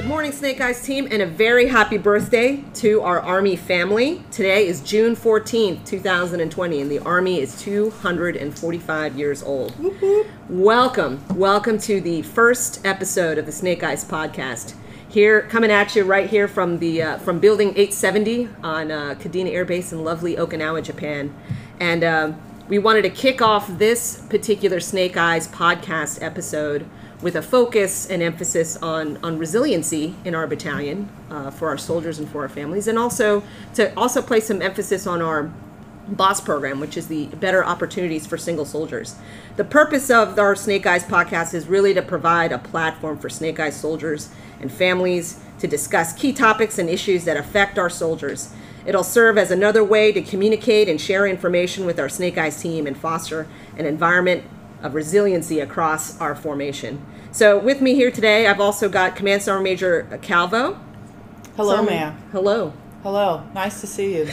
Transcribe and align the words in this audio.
Good 0.00 0.08
morning, 0.08 0.32
Snake 0.32 0.62
Eyes 0.62 0.82
team, 0.82 1.06
and 1.10 1.20
a 1.20 1.26
very 1.26 1.68
happy 1.68 1.98
birthday 1.98 2.64
to 2.76 3.02
our 3.02 3.20
Army 3.20 3.54
family. 3.54 4.24
Today 4.30 4.66
is 4.66 4.80
June 4.80 5.14
14th, 5.14 5.84
2020, 5.84 6.80
and 6.80 6.90
the 6.90 7.00
Army 7.00 7.38
is 7.38 7.60
245 7.60 9.18
years 9.18 9.42
old. 9.42 9.74
Welcome, 10.48 11.22
welcome 11.36 11.76
to 11.80 12.00
the 12.00 12.22
first 12.22 12.80
episode 12.86 13.36
of 13.36 13.44
the 13.44 13.52
Snake 13.52 13.82
Eyes 13.82 14.02
podcast. 14.02 14.72
Here, 15.10 15.42
coming 15.42 15.70
at 15.70 15.94
you 15.94 16.04
right 16.04 16.30
here 16.30 16.48
from 16.48 16.78
the 16.78 17.02
uh, 17.02 17.18
from 17.18 17.38
Building 17.38 17.68
870 17.76 18.48
on 18.62 18.90
uh, 18.90 19.16
Kadena 19.18 19.52
Air 19.52 19.66
Base 19.66 19.92
in 19.92 20.02
lovely 20.02 20.34
Okinawa, 20.36 20.82
Japan, 20.82 21.34
and 21.78 22.02
um 22.02 22.40
we 22.68 22.78
wanted 22.78 23.02
to 23.02 23.10
kick 23.10 23.42
off 23.42 23.66
this 23.78 24.22
particular 24.30 24.78
Snake 24.78 25.16
Eyes 25.16 25.48
podcast 25.48 26.22
episode 26.22 26.88
with 27.22 27.36
a 27.36 27.42
focus 27.42 28.08
and 28.08 28.22
emphasis 28.22 28.76
on, 28.78 29.18
on 29.22 29.38
resiliency 29.38 30.14
in 30.24 30.34
our 30.34 30.46
battalion 30.46 31.08
uh, 31.30 31.50
for 31.50 31.68
our 31.68 31.78
soldiers 31.78 32.18
and 32.18 32.28
for 32.28 32.42
our 32.42 32.48
families, 32.48 32.88
and 32.88 32.98
also 32.98 33.42
to 33.74 33.94
also 33.96 34.22
place 34.22 34.46
some 34.46 34.62
emphasis 34.62 35.06
on 35.06 35.20
our 35.20 35.50
BOSS 36.08 36.40
program, 36.40 36.80
which 36.80 36.96
is 36.96 37.08
the 37.08 37.26
Better 37.26 37.64
Opportunities 37.64 38.26
for 38.26 38.36
Single 38.36 38.64
Soldiers. 38.64 39.16
The 39.56 39.64
purpose 39.64 40.10
of 40.10 40.38
our 40.38 40.56
Snake 40.56 40.86
Eyes 40.86 41.04
podcast 41.04 41.54
is 41.54 41.66
really 41.66 41.94
to 41.94 42.02
provide 42.02 42.52
a 42.52 42.58
platform 42.58 43.18
for 43.18 43.28
Snake 43.28 43.60
Eyes 43.60 43.78
soldiers 43.78 44.30
and 44.60 44.72
families 44.72 45.40
to 45.58 45.68
discuss 45.68 46.12
key 46.12 46.32
topics 46.32 46.78
and 46.78 46.88
issues 46.88 47.24
that 47.24 47.36
affect 47.36 47.78
our 47.78 47.90
soldiers. 47.90 48.52
It'll 48.86 49.04
serve 49.04 49.36
as 49.36 49.50
another 49.50 49.84
way 49.84 50.10
to 50.10 50.22
communicate 50.22 50.88
and 50.88 51.00
share 51.00 51.26
information 51.26 51.84
with 51.84 52.00
our 52.00 52.08
Snake 52.08 52.38
Eyes 52.38 52.60
team 52.60 52.86
and 52.86 52.96
foster 52.96 53.46
an 53.76 53.86
environment 53.86 54.44
of 54.82 54.94
resiliency 54.94 55.60
across 55.60 56.18
our 56.20 56.34
formation. 56.34 57.04
So, 57.32 57.58
with 57.58 57.80
me 57.80 57.94
here 57.94 58.10
today, 58.10 58.46
I've 58.46 58.60
also 58.60 58.88
got 58.88 59.14
Command 59.14 59.42
Sergeant 59.42 59.62
Major 59.64 60.18
Calvo. 60.20 60.78
Hello, 61.56 61.76
Sergeant- 61.76 61.90
ma'am. 61.90 62.16
Hello. 62.32 62.72
Hello. 63.02 63.42
Nice 63.54 63.80
to 63.80 63.86
see 63.86 64.16
you. 64.16 64.28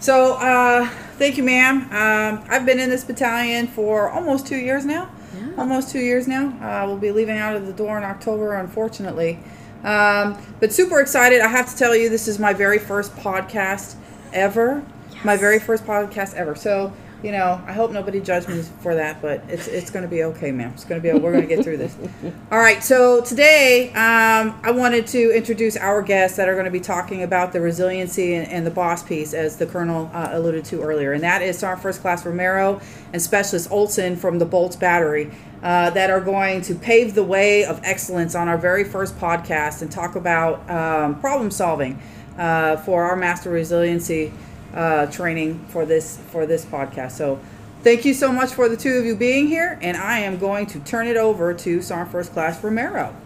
so, 0.00 0.34
uh, 0.34 0.88
thank 1.18 1.36
you, 1.36 1.42
ma'am. 1.42 1.82
Um, 1.92 2.44
I've 2.48 2.64
been 2.64 2.80
in 2.80 2.88
this 2.88 3.04
battalion 3.04 3.66
for 3.66 4.10
almost 4.10 4.46
two 4.46 4.56
years 4.56 4.84
now. 4.84 5.10
Almost 5.58 5.90
two 5.90 6.00
years 6.00 6.26
now. 6.26 6.48
Uh, 6.62 6.86
we'll 6.86 6.96
be 6.96 7.10
leaving 7.12 7.36
out 7.36 7.56
of 7.56 7.66
the 7.66 7.72
door 7.72 7.98
in 7.98 8.04
October, 8.04 8.54
unfortunately. 8.54 9.38
Um, 9.84 10.38
but 10.60 10.72
super 10.72 11.00
excited. 11.00 11.40
I 11.40 11.48
have 11.48 11.70
to 11.70 11.76
tell 11.76 11.94
you, 11.94 12.08
this 12.08 12.26
is 12.26 12.38
my 12.38 12.52
very 12.54 12.78
first 12.78 13.14
podcast 13.16 13.96
ever. 14.32 14.82
My 15.24 15.36
very 15.36 15.58
first 15.58 15.84
podcast 15.84 16.34
ever. 16.34 16.54
So, 16.54 16.92
you 17.26 17.32
know, 17.32 17.60
I 17.66 17.72
hope 17.72 17.90
nobody 17.90 18.20
judged 18.20 18.48
me 18.48 18.62
for 18.62 18.94
that, 18.94 19.20
but 19.20 19.42
it's 19.48 19.66
it's 19.66 19.90
going 19.90 20.04
to 20.04 20.08
be 20.08 20.22
okay, 20.22 20.52
ma'am. 20.52 20.70
It's 20.74 20.84
going 20.84 21.02
to 21.02 21.12
be. 21.12 21.18
We're 21.18 21.32
going 21.32 21.48
to 21.48 21.52
get 21.52 21.64
through 21.64 21.78
this. 21.78 21.96
All 22.52 22.58
right. 22.60 22.84
So 22.84 23.20
today, 23.20 23.88
um, 23.94 24.56
I 24.62 24.70
wanted 24.70 25.08
to 25.08 25.36
introduce 25.36 25.76
our 25.76 26.02
guests 26.02 26.36
that 26.36 26.48
are 26.48 26.52
going 26.52 26.66
to 26.66 26.70
be 26.70 26.78
talking 26.78 27.24
about 27.24 27.52
the 27.52 27.60
resiliency 27.60 28.34
and, 28.34 28.46
and 28.46 28.64
the 28.64 28.70
boss 28.70 29.02
piece, 29.02 29.34
as 29.34 29.56
the 29.56 29.66
colonel 29.66 30.08
uh, 30.14 30.28
alluded 30.30 30.64
to 30.66 30.80
earlier, 30.82 31.14
and 31.14 31.22
that 31.24 31.42
is 31.42 31.58
Sergeant 31.58 31.82
First 31.82 32.00
Class 32.00 32.24
Romero 32.24 32.80
and 33.12 33.20
Specialist 33.20 33.72
Olson 33.72 34.14
from 34.14 34.38
the 34.38 34.46
Bolts 34.46 34.76
Battery. 34.76 35.32
Uh, 35.64 35.90
that 35.90 36.10
are 36.10 36.20
going 36.20 36.60
to 36.60 36.76
pave 36.76 37.14
the 37.16 37.24
way 37.24 37.64
of 37.64 37.80
excellence 37.82 38.36
on 38.36 38.46
our 38.46 38.58
very 38.58 38.84
first 38.84 39.18
podcast 39.18 39.82
and 39.82 39.90
talk 39.90 40.14
about 40.14 40.70
um, 40.70 41.18
problem 41.18 41.50
solving 41.50 42.00
uh, 42.38 42.76
for 42.76 43.02
our 43.02 43.16
master 43.16 43.50
resiliency 43.50 44.32
uh, 44.76 45.06
training 45.06 45.64
for 45.68 45.84
this 45.84 46.18
for 46.30 46.46
this 46.46 46.64
podcast. 46.64 47.12
So, 47.12 47.40
thank 47.82 48.04
you 48.04 48.14
so 48.14 48.30
much 48.30 48.52
for 48.52 48.68
the 48.68 48.76
two 48.76 48.92
of 48.94 49.04
you 49.04 49.16
being 49.16 49.48
here, 49.48 49.78
and 49.82 49.96
I 49.96 50.20
am 50.20 50.38
going 50.38 50.66
to 50.66 50.78
turn 50.80 51.08
it 51.08 51.16
over 51.16 51.52
to 51.54 51.82
Sergeant 51.82 52.12
First 52.12 52.32
Class 52.32 52.62
Romero. 52.62 53.16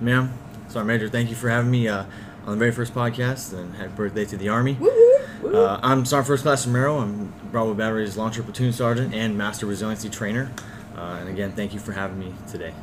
Ma'am, 0.00 0.32
Sergeant 0.68 0.86
Major, 0.86 1.08
thank 1.08 1.30
you 1.30 1.34
for 1.34 1.48
having 1.48 1.70
me 1.70 1.88
uh, 1.88 2.04
on 2.46 2.52
the 2.52 2.56
very 2.56 2.72
first 2.72 2.94
podcast 2.94 3.52
and 3.52 3.74
happy 3.74 3.92
birthday 3.96 4.24
to 4.26 4.36
the 4.36 4.48
Army. 4.48 4.76
Uh, 5.44 5.80
I'm 5.82 6.04
Sergeant 6.04 6.26
First 6.28 6.42
Class 6.42 6.66
Romero. 6.66 6.98
I'm 6.98 7.32
Bravo 7.50 7.74
Battery's 7.74 8.16
Launcher 8.16 8.42
Platoon 8.42 8.72
Sergeant 8.72 9.14
and 9.14 9.36
Master 9.36 9.66
Resiliency 9.66 10.08
Trainer. 10.08 10.50
Uh, 10.96 11.18
and 11.20 11.28
again, 11.28 11.52
thank 11.52 11.72
you 11.72 11.80
for 11.80 11.92
having 11.92 12.18
me 12.18 12.34
today. 12.50 12.74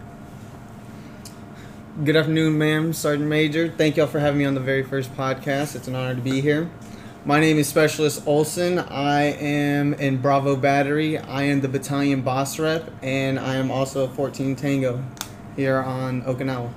Good 2.03 2.15
afternoon, 2.15 2.57
ma'am, 2.57 2.91
Sergeant 2.93 3.29
Major. 3.29 3.69
Thank 3.69 3.97
y'all 3.97 4.07
for 4.07 4.19
having 4.19 4.39
me 4.39 4.45
on 4.45 4.53
the 4.53 4.61
very 4.61 4.83
first 4.83 5.15
podcast. 5.15 5.75
It's 5.75 5.87
an 5.87 5.95
honor 5.95 6.15
to 6.15 6.21
be 6.21 6.41
here. 6.41 6.69
My 7.27 7.39
name 7.39 7.57
is 7.57 7.67
Specialist 7.67 8.21
Olson. 8.27 8.77
I 8.77 9.23
am 9.23 9.95
in 9.95 10.21
Bravo 10.21 10.55
Battery. 10.55 11.17
I 11.17 11.41
am 11.41 11.61
the 11.61 11.67
battalion 11.67 12.21
boss 12.21 12.59
rep, 12.59 12.91
and 13.01 13.39
I 13.39 13.55
am 13.55 13.71
also 13.71 14.07
14 14.07 14.55
Tango 14.55 15.03
here 15.55 15.77
on 15.77 16.21
Okinawa. 16.21 16.71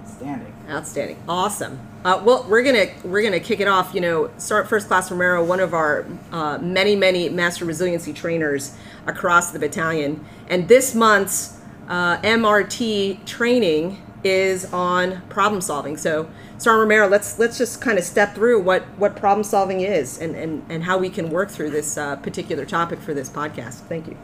Outstanding. 0.00 0.52
Outstanding, 0.68 1.22
awesome. 1.28 1.78
Uh, 2.04 2.20
well, 2.24 2.44
we're 2.48 2.64
gonna 2.64 2.86
we're 3.04 3.22
gonna 3.22 3.38
kick 3.38 3.60
it 3.60 3.68
off. 3.68 3.94
You 3.94 4.00
know, 4.00 4.30
start 4.36 4.68
first 4.68 4.88
class 4.88 5.12
Romero, 5.12 5.44
one 5.44 5.60
of 5.60 5.74
our 5.74 6.06
uh, 6.32 6.58
many 6.58 6.96
many 6.96 7.28
master 7.28 7.64
resiliency 7.64 8.12
trainers 8.12 8.76
across 9.06 9.52
the 9.52 9.60
battalion, 9.60 10.24
and 10.48 10.66
this 10.66 10.92
month's 10.92 11.60
uh, 11.88 12.18
MRT 12.22 13.24
training 13.26 14.02
is 14.24 14.72
on 14.72 15.22
problem 15.28 15.60
solving. 15.60 15.96
So, 15.96 16.28
Sergeant 16.60 16.82
Romero, 16.82 17.08
let's 17.08 17.38
let's 17.38 17.56
just 17.56 17.80
kind 17.80 17.98
of 17.98 18.04
step 18.04 18.34
through 18.34 18.60
what 18.60 18.82
what 18.98 19.16
problem 19.16 19.42
solving 19.42 19.80
is 19.80 20.18
and 20.18 20.36
and 20.36 20.62
and 20.68 20.84
how 20.84 20.98
we 20.98 21.08
can 21.08 21.30
work 21.30 21.48
through 21.48 21.70
this 21.70 21.96
uh, 21.96 22.16
particular 22.16 22.66
topic 22.66 22.98
for 22.98 23.14
this 23.14 23.30
podcast. 23.30 23.76
Thank 23.88 24.06
you. 24.06 24.18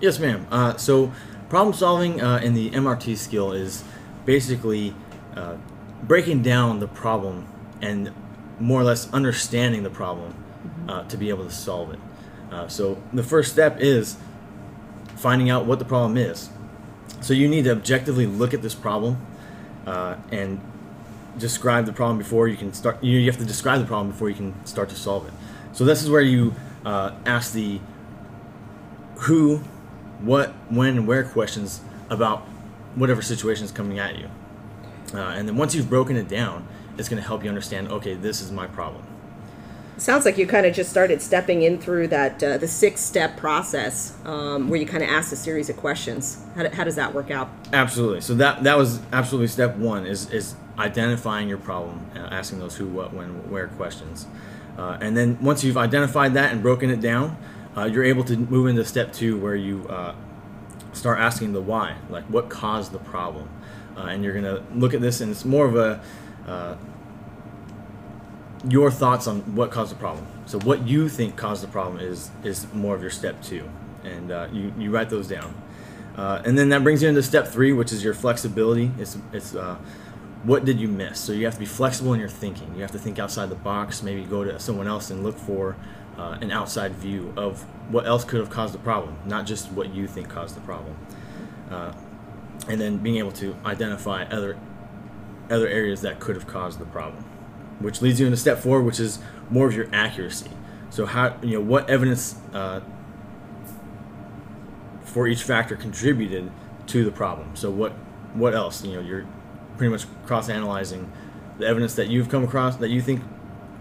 Yes, 0.00 0.18
ma'am. 0.18 0.46
Uh, 0.50 0.74
so, 0.78 1.12
problem 1.50 1.74
solving 1.74 2.22
uh, 2.22 2.40
in 2.42 2.54
the 2.54 2.70
MRT 2.70 3.18
skill 3.18 3.52
is 3.52 3.84
basically 4.24 4.94
uh, 5.36 5.56
breaking 6.04 6.40
down 6.40 6.80
the 6.80 6.88
problem 6.88 7.46
and 7.82 8.10
more 8.58 8.80
or 8.80 8.84
less 8.84 9.12
understanding 9.12 9.82
the 9.82 9.90
problem 9.90 10.34
uh, 10.88 11.04
to 11.04 11.18
be 11.18 11.28
able 11.28 11.44
to 11.44 11.50
solve 11.50 11.92
it. 11.92 12.00
Uh, 12.50 12.68
so, 12.68 13.02
the 13.12 13.22
first 13.22 13.52
step 13.52 13.76
is 13.80 14.16
finding 15.16 15.50
out 15.50 15.66
what 15.66 15.78
the 15.78 15.84
problem 15.84 16.16
is. 16.16 16.48
So, 17.20 17.34
you 17.34 17.48
need 17.48 17.64
to 17.64 17.70
objectively 17.72 18.24
look 18.24 18.54
at 18.54 18.62
this 18.62 18.74
problem 18.74 19.18
uh, 19.86 20.16
and 20.30 20.58
describe 21.38 21.86
the 21.86 21.92
problem 21.92 22.18
before 22.18 22.48
you 22.48 22.56
can 22.56 22.72
start. 22.72 23.02
You 23.02 23.18
you 23.18 23.30
have 23.30 23.40
to 23.40 23.46
describe 23.46 23.80
the 23.80 23.86
problem 23.86 24.10
before 24.10 24.28
you 24.28 24.34
can 24.34 24.54
start 24.66 24.88
to 24.90 24.96
solve 24.96 25.26
it. 25.26 25.32
So, 25.72 25.84
this 25.84 26.02
is 26.02 26.10
where 26.10 26.20
you 26.20 26.54
uh, 26.84 27.12
ask 27.24 27.52
the 27.52 27.80
who, 29.16 29.58
what, 30.20 30.50
when, 30.68 30.96
and 30.96 31.06
where 31.06 31.22
questions 31.24 31.80
about 32.10 32.40
whatever 32.94 33.22
situation 33.22 33.64
is 33.64 33.72
coming 33.72 33.98
at 33.98 34.18
you. 34.18 34.28
Uh, 35.14 35.18
and 35.18 35.48
then 35.48 35.56
once 35.56 35.74
you've 35.74 35.88
broken 35.88 36.16
it 36.16 36.28
down, 36.28 36.66
it's 36.98 37.08
going 37.08 37.20
to 37.20 37.26
help 37.26 37.42
you 37.42 37.48
understand 37.48 37.88
okay, 37.88 38.14
this 38.14 38.40
is 38.40 38.50
my 38.52 38.66
problem. 38.66 39.04
Sounds 39.98 40.24
like 40.24 40.38
you 40.38 40.46
kind 40.46 40.66
of 40.66 40.74
just 40.74 40.90
started 40.90 41.22
stepping 41.22 41.62
in 41.62 41.78
through 41.78 42.08
that 42.08 42.42
uh, 42.42 42.56
the 42.58 42.66
six 42.66 43.00
step 43.00 43.36
process 43.36 44.16
um, 44.24 44.68
where 44.68 44.80
you 44.80 44.86
kind 44.86 45.02
of 45.02 45.08
asked 45.08 45.32
a 45.32 45.36
series 45.36 45.68
of 45.68 45.76
questions. 45.76 46.44
How, 46.56 46.62
do- 46.64 46.74
how 46.74 46.84
does 46.84 46.96
that 46.96 47.14
work 47.14 47.30
out? 47.30 47.50
Absolutely. 47.72 48.20
So 48.22 48.34
that 48.34 48.64
that 48.64 48.76
was 48.76 49.00
absolutely 49.12 49.48
step 49.48 49.76
one 49.76 50.06
is 50.06 50.30
is 50.30 50.54
identifying 50.78 51.48
your 51.48 51.58
problem, 51.58 52.06
uh, 52.14 52.18
asking 52.18 52.58
those 52.58 52.76
who, 52.76 52.86
what, 52.86 53.12
when, 53.12 53.50
where 53.50 53.68
questions, 53.68 54.26
uh, 54.78 54.96
and 55.00 55.16
then 55.16 55.38
once 55.40 55.62
you've 55.62 55.76
identified 55.76 56.34
that 56.34 56.52
and 56.52 56.62
broken 56.62 56.90
it 56.90 57.00
down, 57.00 57.36
uh, 57.76 57.84
you're 57.84 58.04
able 58.04 58.24
to 58.24 58.36
move 58.36 58.66
into 58.66 58.84
step 58.84 59.12
two 59.12 59.38
where 59.38 59.54
you 59.54 59.86
uh, 59.88 60.14
start 60.92 61.18
asking 61.18 61.52
the 61.52 61.60
why, 61.60 61.96
like 62.08 62.24
what 62.24 62.48
caused 62.48 62.92
the 62.92 62.98
problem, 62.98 63.48
uh, 63.96 64.02
and 64.02 64.24
you're 64.24 64.34
gonna 64.34 64.62
look 64.74 64.94
at 64.94 65.00
this 65.00 65.20
and 65.20 65.30
it's 65.30 65.44
more 65.44 65.66
of 65.66 65.76
a 65.76 66.00
uh, 66.46 66.76
your 68.68 68.90
thoughts 68.90 69.26
on 69.26 69.40
what 69.56 69.70
caused 69.70 69.90
the 69.90 69.96
problem. 69.96 70.26
So 70.46 70.58
what 70.60 70.86
you 70.86 71.08
think 71.08 71.36
caused 71.36 71.62
the 71.62 71.68
problem 71.68 72.00
is 72.00 72.30
is 72.44 72.66
more 72.72 72.94
of 72.94 73.02
your 73.02 73.10
step 73.10 73.42
two, 73.42 73.68
and 74.04 74.30
you 74.54 74.72
you 74.78 74.90
write 74.90 75.10
those 75.10 75.28
down, 75.28 75.54
and 76.16 76.58
then 76.58 76.70
that 76.70 76.82
brings 76.82 77.02
you 77.02 77.08
into 77.08 77.22
step 77.22 77.48
three, 77.48 77.72
which 77.72 77.92
is 77.92 78.02
your 78.02 78.14
flexibility. 78.14 78.90
It's 78.98 79.18
it's 79.32 79.54
what 80.44 80.64
did 80.64 80.80
you 80.80 80.88
miss? 80.88 81.20
So 81.20 81.32
you 81.32 81.44
have 81.44 81.54
to 81.54 81.60
be 81.60 81.66
flexible 81.66 82.12
in 82.14 82.20
your 82.20 82.28
thinking. 82.28 82.74
You 82.74 82.82
have 82.82 82.90
to 82.92 82.98
think 82.98 83.18
outside 83.18 83.48
the 83.48 83.54
box. 83.54 84.02
Maybe 84.02 84.24
go 84.24 84.44
to 84.44 84.58
someone 84.58 84.88
else 84.88 85.10
and 85.10 85.22
look 85.22 85.38
for 85.38 85.76
uh, 86.18 86.38
an 86.40 86.50
outside 86.50 86.94
view 86.96 87.32
of 87.36 87.62
what 87.90 88.06
else 88.06 88.24
could 88.24 88.40
have 88.40 88.50
caused 88.50 88.74
the 88.74 88.78
problem, 88.78 89.16
not 89.24 89.46
just 89.46 89.70
what 89.72 89.94
you 89.94 90.06
think 90.06 90.28
caused 90.28 90.56
the 90.56 90.60
problem. 90.60 90.96
Uh, 91.70 91.92
and 92.68 92.80
then 92.80 92.98
being 92.98 93.16
able 93.16 93.32
to 93.32 93.56
identify 93.64 94.24
other 94.24 94.58
other 95.50 95.68
areas 95.68 96.00
that 96.00 96.18
could 96.20 96.34
have 96.34 96.46
caused 96.46 96.78
the 96.78 96.84
problem, 96.86 97.24
which 97.80 98.00
leads 98.00 98.20
you 98.20 98.26
into 98.26 98.36
step 98.36 98.58
four, 98.58 98.80
which 98.80 99.00
is 99.00 99.18
more 99.50 99.66
of 99.66 99.74
your 99.74 99.88
accuracy. 99.92 100.50
So 100.90 101.06
how 101.06 101.36
you 101.42 101.54
know 101.54 101.60
what 101.60 101.88
evidence 101.88 102.36
uh, 102.52 102.80
for 105.04 105.26
each 105.26 105.42
factor 105.42 105.76
contributed 105.76 106.50
to 106.88 107.04
the 107.04 107.10
problem. 107.10 107.54
So 107.54 107.70
what 107.70 107.92
what 108.34 108.54
else? 108.54 108.84
You 108.84 108.94
know, 108.94 109.00
you're 109.00 109.26
pretty 109.76 109.90
much 109.90 110.06
cross 110.26 110.48
analyzing 110.48 111.10
the 111.58 111.66
evidence 111.66 111.94
that 111.94 112.08
you've 112.08 112.28
come 112.28 112.44
across 112.44 112.76
that 112.76 112.88
you 112.88 113.00
think 113.00 113.22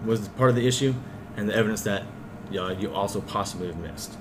was 0.05 0.27
part 0.29 0.49
of 0.49 0.55
the 0.55 0.67
issue, 0.67 0.93
and 1.37 1.47
the 1.47 1.55
evidence 1.55 1.81
that 1.83 2.03
you, 2.49 2.57
know, 2.57 2.69
you 2.69 2.93
also 2.93 3.21
possibly 3.21 3.67
have 3.67 3.77
missed. 3.77 4.17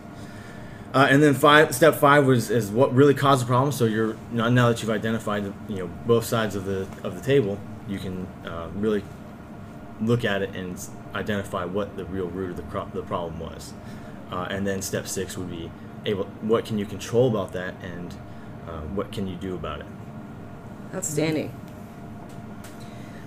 Uh, 0.92 1.06
and 1.08 1.22
then 1.22 1.34
five, 1.34 1.74
step 1.74 1.94
five 1.94 2.26
was 2.26 2.50
is 2.50 2.70
what 2.70 2.92
really 2.92 3.14
caused 3.14 3.42
the 3.42 3.46
problem. 3.46 3.70
So 3.70 3.84
you're 3.84 4.16
now, 4.32 4.68
that 4.68 4.82
you've 4.82 4.90
identified 4.90 5.44
you 5.68 5.76
know 5.76 5.90
both 6.06 6.24
sides 6.24 6.56
of 6.56 6.64
the 6.64 6.88
of 7.04 7.14
the 7.14 7.22
table, 7.22 7.58
you 7.88 7.98
can 7.98 8.26
uh, 8.44 8.68
really 8.74 9.04
look 10.00 10.24
at 10.24 10.42
it 10.42 10.54
and 10.56 10.82
identify 11.14 11.64
what 11.64 11.96
the 11.96 12.04
real 12.06 12.28
root 12.28 12.50
of 12.50 12.56
the, 12.56 12.62
cro- 12.64 12.90
the 12.92 13.02
problem 13.02 13.38
was. 13.38 13.72
Uh, 14.32 14.46
and 14.48 14.66
then 14.66 14.80
step 14.80 15.06
six 15.06 15.36
would 15.36 15.50
be 15.50 15.70
able 16.06 16.24
what 16.40 16.64
can 16.64 16.78
you 16.78 16.86
control 16.86 17.28
about 17.28 17.52
that 17.52 17.74
and 17.82 18.14
uh, 18.66 18.80
what 18.94 19.12
can 19.12 19.26
you 19.26 19.36
do 19.36 19.54
about 19.54 19.80
it. 19.80 19.86
Outstanding. 20.94 21.54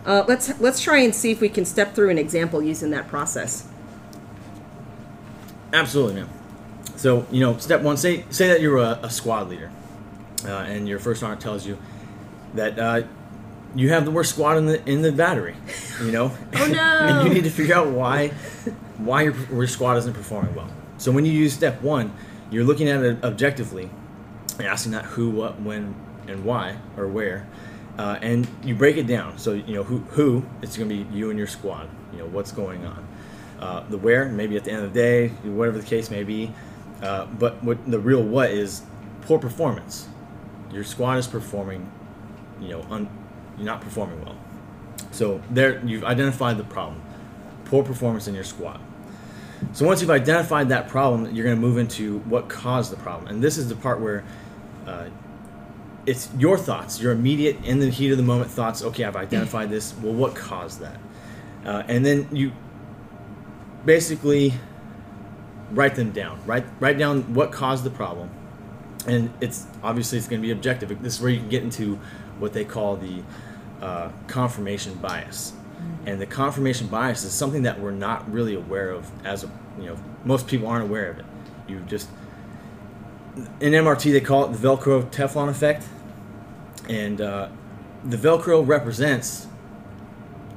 Uh, 0.06 0.26
let's 0.28 0.60
let's 0.60 0.82
try 0.82 1.00
and 1.00 1.16
see 1.16 1.32
if 1.32 1.40
we 1.40 1.48
can 1.48 1.64
step 1.64 1.96
through 1.96 2.10
an 2.10 2.18
example 2.18 2.62
using 2.62 2.90
that 2.92 3.08
process. 3.08 3.68
Absolutely, 5.72 6.16
man. 6.16 6.30
So 6.98 7.26
you 7.32 7.40
know, 7.40 7.58
step 7.58 7.82
one. 7.82 7.96
Say 7.96 8.26
say 8.30 8.48
that 8.50 8.60
you're 8.62 8.78
a, 8.78 9.00
a 9.04 9.10
squad 9.10 9.50
leader, 9.50 9.72
uh, 10.46 10.52
and 10.52 10.88
your 10.88 11.00
first 11.00 11.22
sergeant 11.22 11.42
tells 11.42 11.66
you 11.66 11.78
that 12.54 12.78
uh, 12.78 13.04
you 13.76 13.90
have 13.90 14.04
the 14.04 14.12
worst 14.12 14.32
squad 14.32 14.58
in 14.58 14.66
the 14.66 14.90
in 14.90 15.02
the 15.02 15.12
battery. 15.12 15.56
You 16.04 16.12
know. 16.12 16.32
Oh, 16.56 16.68
no. 16.68 16.80
and 17.02 17.28
you 17.28 17.34
need 17.34 17.46
to 17.46 17.50
figure 17.50 17.76
out 17.76 17.88
why 17.88 18.30
why 18.98 19.24
your, 19.24 19.36
your 19.52 19.68
squad 19.68 19.98
isn't 19.98 20.14
performing 20.14 20.54
well. 20.56 20.70
So 20.98 21.12
when 21.12 21.26
you 21.26 21.32
use 21.32 21.54
step 21.54 21.82
one, 21.82 22.14
you're 22.52 22.64
looking 22.64 22.88
at 22.88 23.04
it 23.04 23.24
objectively, 23.24 23.90
and 24.58 24.68
asking 24.68 24.92
that 24.94 25.06
who, 25.06 25.32
what, 25.32 25.60
when, 25.60 25.96
and 26.28 26.44
why 26.44 26.78
or 26.98 27.08
where, 27.08 27.48
uh, 27.98 28.18
and 28.22 28.48
you 28.64 28.76
break 28.76 28.98
it 28.98 29.08
down. 29.08 29.38
So 29.38 29.54
you 29.54 29.74
know 29.74 29.84
who 29.84 30.00
who 30.00 30.46
it's 30.62 30.78
going 30.78 30.90
to 30.90 31.04
be 31.04 31.16
you 31.18 31.30
and 31.30 31.38
your 31.38 31.48
squad. 31.48 31.90
You 32.12 32.20
know 32.20 32.26
what's 32.28 32.52
going 32.52 32.86
on. 32.86 33.08
Uh, 33.60 33.84
the 33.90 33.98
where 33.98 34.26
maybe 34.26 34.58
at 34.58 34.64
the 34.64 34.72
end 34.72 34.84
of 34.84 34.94
the 34.94 35.00
day, 35.00 35.28
whatever 35.44 35.78
the 35.78 35.86
case 35.86 36.10
may 36.10 36.24
be. 36.24 36.52
Uh, 37.02 37.26
but 37.26 37.62
what 37.64 37.90
the 37.90 38.00
real 38.00 38.24
what 38.24 38.50
is 38.52 38.84
poor 39.24 39.40
performance. 39.40 40.08
Your 40.72 40.84
squad 40.84 41.18
is 41.18 41.28
performing, 41.28 41.92
you 42.60 42.70
know, 42.70 42.82
un, 42.90 43.10
you're 43.58 43.66
not 43.66 43.82
performing 43.82 44.24
well. 44.24 44.38
So 45.12 45.42
there, 45.50 45.86
you've 45.86 46.04
identified 46.04 46.58
the 46.58 46.64
problem, 46.64 47.02
poor 47.66 47.84
performance 47.84 48.28
in 48.28 48.34
your 48.34 48.44
squad. 48.44 48.80
So 49.74 49.86
once 49.86 50.02
you've 50.02 50.10
identified 50.10 50.70
that 50.70 50.90
problem, 50.90 51.34
you're 51.34 51.46
going 51.46 51.56
to 51.56 51.62
move 51.62 51.78
into 51.78 52.20
what 52.20 52.50
caused 52.50 52.92
the 52.92 52.98
problem, 52.98 53.28
and 53.28 53.42
this 53.42 53.58
is 53.58 53.70
the 53.70 53.76
part 53.76 54.02
where 54.02 54.24
uh, 54.88 55.06
it's 56.06 56.30
your 56.38 56.58
thoughts, 56.58 57.00
your 57.00 57.12
immediate, 57.12 57.64
in 57.64 57.80
the 57.80 57.90
heat 57.90 58.12
of 58.12 58.18
the 58.18 58.24
moment 58.24 58.52
thoughts. 58.52 58.84
Okay, 58.84 59.04
I've 59.04 59.16
identified 59.16 59.70
this. 59.70 59.94
Well, 60.02 60.14
what 60.14 60.36
caused 60.36 60.80
that? 60.82 60.98
Uh, 61.66 61.84
and 61.88 62.06
then 62.06 62.28
you 62.32 62.52
basically 63.86 64.54
write 65.72 65.96
them 65.96 66.12
down. 66.12 66.40
Write 66.46 66.66
write 66.80 66.98
down 66.98 67.34
what 67.34 67.52
caused 67.52 67.84
the 67.84 67.90
problem, 67.90 68.30
and 69.08 69.34
it's 69.40 69.66
obviously 69.82 70.18
it's 70.18 70.28
going 70.28 70.42
to 70.42 70.46
be 70.46 70.52
objective. 70.52 70.90
This 71.02 71.16
is 71.16 71.22
where 71.22 71.32
you 71.32 71.40
can 71.40 71.50
get 71.50 71.64
into 71.64 72.00
what 72.40 72.54
they 72.54 72.66
call 72.66 72.98
the 72.98 73.24
uh, 73.82 74.10
confirmation 74.28 74.96
bias, 74.96 75.54
and 76.06 76.20
the 76.20 76.26
confirmation 76.26 76.88
bias 76.88 77.24
is 77.24 77.32
something 77.32 77.64
that 77.64 77.80
we're 77.80 77.92
not 77.92 78.30
really 78.32 78.56
aware 78.56 78.92
of 78.92 79.10
as 79.26 79.44
a 79.44 79.52
you 79.80 79.86
know 79.86 79.98
most 80.26 80.48
people 80.48 80.68
aren't 80.68 80.84
aware 80.84 81.10
of 81.10 81.20
it. 81.20 81.26
You 81.68 81.80
just 81.88 82.10
in 83.60 83.74
MRT 83.74 84.12
they 84.12 84.22
call 84.22 84.46
it 84.46 84.54
the 84.54 84.68
Velcro 84.68 85.04
Teflon 85.04 85.50
effect, 85.50 85.86
and 86.90 87.22
uh, 87.22 87.50
the 88.04 88.18
Velcro 88.18 88.66
represents 88.66 89.48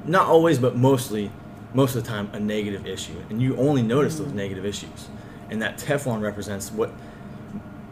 not 0.05 0.27
always 0.27 0.57
but 0.59 0.75
mostly 0.75 1.31
most 1.73 1.95
of 1.95 2.03
the 2.03 2.09
time 2.09 2.29
a 2.33 2.39
negative 2.39 2.85
issue. 2.85 3.21
And 3.29 3.41
you 3.41 3.55
only 3.57 3.81
notice 3.81 4.17
those 4.17 4.31
negative 4.31 4.65
issues. 4.65 5.09
And 5.49 5.61
that 5.61 5.77
teflon 5.77 6.21
represents 6.21 6.71
what 6.71 6.91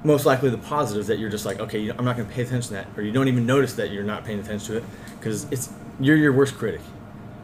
most 0.04 0.26
likely 0.26 0.50
the 0.50 0.58
positives 0.58 1.08
that 1.08 1.18
you're 1.18 1.32
just 1.32 1.48
like 1.48 1.60
okay 1.60 1.90
i'm 1.90 2.06
not 2.06 2.16
going 2.16 2.28
to 2.28 2.34
pay 2.34 2.44
attention 2.44 2.70
to 2.70 2.74
that. 2.76 2.88
Or 2.98 3.04
you 3.04 3.12
don't 3.12 3.28
even 3.28 3.46
notice 3.46 3.74
that 3.74 3.92
you're 3.92 4.04
not 4.04 4.24
paying 4.24 4.40
attention 4.40 4.68
to 4.68 4.78
it 4.78 4.84
because 5.20 5.46
it's 5.52 5.72
you're 6.00 6.18
your 6.18 6.34
worst 6.34 6.56
critic. 6.56 6.82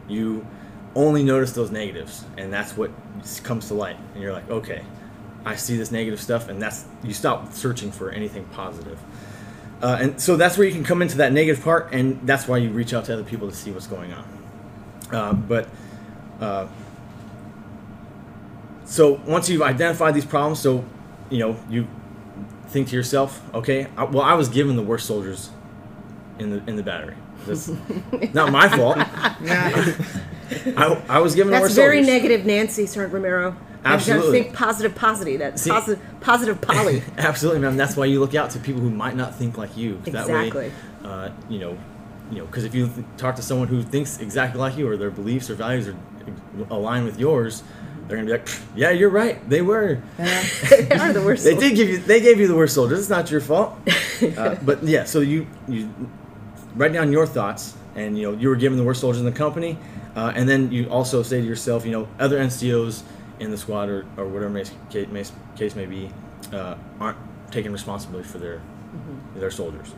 You 0.08 0.46
only 0.94 1.22
notice 1.22 1.52
those 1.52 1.70
negatives 1.70 2.24
and 2.36 2.52
that's 2.52 2.76
what 2.76 2.90
comes 3.42 3.68
to 3.68 3.74
light. 3.74 3.96
And 4.14 4.22
you're 4.22 4.32
like 4.32 4.48
okay 4.50 4.84
i 5.44 5.56
see 5.56 5.76
this 5.76 5.90
negative 5.90 6.20
stuff 6.20 6.48
and 6.48 6.60
that's 6.60 6.84
you 7.02 7.12
stop 7.12 7.52
searching 7.52 7.90
for 7.90 8.10
anything 8.10 8.44
positive 8.52 8.98
uh, 9.82 9.98
and 10.00 10.20
so 10.20 10.36
that's 10.36 10.56
where 10.56 10.66
you 10.66 10.72
can 10.72 10.84
come 10.84 11.02
into 11.02 11.16
that 11.18 11.32
negative 11.32 11.62
part 11.62 11.92
and 11.92 12.18
that's 12.26 12.46
why 12.48 12.56
you 12.56 12.70
reach 12.70 12.94
out 12.94 13.04
to 13.04 13.12
other 13.12 13.24
people 13.24 13.48
to 13.48 13.54
see 13.54 13.70
what's 13.70 13.86
going 13.86 14.12
on 14.12 14.24
uh, 15.12 15.32
but 15.32 15.68
uh, 16.40 16.66
so 18.84 19.20
once 19.26 19.48
you've 19.48 19.62
identified 19.62 20.14
these 20.14 20.24
problems, 20.26 20.60
so 20.60 20.84
you 21.30 21.38
know 21.38 21.56
you 21.70 21.86
think 22.68 22.88
to 22.88 22.96
yourself, 22.96 23.42
okay, 23.54 23.86
I, 23.96 24.04
well 24.04 24.22
I 24.22 24.34
was 24.34 24.48
given 24.48 24.76
the 24.76 24.82
worst 24.82 25.06
soldiers 25.06 25.50
in 26.38 26.50
the 26.50 26.62
in 26.68 26.76
the 26.76 26.82
battery. 26.82 27.16
That's 27.46 27.68
not 28.34 28.52
my 28.52 28.68
fault. 28.68 28.98
Yeah. 29.42 29.96
I, 30.76 31.02
I 31.08 31.18
was 31.20 31.34
given 31.34 31.50
the 31.50 31.52
That's 31.58 31.62
worst 31.62 31.74
very 31.76 32.04
soldiers. 32.04 32.22
negative, 32.22 32.46
Nancy 32.46 32.84
Sergeant 32.86 33.14
Romero. 33.14 33.56
Absolutely. 33.84 34.26
You 34.26 34.32
gotta 34.32 34.44
think 34.44 34.56
positive, 34.56 34.94
positive. 34.94 35.38
That 35.40 35.58
See- 35.58 35.70
positive, 35.70 36.00
positive 36.20 36.60
poly. 36.60 37.02
Absolutely, 37.18 37.60
man. 37.60 37.76
That's 37.76 37.96
why 37.96 38.04
you 38.06 38.20
look 38.20 38.34
out 38.34 38.50
to 38.50 38.58
people 38.58 38.80
who 38.80 38.90
might 38.90 39.16
not 39.16 39.34
think 39.34 39.58
like 39.58 39.76
you. 39.76 39.98
That 40.04 40.20
Exactly. 40.28 40.50
way, 40.60 40.72
uh, 41.04 41.30
you 41.48 41.58
know, 41.58 41.76
you 42.30 42.38
know, 42.38 42.46
because 42.46 42.64
if 42.64 42.74
you 42.74 42.86
th- 42.88 43.04
talk 43.16 43.36
to 43.36 43.42
someone 43.42 43.68
who 43.68 43.82
thinks 43.82 44.18
exactly 44.20 44.58
like 44.60 44.76
you, 44.76 44.88
or 44.88 44.96
their 44.96 45.10
beliefs 45.10 45.50
or 45.50 45.54
values 45.54 45.88
are 45.88 45.96
aligned 46.70 47.04
with 47.04 47.18
yours, 47.18 47.62
they're 48.08 48.16
gonna 48.16 48.26
be 48.26 48.32
like, 48.32 48.48
"Yeah, 48.76 48.90
you're 48.90 49.10
right. 49.10 49.36
They 49.48 49.62
were. 49.62 50.00
they 50.18 50.88
are 50.90 51.12
the 51.18 51.22
worst. 51.24 51.44
They 51.44 51.54
did 51.56 51.74
give 51.76 51.88
you. 51.88 51.98
They 51.98 52.20
gave 52.20 52.38
you 52.40 52.46
the 52.48 52.54
worst 52.56 52.74
soldiers. 52.74 53.00
It's 53.00 53.08
not 53.10 53.30
your 53.30 53.40
fault. 53.40 53.76
Uh, 54.22 54.54
but 54.62 54.80
yeah, 54.84 55.02
so 55.02 55.18
you 55.18 55.48
you 55.66 55.92
write 56.76 56.92
down 56.92 57.10
your 57.10 57.26
thoughts, 57.26 57.74
and 57.96 58.16
you 58.16 58.30
know 58.30 58.38
you 58.38 58.48
were 58.48 58.54
given 58.54 58.78
the 58.78 58.84
worst 58.84 59.00
soldiers 59.00 59.18
in 59.18 59.26
the 59.26 59.32
company, 59.36 59.76
uh, 60.14 60.32
and 60.36 60.48
then 60.48 60.70
you 60.70 60.86
also 60.88 61.24
say 61.24 61.40
to 61.40 61.46
yourself, 61.46 61.84
you 61.84 61.90
know, 61.90 62.06
other 62.20 62.38
NCOs 62.38 63.02
in 63.40 63.50
the 63.50 63.56
squad 63.56 63.88
or, 63.88 64.06
or 64.16 64.26
whatever 64.28 64.50
may, 64.50 64.64
case, 64.90 65.08
may, 65.08 65.24
case 65.56 65.74
may 65.74 65.86
be, 65.86 66.10
uh, 66.52 66.76
aren't 67.00 67.18
taking 67.50 67.72
responsibility 67.72 68.28
for 68.28 68.38
their 68.38 68.60
their 69.36 69.50
soldiers. 69.50 69.94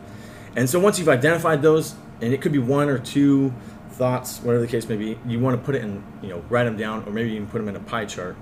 And 0.55 0.69
so 0.69 0.79
once 0.79 0.97
you've 0.99 1.09
identified 1.09 1.61
those, 1.61 1.95
and 2.21 2.33
it 2.33 2.41
could 2.41 2.53
be 2.53 2.59
one 2.59 2.87
or 2.89 2.97
two 2.97 3.53
thoughts, 3.91 4.39
whatever 4.39 4.61
the 4.61 4.71
case 4.71 4.87
may 4.87 4.95
be, 4.95 5.19
you 5.25 5.39
want 5.39 5.59
to 5.59 5.65
put 5.65 5.75
it 5.75 5.83
in, 5.83 6.03
you 6.21 6.29
know, 6.29 6.43
write 6.49 6.63
them 6.63 6.77
down, 6.77 7.03
or 7.05 7.11
maybe 7.11 7.31
even 7.31 7.47
put 7.47 7.59
them 7.59 7.67
in 7.67 7.75
a 7.75 7.79
pie 7.79 8.05
chart, 8.05 8.35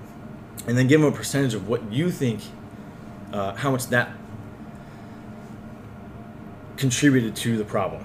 and 0.66 0.78
then 0.78 0.86
give 0.86 1.00
them 1.00 1.12
a 1.12 1.16
percentage 1.16 1.54
of 1.54 1.68
what 1.68 1.92
you 1.92 2.10
think, 2.10 2.40
uh, 3.32 3.54
how 3.54 3.70
much 3.70 3.86
that 3.88 4.10
contributed 6.76 7.34
to 7.36 7.56
the 7.56 7.64
problem. 7.64 8.04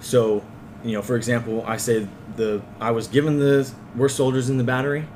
So, 0.00 0.44
you 0.84 0.92
know, 0.92 1.02
for 1.02 1.16
example, 1.16 1.64
I 1.66 1.76
say 1.76 2.06
the 2.36 2.62
I 2.80 2.90
was 2.90 3.06
given 3.06 3.38
the 3.38 3.70
worst 3.94 4.16
soldiers 4.16 4.48
in 4.48 4.56
the 4.56 4.64
battery. 4.64 5.06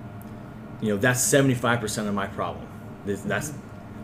You 0.81 0.91
know, 0.91 0.97
that's 0.99 1.21
seventy 1.23 1.55
five 1.55 1.81
percent 1.81 2.09
of 2.09 2.15
my 2.15 2.27
problem. 2.27 2.67
This- 3.05 3.23
That's 3.23 3.53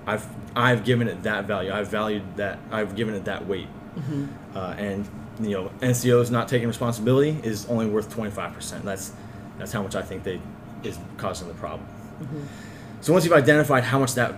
I've 0.06 0.26
I've 0.56 0.84
given 0.84 1.06
it 1.08 1.22
that 1.24 1.44
value. 1.44 1.72
I've 1.72 1.88
valued 1.88 2.22
that. 2.36 2.58
I've 2.70 2.96
given 2.96 3.14
it 3.14 3.24
that 3.26 3.46
weight. 3.46 3.68
Uh, 4.54 4.74
and 4.78 5.06
you 5.40 5.50
know, 5.50 5.70
NCOs 5.80 6.30
not 6.30 6.48
taking 6.48 6.66
responsibility 6.68 7.36
is 7.42 7.66
only 7.66 7.86
worth 7.86 8.10
twenty 8.10 8.30
five 8.30 8.52
percent. 8.54 8.84
That's 8.84 9.12
that's 9.58 9.72
how 9.72 9.82
much 9.82 9.94
I 9.94 10.02
think 10.02 10.24
they 10.24 10.40
is 10.82 10.98
causing 11.18 11.46
the 11.48 11.54
problem. 11.54 11.86
So 13.00 13.12
once 13.12 13.24
you've 13.24 13.34
identified 13.34 13.84
how 13.84 13.98
much 13.98 14.14
that 14.14 14.34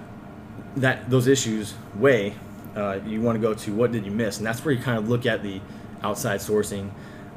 that 0.76 1.09
those 1.09 1.26
issues 1.29 1.75
weigh, 1.97 2.35
uh, 2.76 2.99
you 3.07 3.21
want 3.23 3.37
to 3.37 3.41
go 3.41 3.55
to 3.55 3.73
what 3.73 3.93
did 3.93 4.05
you 4.05 4.11
miss, 4.11 4.38
and 4.38 4.47
that's 4.47 4.64
where 4.64 4.75
you 4.75 4.83
kind 4.83 4.99
of 4.99 5.09
look 5.09 5.25
at 5.25 5.43
the 5.43 5.61
outside 6.03 6.41
sourcing, 6.41 6.91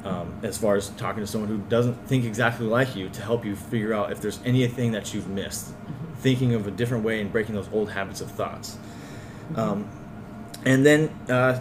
um, 0.04 0.40
as 0.42 0.56
far 0.56 0.76
as 0.76 0.90
talking 0.90 1.20
to 1.20 1.26
someone 1.26 1.48
who 1.48 1.58
doesn't 1.68 1.94
think 2.06 2.24
exactly 2.24 2.66
like 2.66 2.94
you 2.94 3.08
to 3.10 3.22
help 3.22 3.44
you 3.44 3.56
figure 3.56 3.92
out 3.92 4.12
if 4.12 4.20
there's 4.20 4.38
anything 4.44 4.92
that 4.92 5.12
you've 5.12 5.28
missed, 5.28 5.72
thinking 6.18 6.54
of 6.54 6.66
a 6.66 6.70
different 6.70 7.04
way 7.04 7.20
and 7.20 7.32
breaking 7.32 7.54
those 7.54 7.68
old 7.72 7.90
habits 7.90 8.20
of 8.20 8.30
thoughts. 8.30 8.78
Um, 9.56 9.88
and 10.64 10.84
then 10.84 11.08
uh, 11.28 11.60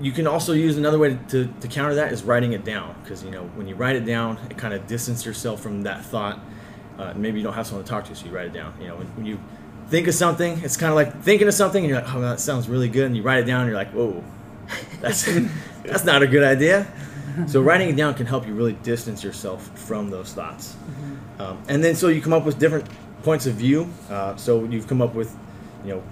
you 0.00 0.12
can 0.12 0.26
also 0.26 0.52
use 0.52 0.78
another 0.78 0.98
way 0.98 1.18
to, 1.28 1.52
to 1.60 1.68
counter 1.68 1.94
that 1.96 2.12
is 2.12 2.22
writing 2.22 2.52
it 2.52 2.64
down 2.64 2.96
because 3.02 3.22
you 3.22 3.30
know 3.30 3.44
when 3.54 3.68
you 3.68 3.74
write 3.74 3.96
it 3.96 4.04
down, 4.04 4.38
it 4.48 4.56
kind 4.56 4.72
of 4.74 4.86
distance 4.86 5.24
yourself 5.24 5.60
from 5.60 5.82
that 5.82 6.04
thought. 6.04 6.40
Uh, 6.98 7.14
maybe 7.16 7.38
you 7.38 7.44
don't 7.44 7.54
have 7.54 7.66
someone 7.66 7.84
to 7.84 7.90
talk 7.90 8.04
to, 8.04 8.14
so 8.14 8.26
you 8.26 8.32
write 8.32 8.46
it 8.46 8.52
down. 8.52 8.74
You 8.80 8.88
know, 8.88 8.96
when, 8.96 9.06
when 9.16 9.26
you 9.26 9.40
think 9.88 10.06
of 10.06 10.14
something, 10.14 10.60
it's 10.62 10.76
kind 10.76 10.90
of 10.90 10.96
like 10.96 11.22
thinking 11.22 11.48
of 11.48 11.54
something, 11.54 11.82
and 11.82 11.90
you're 11.90 12.00
like, 12.00 12.14
"Oh, 12.14 12.20
that 12.20 12.40
sounds 12.40 12.68
really 12.68 12.88
good," 12.88 13.06
and 13.06 13.16
you 13.16 13.22
write 13.22 13.40
it 13.40 13.46
down, 13.46 13.62
and 13.62 13.68
you're 13.68 13.78
like, 13.78 13.92
"Whoa, 13.92 14.22
that's 15.00 15.24
that's 15.84 16.04
not 16.04 16.22
a 16.22 16.26
good 16.26 16.42
idea." 16.42 16.86
So 17.46 17.60
writing 17.60 17.88
it 17.88 17.96
down 17.96 18.14
can 18.14 18.26
help 18.26 18.46
you 18.46 18.54
really 18.54 18.72
distance 18.72 19.22
yourself 19.22 19.66
from 19.78 20.10
those 20.10 20.32
thoughts, 20.32 20.76
um, 21.38 21.62
and 21.68 21.82
then 21.82 21.94
so 21.94 22.08
you 22.08 22.20
come 22.20 22.32
up 22.32 22.44
with 22.44 22.58
different 22.58 22.88
points 23.22 23.46
of 23.46 23.54
view. 23.54 23.88
Uh, 24.08 24.36
so 24.36 24.64
you've 24.64 24.86
come 24.86 25.02
up 25.02 25.14
with, 25.14 25.36
you 25.84 25.94
know, 25.94 26.02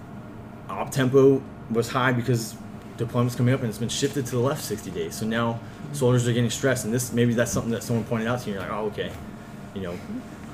op 0.69 0.91
tempo 0.91 1.43
was 1.71 1.89
high 1.89 2.13
because 2.13 2.55
deployment's 2.97 3.35
coming 3.35 3.55
up 3.55 3.61
and 3.61 3.69
it's 3.69 3.79
been 3.79 3.89
shifted 3.89 4.27
to 4.27 4.33
the 4.33 4.41
left 4.41 4.63
60 4.63 4.91
days. 4.91 5.15
So 5.15 5.27
now 5.27 5.61
soldiers 5.93 6.27
are 6.29 6.33
getting 6.33 6.51
stressed, 6.51 6.85
and 6.85 6.93
this 6.93 7.13
maybe 7.13 7.35
that's 7.35 7.53
something 7.53 7.73
that 7.73 7.83
someone 7.83 8.05
pointed 8.05 8.29
out 8.29 8.41
to 8.41 8.51
you. 8.51 8.57
And 8.57 8.65
you're 8.65 8.73
like, 8.73 8.83
oh, 8.83 8.87
okay, 8.87 9.13
you 9.75 9.83
know, 9.83 9.99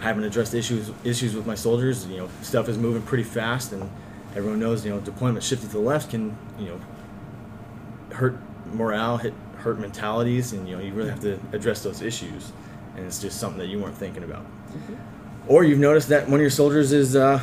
I 0.00 0.04
haven't 0.04 0.24
addressed 0.24 0.54
issues 0.54 0.90
issues 1.04 1.34
with 1.34 1.46
my 1.46 1.54
soldiers. 1.54 2.06
You 2.06 2.18
know, 2.18 2.28
stuff 2.42 2.68
is 2.68 2.78
moving 2.78 3.02
pretty 3.02 3.24
fast, 3.24 3.72
and 3.72 3.88
everyone 4.36 4.60
knows 4.60 4.84
you 4.84 4.92
know 4.92 5.00
deployment 5.00 5.44
shifted 5.44 5.70
to 5.70 5.76
the 5.76 5.82
left 5.82 6.10
can 6.10 6.36
you 6.58 6.66
know 6.66 6.80
hurt 8.14 8.36
morale, 8.72 9.16
hit 9.18 9.34
hurt 9.64 9.80
mentalities, 9.80 10.52
and 10.52 10.68
you 10.68 10.76
know 10.76 10.82
you 10.82 10.92
really 10.92 11.10
have 11.10 11.22
to 11.22 11.40
address 11.52 11.82
those 11.82 12.02
issues. 12.02 12.52
And 12.96 13.04
it's 13.04 13.20
just 13.20 13.40
something 13.40 13.58
that 13.58 13.66
you 13.66 13.80
weren't 13.80 13.96
thinking 13.96 14.22
about. 14.22 14.44
Or 15.48 15.64
you've 15.64 15.80
noticed 15.80 16.08
that 16.10 16.28
one 16.28 16.34
of 16.34 16.42
your 16.42 16.50
soldiers 16.50 16.92
is 16.92 17.16
uh, 17.16 17.40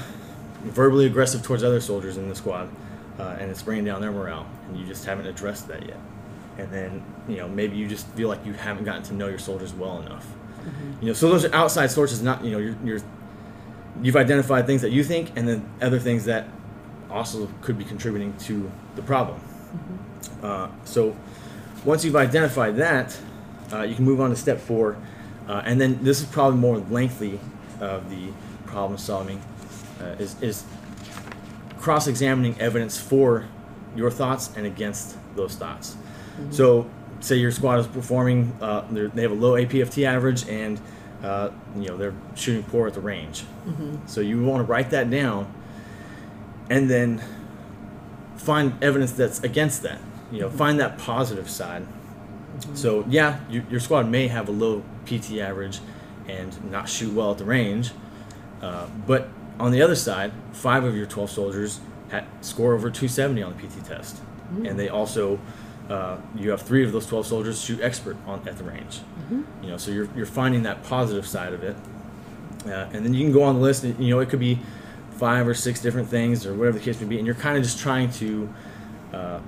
verbally 0.63 1.06
aggressive 1.08 1.44
towards 1.44 1.63
other 1.63 1.82
soldiers 1.82 2.16
in 2.16 2.30
the 2.30 2.36
squad, 2.36 2.70
uh, 3.20 3.36
and 3.40 3.51
it's 3.51 3.62
bringing 3.62 3.84
down 3.84 4.00
their 4.00 4.12
morale, 4.12 4.48
and 4.68 4.80
you 4.80 4.86
just 4.86 5.04
haven't 5.04 5.25
addressed 5.25 5.68
that 5.68 5.86
yet. 5.86 5.98
And 6.58 6.72
then 6.72 7.04
you 7.28 7.38
know 7.38 7.50
maybe 7.50 7.75
you 7.75 7.88
just 7.88 8.08
feel 8.10 8.30
like 8.30 8.46
you 8.46 8.54
haven't 8.54 8.86
gotten 8.86 9.04
to 9.04 9.13
know 9.13 9.28
your 9.28 9.40
soldiers 9.40 9.74
well 9.74 10.00
enough. 10.01 10.25
You 11.01 11.08
know, 11.08 11.13
so 11.13 11.28
those 11.28 11.44
are 11.44 11.54
outside 11.56 11.90
sources, 11.90 12.22
not 12.22 12.46
you 12.46 12.51
know 12.51 12.60
you're, 12.60 12.78
you're 12.86 13.01
you've 14.01 14.16
identified 14.16 14.68
things 14.68 14.84
that 14.84 14.92
you 14.92 15.04
think, 15.04 15.32
and 15.36 15.48
then 15.48 15.68
other 15.82 16.00
things 16.00 16.25
that 16.25 16.48
also 17.10 17.50
could 17.62 17.78
be 17.78 17.84
contributing 17.84 18.34
to 18.38 18.72
the 18.96 19.01
problem. 19.01 19.40
Uh, 20.42 20.70
so 20.86 21.16
once 21.85 22.03
you've 22.05 22.15
identified 22.15 22.75
that, 22.77 23.17
uh, 23.73 23.81
you 23.83 23.95
can 23.95 24.05
move 24.05 24.19
on 24.21 24.29
to 24.29 24.35
step 24.35 24.59
four, 24.59 24.97
uh, 25.47 25.61
and 25.65 25.79
then 25.79 26.03
this 26.03 26.19
is 26.19 26.25
probably 26.27 26.59
more 26.59 26.77
lengthy 26.77 27.39
of 27.79 28.09
the 28.09 28.29
problem 28.65 28.97
solving. 28.97 29.41
Uh, 30.01 30.15
is 30.19 30.35
is 30.41 30.63
cross-examining 31.79 32.59
evidence 32.59 33.00
for 33.00 33.45
your 33.95 34.11
thoughts 34.11 34.51
and 34.55 34.65
against 34.65 35.15
those 35.35 35.55
thoughts. 35.55 35.95
So, 36.51 36.89
say 37.19 37.35
your 37.35 37.51
squad 37.51 37.79
is 37.79 37.88
performing, 37.88 38.55
uh, 38.61 38.83
they're- 38.89 39.09
have 39.09 39.31
a 39.31 39.35
low 39.35 39.53
APFT 39.55 40.05
average, 40.05 40.47
and 40.47 40.79
uh, 41.23 41.50
you 41.75 41.88
know 41.88 41.97
they're 41.97 42.13
shooting 42.35 42.63
poor 42.63 42.88
at 42.88 42.93
the 42.93 43.00
range. 43.01 43.43
So 44.07 44.21
you 44.21 44.43
want 44.43 44.65
to 44.65 44.71
write 44.71 44.89
that 44.91 45.09
down, 45.09 45.45
and 46.69 46.89
then 46.89 47.21
find 48.38 48.73
evidence 48.83 49.11
that's 49.11 49.39
against 49.43 49.83
that. 49.83 50.00
You 50.31 50.41
know, 50.41 50.50
find 50.50 50.79
that 50.79 50.97
positive 50.97 51.50
side. 51.50 51.85
So 52.73 53.05
yeah, 53.09 53.39
you, 53.50 53.65
your 53.69 53.79
squad 53.79 54.07
may 54.09 54.27
have 54.27 54.47
a 54.47 54.51
low 54.51 54.83
PT 55.05 55.38
average 55.39 55.79
and 56.27 56.71
not 56.71 56.88
shoot 56.88 57.13
well 57.13 57.31
at 57.31 57.38
the 57.38 57.45
range, 57.45 57.91
uh, 58.61 58.88
but 59.07 59.27
on 59.59 59.71
the 59.71 59.81
other 59.81 59.95
side, 59.95 60.31
five 60.53 60.83
of 60.83 60.95
your 60.95 61.05
12 61.05 61.29
soldiers 61.29 61.79
had, 62.09 62.25
score 62.41 62.73
over 62.73 62.89
270 62.89 63.41
on 63.43 63.55
the 63.57 63.67
PT 63.67 63.83
test, 63.85 64.21
and 64.65 64.77
they 64.79 64.89
also 64.89 65.39
uh, 65.89 66.17
you 66.35 66.51
have 66.51 66.61
three 66.61 66.83
of 66.85 66.91
those 66.91 67.05
12 67.07 67.25
soldiers 67.25 67.61
shoot 67.61 67.81
expert 67.81 68.15
on 68.25 68.47
at 68.47 68.57
the 68.57 68.63
range. 68.63 69.00
You 69.61 69.69
know, 69.69 69.77
so 69.77 69.91
you're 69.91 70.07
you're 70.15 70.25
finding 70.25 70.63
that 70.63 70.83
positive 70.83 71.25
side 71.27 71.53
of 71.53 71.63
it, 71.63 71.75
uh, 72.65 72.89
and 72.93 73.03
then 73.05 73.13
you 73.13 73.23
can 73.23 73.33
go 73.33 73.43
on 73.43 73.55
the 73.55 73.61
list. 73.61 73.83
and, 73.83 73.97
You 74.03 74.11
know, 74.13 74.19
it 74.19 74.29
could 74.29 74.39
be 74.39 74.59
five 75.17 75.47
or 75.47 75.53
six 75.53 75.81
different 75.81 76.09
things 76.09 76.45
or 76.45 76.53
whatever 76.53 76.77
the 76.77 76.83
case 76.83 77.00
may 77.01 77.07
be, 77.07 77.17
and 77.17 77.25
you're 77.25 77.35
kind 77.35 77.57
of 77.57 77.63
just 77.63 77.79
trying 77.79 78.11
to 78.13 78.53
uh, 79.13 79.39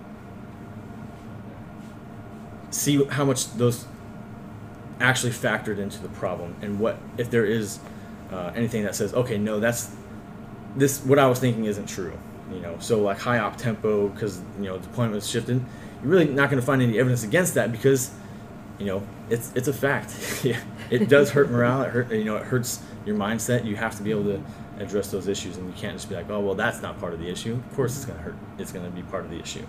see 2.74 3.03
how 3.06 3.25
much 3.25 3.51
those 3.53 3.86
actually 5.00 5.32
factored 5.32 5.80
into 5.80 6.01
the 6.01 6.10
problem 6.10 6.56
and 6.62 6.80
what 6.80 6.98
if 7.18 7.30
there 7.30 7.46
is 7.46 7.80
uh, 8.32 8.51
anything 8.56 8.84
that 8.84 8.96
says 8.96 9.13
okay 9.13 9.38
no 9.38 9.60
that's 9.60 9.94
this 10.75 11.03
what 11.03 11.20
i 11.20 11.27
was 11.27 11.39
thinking 11.39 11.65
isn't 11.65 11.88
true 11.88 12.18
you 12.53 12.60
know? 12.60 12.77
So 12.80 13.01
like 13.01 13.20
high 13.20 13.39
op 13.39 13.58
tempo 13.58 14.10
because 14.10 14.42
you 14.58 14.65
know 14.65 14.77
deployment 14.77 15.18
is 15.18 15.30
shifted 15.30 15.63
you're 16.01 16.12
really 16.12 16.25
not 16.25 16.50
going 16.50 16.60
to 16.60 16.65
find 16.65 16.82
any 16.82 17.00
evidence 17.00 17.24
against 17.24 17.56
that 17.56 17.72
because 17.72 18.12
you 18.77 18.86
know 18.86 19.03
it's 19.30 19.51
it's 19.56 19.68
a 19.68 19.74
fact. 19.74 20.13
It 20.92 21.10
does 21.10 21.32
hurt 21.32 21.50
morale 21.50 21.84
it 21.84 21.89
hurt 21.89 22.12
you 22.12 22.25
know 22.25 22.36
it 22.36 22.44
hurts 22.44 22.80
your 23.06 23.15
mindset. 23.15 23.65
You 23.65 23.75
have 23.77 23.96
to 23.98 24.03
be 24.03 24.12
able 24.12 24.25
to 24.25 24.44
address 24.80 25.10
those 25.10 25.27
issues 25.27 25.58
and 25.58 25.65
you 25.68 25.74
can't 25.74 25.94
just 25.94 26.08
be 26.10 26.15
like 26.15 26.30
oh 26.30 26.39
well 26.39 26.56
that's 26.56 26.82
not 26.82 27.00
part 27.00 27.13
of 27.13 27.20
the 27.20 27.30
issue. 27.30 27.53
Of 27.53 27.75
course 27.75 27.96
it's 27.96 28.06
going 28.06 28.18
to 28.20 28.24
hurt 28.24 28.36
it's 28.60 28.72
going 28.72 28.86
to 28.86 28.92
be 28.92 29.01
part 29.03 29.25
of 29.25 29.32
the 29.32 29.39
issue. 29.39 29.65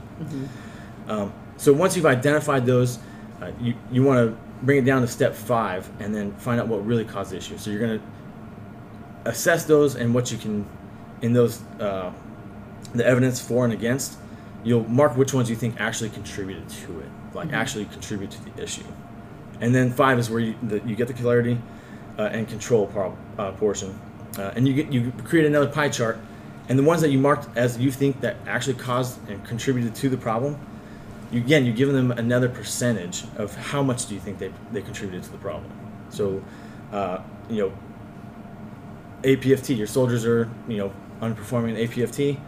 Um, 1.08 1.32
so 1.56 1.72
once 1.72 1.96
you've 1.96 2.06
identified 2.06 2.66
those, 2.66 2.98
uh, 3.40 3.50
you, 3.60 3.74
you 3.92 4.02
want 4.02 4.30
to 4.30 4.36
bring 4.64 4.78
it 4.78 4.84
down 4.84 5.02
to 5.02 5.08
step 5.08 5.34
five 5.34 5.88
and 6.00 6.14
then 6.14 6.32
find 6.36 6.60
out 6.60 6.68
what 6.68 6.84
really 6.86 7.04
caused 7.04 7.30
the 7.32 7.36
issue. 7.36 7.58
So 7.58 7.70
you're 7.70 7.80
going 7.80 7.98
to 7.98 9.30
assess 9.30 9.64
those 9.64 9.96
and 9.96 10.14
what 10.14 10.30
you 10.32 10.38
can, 10.38 10.66
in 11.22 11.32
those, 11.32 11.62
uh, 11.80 12.12
the 12.94 13.06
evidence 13.06 13.40
for 13.40 13.64
and 13.64 13.72
against, 13.72 14.18
you'll 14.62 14.88
mark 14.88 15.16
which 15.16 15.34
ones 15.34 15.50
you 15.50 15.56
think 15.56 15.80
actually 15.80 16.10
contributed 16.10 16.68
to 16.68 17.00
it, 17.00 17.08
like 17.34 17.52
actually 17.52 17.84
contribute 17.86 18.30
to 18.30 18.44
the 18.44 18.62
issue. 18.62 18.84
And 19.60 19.74
then 19.74 19.92
five 19.92 20.18
is 20.18 20.30
where 20.30 20.40
you, 20.40 20.54
the, 20.62 20.80
you 20.80 20.96
get 20.96 21.08
the 21.08 21.14
clarity 21.14 21.58
uh, 22.18 22.22
and 22.22 22.48
control 22.48 22.86
par- 22.88 23.16
uh, 23.38 23.52
portion. 23.52 23.98
Uh, 24.38 24.52
and 24.56 24.66
you, 24.66 24.74
get, 24.74 24.92
you 24.92 25.12
create 25.24 25.46
another 25.46 25.68
pie 25.68 25.88
chart. 25.88 26.18
And 26.68 26.78
the 26.78 26.82
ones 26.82 27.02
that 27.02 27.10
you 27.10 27.18
marked 27.18 27.54
as 27.56 27.78
you 27.78 27.90
think 27.90 28.20
that 28.22 28.36
actually 28.46 28.74
caused 28.74 29.28
and 29.28 29.44
contributed 29.44 29.94
to 29.96 30.08
the 30.08 30.16
problem, 30.16 30.58
you, 31.34 31.40
again, 31.40 31.64
you're 31.64 31.74
giving 31.74 31.94
them 31.94 32.12
another 32.12 32.48
percentage 32.48 33.24
of 33.36 33.54
how 33.56 33.82
much 33.82 34.06
do 34.06 34.14
you 34.14 34.20
think 34.20 34.38
they, 34.38 34.52
they 34.72 34.80
contributed 34.80 35.24
to 35.24 35.32
the 35.32 35.38
problem. 35.38 35.70
So, 36.10 36.42
uh, 36.92 37.18
you 37.50 37.56
know, 37.56 37.72
APFT, 39.22 39.76
your 39.76 39.86
soldiers 39.86 40.24
are, 40.24 40.48
you 40.68 40.76
know, 40.76 40.92
underperforming 41.20 41.76
in 41.76 41.88
APFT. 41.88 42.38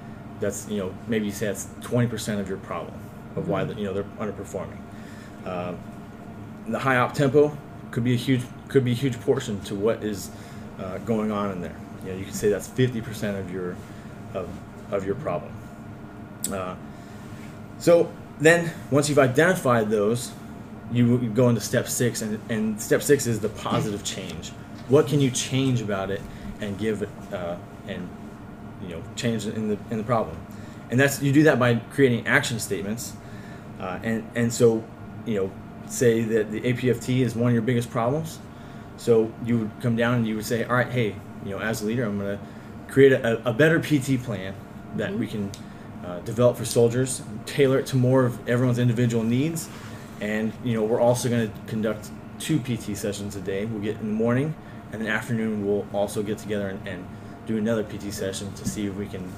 That's, 0.40 0.69
you 0.69 0.78
know, 0.78 0.95
maybe 1.09 1.26
you 1.26 1.33
say 1.33 1.47
that's 1.47 1.64
20% 1.81 2.38
of 2.38 2.49
your 2.49 2.59
problem 2.59 2.95
of 3.35 3.49
why, 3.49 3.64
the, 3.64 3.75
you 3.75 3.85
know, 3.85 3.93
they're 3.93 4.05
underperforming. 4.21 4.78
Um, 5.45 5.78
the 6.69 6.78
high 6.78 6.97
op 6.97 7.14
tempo 7.14 7.57
could 7.90 8.05
be 8.05 8.12
a 8.12 8.16
huge 8.16 8.43
could 8.69 8.85
be 8.85 8.90
a 8.90 8.95
huge 8.95 9.19
portion 9.21 9.61
to 9.61 9.76
what 9.76 10.02
is 10.02 10.31
uh, 10.81 10.99
going 10.99 11.31
on 11.31 11.52
in 11.52 11.61
there. 11.61 11.76
You 12.05 12.11
know, 12.11 12.19
you 12.19 12.25
could 12.25 12.35
say 12.35 12.49
that's 12.49 12.66
50% 12.66 13.38
of 13.38 13.50
your 13.52 13.76
of, 14.35 14.49
of 14.90 15.07
your 15.07 15.14
problem. 15.14 15.52
Uh, 16.50 16.75
so 17.78 18.12
then, 18.38 18.71
once 18.90 19.09
you've 19.09 19.19
identified 19.19 19.90
those, 19.90 20.33
you, 20.93 21.19
you 21.19 21.31
go 21.31 21.49
into 21.49 21.61
step 21.61 21.88
six, 21.88 22.23
and, 22.23 22.40
and 22.50 22.81
step 22.81 23.02
six 23.02 23.26
is 23.26 23.40
the 23.40 23.49
positive 23.49 24.05
change. 24.05 24.50
What 24.88 25.09
can 25.09 25.21
you 25.21 25.31
change 25.31 25.81
about 25.81 26.11
it 26.11 26.21
and 26.61 26.78
give 26.78 27.02
it 27.02 27.09
uh, 27.33 27.57
and 27.88 28.09
you 28.83 28.88
know 28.88 29.02
change 29.16 29.47
in 29.47 29.69
the 29.69 29.78
in 29.90 29.99
the 29.99 30.05
problem? 30.05 30.37
And 30.90 31.00
that's 31.00 31.21
you 31.21 31.33
do 31.33 31.43
that 31.45 31.59
by 31.59 31.76
creating 31.90 32.26
action 32.26 32.61
statements, 32.61 33.14
uh, 33.81 33.99
and 34.02 34.28
and 34.37 34.52
so 34.52 34.85
you 35.25 35.35
know 35.35 35.52
say 35.88 36.23
that 36.23 36.52
the 36.52 36.61
APFT 36.61 37.21
is 37.21 37.35
one 37.35 37.49
of 37.49 37.52
your 37.55 37.62
biggest 37.62 37.90
problems. 37.90 38.38
So 38.97 39.33
you 39.45 39.59
would 39.59 39.71
come 39.81 39.97
down 39.97 40.14
and 40.14 40.26
you 40.26 40.37
would 40.37 40.47
say, 40.47 40.64
all 40.64 40.76
right, 40.76 40.88
hey, 40.88 41.14
you 41.45 41.50
know, 41.50 41.59
as 41.59 41.83
a 41.83 41.87
leader, 41.87 42.05
I'm 42.05 42.19
going 42.19 42.38
to 42.38 42.93
create 42.93 43.12
a, 43.12 43.49
a 43.49 43.52
better 43.52 43.78
PT 43.78 44.23
plan 44.23 44.55
that 44.97 45.12
we 45.12 45.26
can 45.26 45.50
uh, 46.07 46.21
develop 46.21 46.57
for 46.57 46.65
soldiers, 46.65 47.23
tailor 47.47 47.81
it 47.81 47.87
to 47.87 47.97
more 47.97 48.25
of 48.25 48.49
everyone's 48.49 48.79
individual 48.79 49.25
needs, 49.25 49.69
and 50.21 50.53
you 50.65 50.75
know, 50.75 50.85
we're 50.85 51.01
also 51.01 51.29
going 51.29 51.51
to 51.51 51.59
conduct 51.67 52.11
two 52.39 52.61
PT 52.61 52.97
sessions 52.97 53.35
a 53.35 53.41
day. 53.41 53.65
We'll 53.65 53.83
get 53.83 53.97
in 53.97 54.07
the 54.07 54.15
morning, 54.15 54.55
and 54.93 55.01
then 55.03 55.09
afternoon 55.09 55.67
we'll 55.67 55.87
also 55.93 56.23
get 56.23 56.39
together 56.39 56.69
and, 56.69 56.87
and 56.87 57.07
do 57.47 57.59
another 57.59 57.83
PT 57.83 58.13
session 58.13 58.53
to 58.55 58.69
see 58.69 58.87
if 58.87 58.95
we 58.95 59.07
can, 59.07 59.31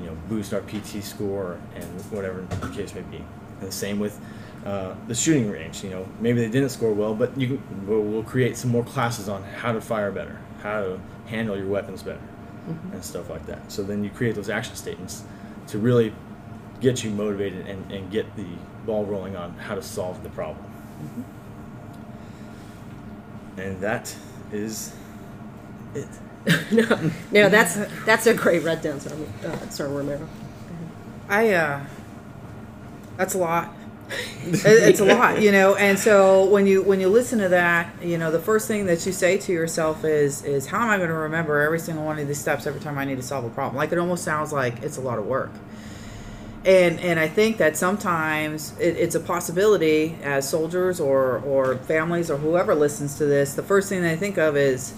you 0.00 0.06
know, 0.06 0.16
boost 0.28 0.54
our 0.54 0.60
PT 0.62 1.02
score 1.02 1.60
and 1.74 1.84
whatever 2.10 2.40
the 2.42 2.68
case 2.68 2.94
may 2.94 3.02
be. 3.02 3.18
And 3.60 3.68
the 3.68 3.72
same 3.72 3.98
with 3.98 4.18
uh, 4.64 4.94
the 5.08 5.14
shooting 5.14 5.50
range. 5.50 5.84
You 5.84 5.90
know, 5.90 6.08
maybe 6.20 6.40
they 6.40 6.48
didn't 6.48 6.70
score 6.70 6.92
well, 6.92 7.14
but 7.14 7.36
you 7.38 7.48
can, 7.48 7.86
we'll, 7.86 8.02
we'll 8.02 8.22
create 8.22 8.56
some 8.56 8.70
more 8.70 8.84
classes 8.84 9.28
on 9.28 9.42
how 9.42 9.72
to 9.72 9.80
fire 9.80 10.10
better, 10.10 10.38
how 10.62 10.80
to 10.80 11.00
handle 11.26 11.56
your 11.56 11.68
weapons 11.68 12.02
better, 12.02 12.20
and 12.92 13.04
stuff 13.04 13.28
like 13.28 13.44
that. 13.46 13.70
So 13.70 13.82
then 13.82 14.02
you 14.04 14.10
create 14.10 14.34
those 14.34 14.48
action 14.48 14.74
statements 14.74 15.24
to 15.68 15.78
really 15.78 16.12
get 16.80 17.02
you 17.04 17.10
motivated 17.10 17.66
and, 17.66 17.90
and 17.92 18.10
get 18.10 18.34
the 18.36 18.46
ball 18.86 19.04
rolling 19.04 19.36
on 19.36 19.52
how 19.58 19.74
to 19.74 19.82
solve 19.82 20.22
the 20.22 20.28
problem. 20.30 20.64
And 23.56 23.80
that 23.80 24.14
is 24.52 24.94
it. 25.94 26.08
no, 26.72 27.10
no, 27.32 27.48
that's 27.48 27.76
that's 28.04 28.26
a 28.26 28.32
great 28.32 28.62
red 28.62 28.80
down, 28.80 29.00
Sir, 29.00 29.14
uh, 29.44 29.68
Sir 29.68 29.88
Romero. 29.88 30.28
I 31.28 31.50
uh 31.50 31.84
that's 33.16 33.34
a 33.34 33.38
lot. 33.38 33.74
It- 34.10 34.64
it's 34.64 35.00
a 35.00 35.04
lot, 35.04 35.42
you 35.42 35.52
know. 35.52 35.74
And 35.74 35.98
so 35.98 36.44
when 36.46 36.66
you 36.66 36.82
when 36.82 37.00
you 37.00 37.08
listen 37.08 37.38
to 37.40 37.48
that, 37.50 37.90
you 38.02 38.16
know, 38.18 38.30
the 38.30 38.38
first 38.38 38.66
thing 38.66 38.86
that 38.86 39.04
you 39.06 39.12
say 39.12 39.36
to 39.38 39.52
yourself 39.52 40.04
is 40.04 40.42
is 40.44 40.66
how 40.66 40.80
am 40.82 40.88
I 40.90 40.96
going 40.96 41.08
to 41.10 41.14
remember 41.14 41.60
every 41.60 41.78
single 41.78 42.04
one 42.04 42.18
of 42.18 42.26
these 42.26 42.38
steps 42.40 42.66
every 42.66 42.80
time 42.80 42.96
I 42.98 43.04
need 43.04 43.16
to 43.16 43.22
solve 43.22 43.44
a 43.44 43.50
problem? 43.50 43.76
Like 43.76 43.92
it 43.92 43.98
almost 43.98 44.24
sounds 44.24 44.52
like 44.52 44.82
it's 44.82 44.96
a 44.96 45.00
lot 45.02 45.18
of 45.18 45.26
work. 45.26 45.50
And 46.64 46.98
and 47.00 47.20
I 47.20 47.28
think 47.28 47.58
that 47.58 47.76
sometimes 47.76 48.74
it, 48.80 48.96
it's 48.96 49.14
a 49.14 49.20
possibility 49.20 50.16
as 50.22 50.48
soldiers 50.48 51.00
or 51.00 51.38
or 51.46 51.76
families 51.76 52.30
or 52.30 52.36
whoever 52.38 52.74
listens 52.74 53.16
to 53.18 53.26
this, 53.26 53.54
the 53.54 53.62
first 53.62 53.88
thing 53.88 54.02
they 54.02 54.16
think 54.16 54.38
of 54.38 54.56
is 54.56 54.92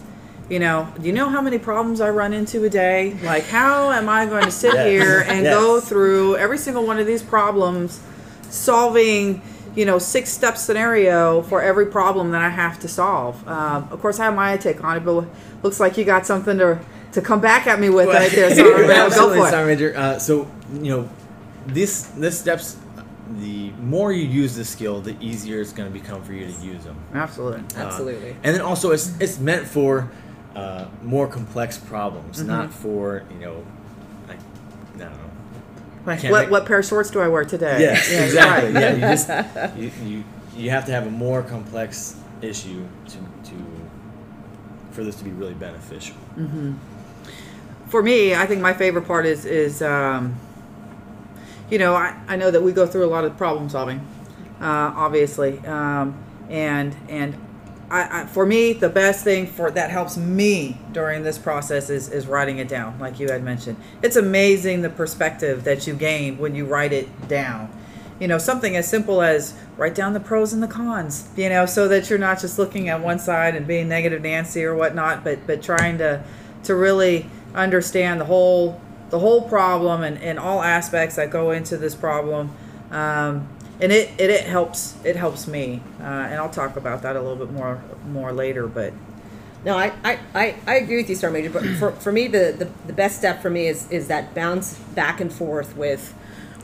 you 0.49 0.59
know, 0.59 0.89
do 1.01 1.07
you 1.07 1.13
know 1.13 1.29
how 1.29 1.41
many 1.41 1.59
problems 1.59 2.01
I 2.01 2.11
run 2.11 2.33
into 2.33 2.65
a 2.65 2.69
day? 2.69 3.17
Like, 3.23 3.45
how 3.45 3.93
am 3.93 4.09
I 4.09 4.27
going 4.27 4.45
to 4.47 4.51
sit 4.51 4.75
Yes. 4.75 4.85
here 4.85 5.21
and 5.29 5.45
Yes. 5.45 5.55
go 5.55 5.81
through 5.81 6.35
every 6.39 6.59
single 6.59 6.85
one 6.85 6.99
of 6.99 7.07
these 7.07 7.23
problems, 7.23 8.01
solving, 8.51 9.41
you 9.75 9.85
know, 9.85 9.99
six 9.99 10.31
step 10.31 10.57
scenario 10.57 11.43
for 11.43 11.63
every 11.63 11.87
problem 11.87 12.31
that 12.33 12.43
I 12.43 12.49
have 12.51 12.79
to 12.81 12.89
solve? 12.89 13.47
Um, 13.49 13.89
of 13.91 14.01
course, 14.01 14.19
I 14.21 14.25
have 14.27 14.35
my 14.35 14.57
take 14.57 14.83
on 14.85 14.97
it, 14.97 15.01
but 15.05 15.27
looks 15.63 15.81
like 15.81 15.97
you 15.97 16.05
got 16.05 16.27
something 16.27 16.59
to 16.59 16.79
to 17.13 17.21
come 17.21 17.41
back 17.41 17.67
at 17.67 17.81
me 17.81 17.91
with 17.91 18.07
right 18.09 18.31
there. 18.31 18.55
So 18.55 18.63
go 18.87 18.91
Absolutely, 18.91 19.51
for 19.51 19.57
it. 19.63 19.67
Major. 19.67 19.97
Uh, 19.97 20.19
so 20.19 20.51
you 20.75 20.91
know, 20.91 21.09
this 21.67 22.03
this 22.17 22.39
steps. 22.39 22.77
The 23.39 23.71
more 23.81 24.13
you 24.13 24.27
use 24.27 24.57
the 24.57 24.65
skill, 24.65 25.01
the 25.01 25.17
easier 25.21 25.61
it's 25.61 25.73
going 25.73 25.89
to 25.93 25.97
become 25.97 26.21
for 26.25 26.33
you 26.33 26.47
to 26.53 26.61
use 26.67 26.83
them. 26.83 26.97
Absolutely. 27.15 27.61
Uh, 27.77 27.87
Absolutely. 27.87 28.31
and 28.43 28.57
then 28.57 28.61
also, 28.61 28.91
it's 28.91 29.17
it's 29.21 29.39
meant 29.39 29.69
for 29.69 30.11
uh, 30.57 30.87
more 31.05 31.29
complex 31.29 31.79
problems, 31.79 32.39
Mm-hmm. 32.39 32.49
not 32.49 32.73
for 32.73 33.23
you 33.33 33.39
know, 33.39 33.65
like 34.27 34.39
I 34.97 34.99
don't 34.99 35.13
know. 35.13 35.30
Like, 36.07 36.23
what 36.25 36.43
make- 36.43 36.51
what 36.51 36.67
pair 36.67 36.79
of 36.79 36.87
shorts 36.87 37.11
do 37.11 37.21
I 37.21 37.29
wear 37.29 37.45
today? 37.45 37.79
Yes, 37.81 38.11
Yeah, 38.11 38.25
exactly. 38.25 38.73
right. 38.73 38.83
Yeah, 38.83 38.95
you 38.95 39.01
just 39.01 39.29
you, 39.77 39.91
you 40.09 40.25
you 40.57 40.71
have 40.71 40.87
to 40.87 40.93
have 40.93 41.07
a 41.07 41.11
more 41.11 41.43
complex 41.43 42.17
issue 42.43 42.85
to 43.09 43.17
to 43.51 43.57
for 44.93 45.05
this 45.05 45.17
to 45.17 45.25
be 45.25 45.31
really 45.31 45.55
beneficial. 45.55 46.17
for 47.89 48.03
me, 48.03 48.35
I 48.35 48.47
think 48.47 48.61
my 48.61 48.73
favorite 48.73 49.07
part 49.07 49.27
is 49.27 49.45
is 49.45 49.83
um, 49.83 50.37
you 51.71 51.79
know 51.79 51.95
I, 51.95 52.15
I 52.29 52.37
know 52.37 52.51
that 52.51 52.63
we 52.63 52.73
go 52.73 52.87
through 52.87 53.05
a 53.05 53.11
lot 53.13 53.25
of 53.25 53.37
problem 53.37 53.69
solving, 53.69 53.99
uh, 54.61 54.93
obviously, 54.97 55.59
um, 55.67 56.15
and 56.49 56.95
and 57.09 57.35
I, 57.91 58.23
I, 58.23 58.27
for 58.27 58.47
me 58.47 58.73
the 58.73 58.89
best 58.89 59.25
thing 59.25 59.47
for 59.47 59.71
that 59.71 59.91
helps 59.91 60.17
me 60.17 60.79
during 60.93 61.25
this 61.25 61.39
process 61.39 61.91
is 61.91 62.09
is 62.09 62.27
writing 62.27 62.59
it 62.59 62.69
down, 62.69 62.99
like 62.99 63.19
you 63.19 63.29
had 63.29 63.43
mentioned. 63.43 63.77
It's 64.03 64.17
amazing 64.17 64.83
the 64.83 64.91
perspective 64.91 65.65
that 65.65 65.87
you 65.87 65.95
gain 65.95 66.39
when 66.39 66.55
you 66.55 66.67
write 66.67 66.93
it 66.93 67.29
down. 67.29 67.71
You 68.21 68.29
know, 68.29 68.39
something 68.39 68.77
as 68.77 68.87
simple 68.87 69.23
as 69.23 69.55
write 69.77 69.95
down 69.95 70.13
the 70.13 70.21
pros 70.21 70.53
and 70.53 70.63
the 70.63 70.69
cons. 70.69 71.29
You 71.37 71.49
know, 71.49 71.67
so 71.67 71.89
that 71.89 72.11
you're 72.11 72.19
not 72.19 72.41
just 72.41 72.59
looking 72.59 72.89
at 72.89 73.01
one 73.01 73.19
side 73.19 73.57
and 73.57 73.67
being 73.67 73.89
negative 73.89 74.23
Nancy 74.23 74.65
or 74.65 74.75
whatnot, 74.75 75.25
but 75.25 75.47
but 75.47 75.63
trying 75.63 75.99
to 75.99 76.23
to 76.65 76.75
really 76.75 77.27
understand 77.55 78.21
the 78.21 78.27
whole 78.27 78.81
the 79.11 79.19
whole 79.19 79.49
problem 79.49 80.03
and, 80.05 80.19
and 80.19 80.39
all 80.39 80.63
aspects 80.63 81.17
that 81.17 81.31
go 81.31 81.51
into 81.51 81.77
this 81.77 81.97
problem 81.97 82.51
um, 82.93 83.49
and 83.83 83.93
it, 83.93 84.11
it 84.19 84.31
it 84.31 84.45
helps 84.45 84.95
it 85.05 85.17
helps 85.17 85.47
me 85.47 85.81
uh, 86.01 86.05
and 86.05 86.35
I'll 86.35 86.51
talk 86.51 86.77
about 86.77 87.03
that 87.03 87.17
a 87.17 87.21
little 87.21 87.37
bit 87.45 87.53
more 87.53 87.83
more 88.07 88.33
later 88.33 88.67
but 88.67 88.93
No, 89.65 89.77
I, 89.77 89.93
I, 90.03 90.19
I, 90.35 90.55
I 90.67 90.75
agree 90.77 90.97
with 90.97 91.11
you, 91.11 91.15
Star 91.17 91.31
Major. 91.31 91.51
But 91.51 91.65
for, 91.79 91.93
for 91.93 92.13
me, 92.13 92.29
the, 92.29 92.55
the, 92.57 92.69
the 92.87 92.95
best 92.95 93.19
step 93.19 93.43
for 93.43 93.51
me 93.51 93.67
is, 93.67 93.91
is 93.91 94.09
that 94.09 94.35
bounce 94.35 94.79
back 94.95 95.21
and 95.21 95.31
forth 95.31 95.77
with 95.77 96.15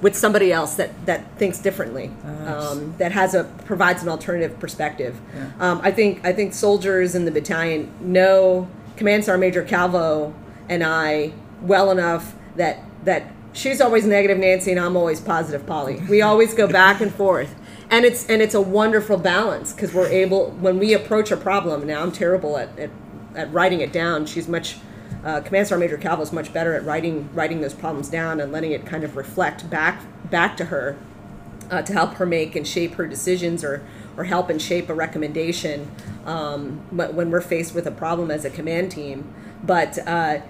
with 0.02 0.14
somebody 0.14 0.52
else 0.52 0.76
that, 0.76 0.90
that 1.06 1.20
thinks 1.38 1.58
differently, 1.58 2.11
um, 2.46 2.94
that 2.99 3.12
has 3.12 3.35
a 3.35 3.44
provides 3.64 4.02
an 4.02 4.08
alternative 4.08 4.58
perspective. 4.58 5.14
Yeah. 5.35 5.50
Um, 5.58 5.80
I 5.82 5.90
think 5.90 6.25
I 6.25 6.32
think 6.32 6.52
soldiers 6.54 7.14
in 7.14 7.25
the 7.25 7.30
battalion 7.30 7.90
know 8.00 8.68
Command 8.96 9.25
Sergeant 9.25 9.40
Major 9.40 9.62
Calvo 9.62 10.35
and 10.68 10.82
I 10.85 11.32
well 11.62 11.90
enough 11.90 12.35
that 12.56 12.78
that 13.04 13.23
she's 13.56 13.80
always 13.80 14.06
negative 14.06 14.38
Nancy 14.38 14.70
and 14.70 14.78
I'm 14.78 14.96
always 14.96 15.20
positive 15.20 15.66
Polly. 15.66 16.00
We 16.08 16.22
always 16.22 16.54
go 16.54 16.66
back 16.66 17.00
and 17.00 17.12
forth. 17.12 17.54
And 17.90 18.04
it's 18.04 18.28
and 18.28 18.42
it's 18.42 18.54
a 18.54 18.60
wonderful 18.60 19.16
balance 19.16 19.72
because 19.72 19.94
we're 19.94 20.08
able 20.08 20.50
when 20.52 20.78
we 20.78 20.92
approach 20.92 21.30
a 21.30 21.36
problem. 21.36 21.86
Now 21.86 22.02
I'm 22.02 22.12
terrible 22.12 22.56
at, 22.58 22.76
at, 22.78 22.90
at 23.34 23.52
writing 23.52 23.80
it 23.80 23.92
down. 23.92 24.26
She's 24.26 24.48
much 24.48 24.76
uh, 25.25 25.40
Command 25.40 25.68
Sergeant 25.68 25.90
Major 25.90 26.00
Calvo 26.00 26.22
is 26.22 26.32
much 26.32 26.52
better 26.52 26.75
at 26.75 26.84
writing 26.84 27.28
writing 27.32 27.60
those 27.60 27.75
problems 27.75 28.08
down 28.08 28.40
and 28.40 28.50
letting 28.50 28.72
it 28.72 28.84
kind 28.86 29.04
of 29.04 29.16
reflect 29.16 29.70
back 29.70 30.02
back 30.30 30.56
to 30.56 30.66
her 30.66 30.96
uh, 31.70 31.82
to 31.82 31.92
help 31.92 32.14
her 32.14 32.26
make 32.26 32.56
and 32.56 32.66
shape 32.66 32.94
her 32.94 33.06
decisions 33.06 33.62
or 33.62 33.86
or 34.16 34.25
help 34.25 34.50
and 34.50 34.60
shape 34.60 34.88
a 34.88 34.94
recommendation 34.94 35.90
um, 36.25 36.78
when 36.90 37.30
we're 37.30 37.40
faced 37.40 37.75
with 37.75 37.86
a 37.86 37.90
problem 37.90 38.30
as 38.32 38.44
a 38.44 38.50
command 38.50 38.90
team. 38.90 39.32
But 39.62 39.98
uh, 40.08 40.40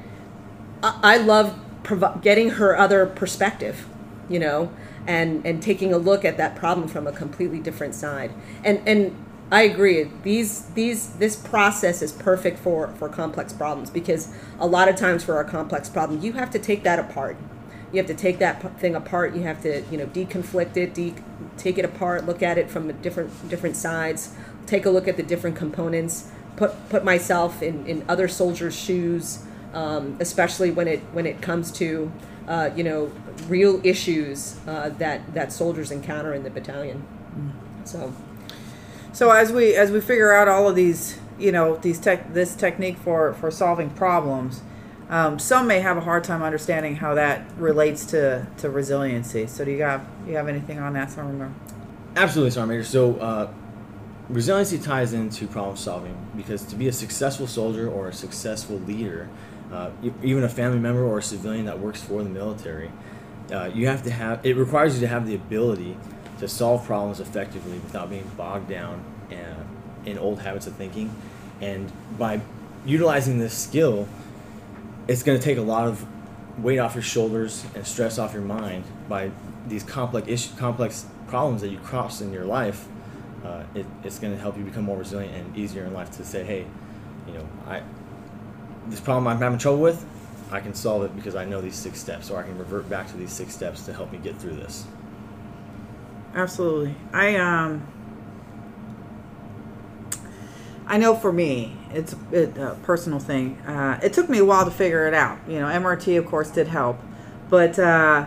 I, 0.82 1.00
I 1.02 1.16
love 1.18 1.58
provi- 1.86 2.20
getting 2.20 2.50
her 2.50 2.76
other 2.76 3.06
perspective, 3.06 3.86
you 4.28 4.38
know, 4.38 4.70
and 5.06 5.46
and 5.46 5.62
taking 5.62 5.94
a 5.94 5.98
look 5.98 6.24
at 6.24 6.36
that 6.36 6.56
problem 6.56 6.88
from 6.88 7.06
a 7.06 7.12
completely 7.12 7.60
different 7.60 7.94
side. 7.94 8.32
And 8.64 8.82
and 8.86 9.16
I 9.50 9.62
agree. 9.62 10.10
These 10.24 10.66
these 10.74 11.10
this 11.14 11.36
process 11.36 12.02
is 12.02 12.12
perfect 12.12 12.58
for 12.58 12.88
for 12.88 13.08
complex 13.08 13.52
problems 13.52 13.88
because 13.88 14.34
a 14.58 14.66
lot 14.66 14.88
of 14.88 14.96
times 14.96 15.22
for 15.24 15.40
a 15.40 15.44
complex 15.44 15.88
problem, 15.88 16.20
you 16.20 16.32
have 16.32 16.50
to 16.50 16.58
take 16.58 16.82
that 16.82 16.98
apart. 16.98 17.36
You 17.92 17.98
have 17.98 18.08
to 18.08 18.14
take 18.14 18.38
that 18.40 18.78
thing 18.80 18.96
apart. 18.96 19.34
You 19.34 19.42
have 19.42 19.62
to 19.62 19.82
you 19.90 19.96
know 19.96 20.06
deconflict 20.06 20.76
it, 20.76 20.92
de- 20.92 21.14
take 21.56 21.78
it 21.78 21.84
apart, 21.84 22.26
look 22.26 22.42
at 22.42 22.58
it 22.58 22.68
from 22.68 22.90
a 22.90 22.92
different 22.92 23.48
different 23.48 23.76
sides, 23.76 24.34
take 24.66 24.84
a 24.84 24.90
look 24.90 25.06
at 25.06 25.16
the 25.16 25.22
different 25.22 25.54
components, 25.54 26.28
put 26.56 26.72
put 26.88 27.04
myself 27.04 27.62
in 27.62 27.86
in 27.86 28.04
other 28.08 28.26
soldiers' 28.26 28.76
shoes, 28.76 29.45
um, 29.72 30.16
especially 30.20 30.70
when 30.70 30.88
it 30.88 31.00
when 31.12 31.26
it 31.26 31.40
comes 31.40 31.70
to 31.72 32.12
uh, 32.48 32.70
you 32.74 32.84
know 32.84 33.10
real 33.48 33.80
issues 33.84 34.58
uh, 34.66 34.90
that 34.90 35.34
that 35.34 35.52
soldiers 35.52 35.90
encounter 35.90 36.32
in 36.34 36.42
the 36.42 36.50
battalion. 36.50 37.04
So. 37.84 38.12
so 39.12 39.30
as 39.30 39.52
we 39.52 39.74
as 39.74 39.90
we 39.90 40.00
figure 40.00 40.32
out 40.32 40.48
all 40.48 40.68
of 40.68 40.74
these 40.74 41.18
you 41.38 41.52
know 41.52 41.76
these 41.76 42.00
tech 42.00 42.34
this 42.34 42.56
technique 42.56 42.96
for 42.98 43.34
for 43.34 43.50
solving 43.50 43.90
problems 43.90 44.62
um, 45.08 45.38
some 45.38 45.68
may 45.68 45.78
have 45.80 45.96
a 45.96 46.00
hard 46.00 46.24
time 46.24 46.42
understanding 46.42 46.96
how 46.96 47.14
that 47.14 47.46
relates 47.56 48.04
to 48.06 48.46
to 48.56 48.68
resiliency 48.68 49.46
so 49.46 49.64
do 49.64 49.70
you 49.70 49.82
have 49.82 50.04
you 50.26 50.34
have 50.34 50.48
anything 50.48 50.80
on 50.80 50.94
that 50.94 51.10
Sergeant? 51.10 51.54
Absolutely, 52.16 52.50
Sergeant 52.50 52.70
Major. 52.70 52.84
So, 52.84 53.16
uh, 53.16 53.52
resiliency 54.30 54.78
ties 54.78 55.12
into 55.12 55.46
problem 55.46 55.76
solving 55.76 56.16
because 56.34 56.62
to 56.64 56.74
be 56.74 56.88
a 56.88 56.92
successful 56.92 57.46
soldier 57.46 57.88
or 57.90 58.08
a 58.08 58.12
successful 58.12 58.78
leader, 58.78 59.28
uh, 59.72 59.90
even 60.22 60.44
a 60.44 60.48
family 60.48 60.78
member 60.78 61.04
or 61.04 61.18
a 61.18 61.22
civilian 61.22 61.66
that 61.66 61.78
works 61.78 62.02
for 62.02 62.22
the 62.22 62.28
military, 62.28 62.90
uh, 63.52 63.70
you 63.74 63.86
have 63.86 64.02
to 64.04 64.10
have. 64.10 64.44
It 64.44 64.56
requires 64.56 64.94
you 64.94 65.00
to 65.00 65.08
have 65.08 65.26
the 65.26 65.34
ability 65.34 65.96
to 66.38 66.48
solve 66.48 66.84
problems 66.84 67.20
effectively 67.20 67.78
without 67.78 68.10
being 68.10 68.30
bogged 68.36 68.68
down 68.68 69.02
in, 69.30 70.10
in 70.12 70.18
old 70.18 70.40
habits 70.40 70.66
of 70.66 70.74
thinking, 70.74 71.14
and 71.60 71.90
by 72.18 72.40
utilizing 72.84 73.38
this 73.38 73.56
skill, 73.56 74.08
it's 75.08 75.22
going 75.22 75.38
to 75.38 75.44
take 75.44 75.58
a 75.58 75.62
lot 75.62 75.88
of 75.88 76.04
weight 76.58 76.78
off 76.78 76.94
your 76.94 77.02
shoulders 77.02 77.64
and 77.74 77.86
stress 77.86 78.18
off 78.18 78.32
your 78.32 78.42
mind 78.42 78.84
by 79.08 79.30
these 79.68 79.82
complex 79.82 80.28
issue, 80.28 80.56
complex 80.56 81.06
problems 81.26 81.60
that 81.60 81.68
you 81.68 81.78
cross 81.78 82.20
in 82.20 82.32
your 82.32 82.44
life. 82.44 82.86
Uh, 83.44 83.62
it, 83.74 83.86
it's 84.02 84.18
going 84.18 84.34
to 84.34 84.40
help 84.40 84.56
you 84.56 84.64
become 84.64 84.84
more 84.84 84.98
resilient 84.98 85.34
and 85.34 85.56
easier 85.56 85.84
in 85.84 85.92
life 85.92 86.10
to 86.10 86.24
say, 86.24 86.44
hey, 86.44 86.66
you 87.26 87.34
know, 87.34 87.48
I 87.66 87.82
this 88.88 89.00
problem 89.00 89.26
I'm 89.26 89.38
having 89.38 89.58
trouble 89.58 89.80
with, 89.80 90.04
I 90.50 90.60
can 90.60 90.74
solve 90.74 91.02
it 91.04 91.14
because 91.16 91.34
I 91.34 91.44
know 91.44 91.60
these 91.60 91.74
six 91.74 92.00
steps, 92.00 92.30
or 92.30 92.38
I 92.38 92.42
can 92.42 92.56
revert 92.58 92.88
back 92.88 93.08
to 93.08 93.16
these 93.16 93.32
six 93.32 93.54
steps 93.54 93.84
to 93.86 93.92
help 93.92 94.12
me 94.12 94.18
get 94.18 94.36
through 94.36 94.56
this. 94.56 94.84
Absolutely. 96.34 96.94
I 97.12 97.36
um 97.36 97.86
I 100.86 100.98
know 100.98 101.16
for 101.16 101.32
me, 101.32 101.76
it's 101.92 102.14
a, 102.32 102.70
a 102.70 102.74
personal 102.84 103.18
thing. 103.18 103.58
Uh, 103.66 103.98
it 104.02 104.12
took 104.12 104.28
me 104.28 104.38
a 104.38 104.44
while 104.44 104.64
to 104.64 104.70
figure 104.70 105.08
it 105.08 105.14
out. 105.14 105.38
You 105.48 105.58
know, 105.58 105.66
MRT 105.66 106.16
of 106.18 106.26
course 106.26 106.50
did 106.50 106.68
help, 106.68 106.98
but 107.50 107.76
uh, 107.78 108.26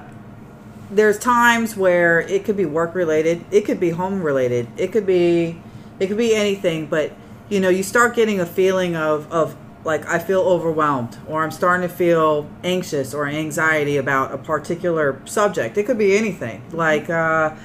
there's 0.91 1.17
times 1.17 1.77
where 1.77 2.19
it 2.19 2.43
could 2.43 2.57
be 2.57 2.65
work 2.65 2.95
related, 2.95 3.45
it 3.51 3.61
could 3.61 3.79
be 3.79 3.91
home 3.91 4.21
related, 4.21 4.67
it 4.75 4.91
could 4.91 5.05
be 5.05 5.61
it 5.99 6.07
could 6.07 6.17
be 6.17 6.35
anything. 6.35 6.87
But 6.87 7.13
you 7.47 7.59
know, 7.59 7.69
you 7.69 7.83
start 7.83 8.15
getting 8.15 8.39
a 8.39 8.45
feeling 8.45 8.95
of 8.95 9.31
of 9.31 9.55
like 9.83 10.05
I 10.05 10.19
feel 10.19 10.41
overwhelmed, 10.41 11.17
or 11.27 11.43
I'm 11.43 11.51
starting 11.51 11.87
to 11.87 11.93
feel 11.93 12.49
anxious 12.63 13.13
or 13.13 13.27
anxiety 13.27 13.97
about 13.97 14.33
a 14.33 14.37
particular 14.37 15.21
subject. 15.25 15.77
It 15.77 15.85
could 15.85 15.97
be 15.97 16.17
anything, 16.17 16.61
like. 16.71 17.09
Uh, 17.09 17.55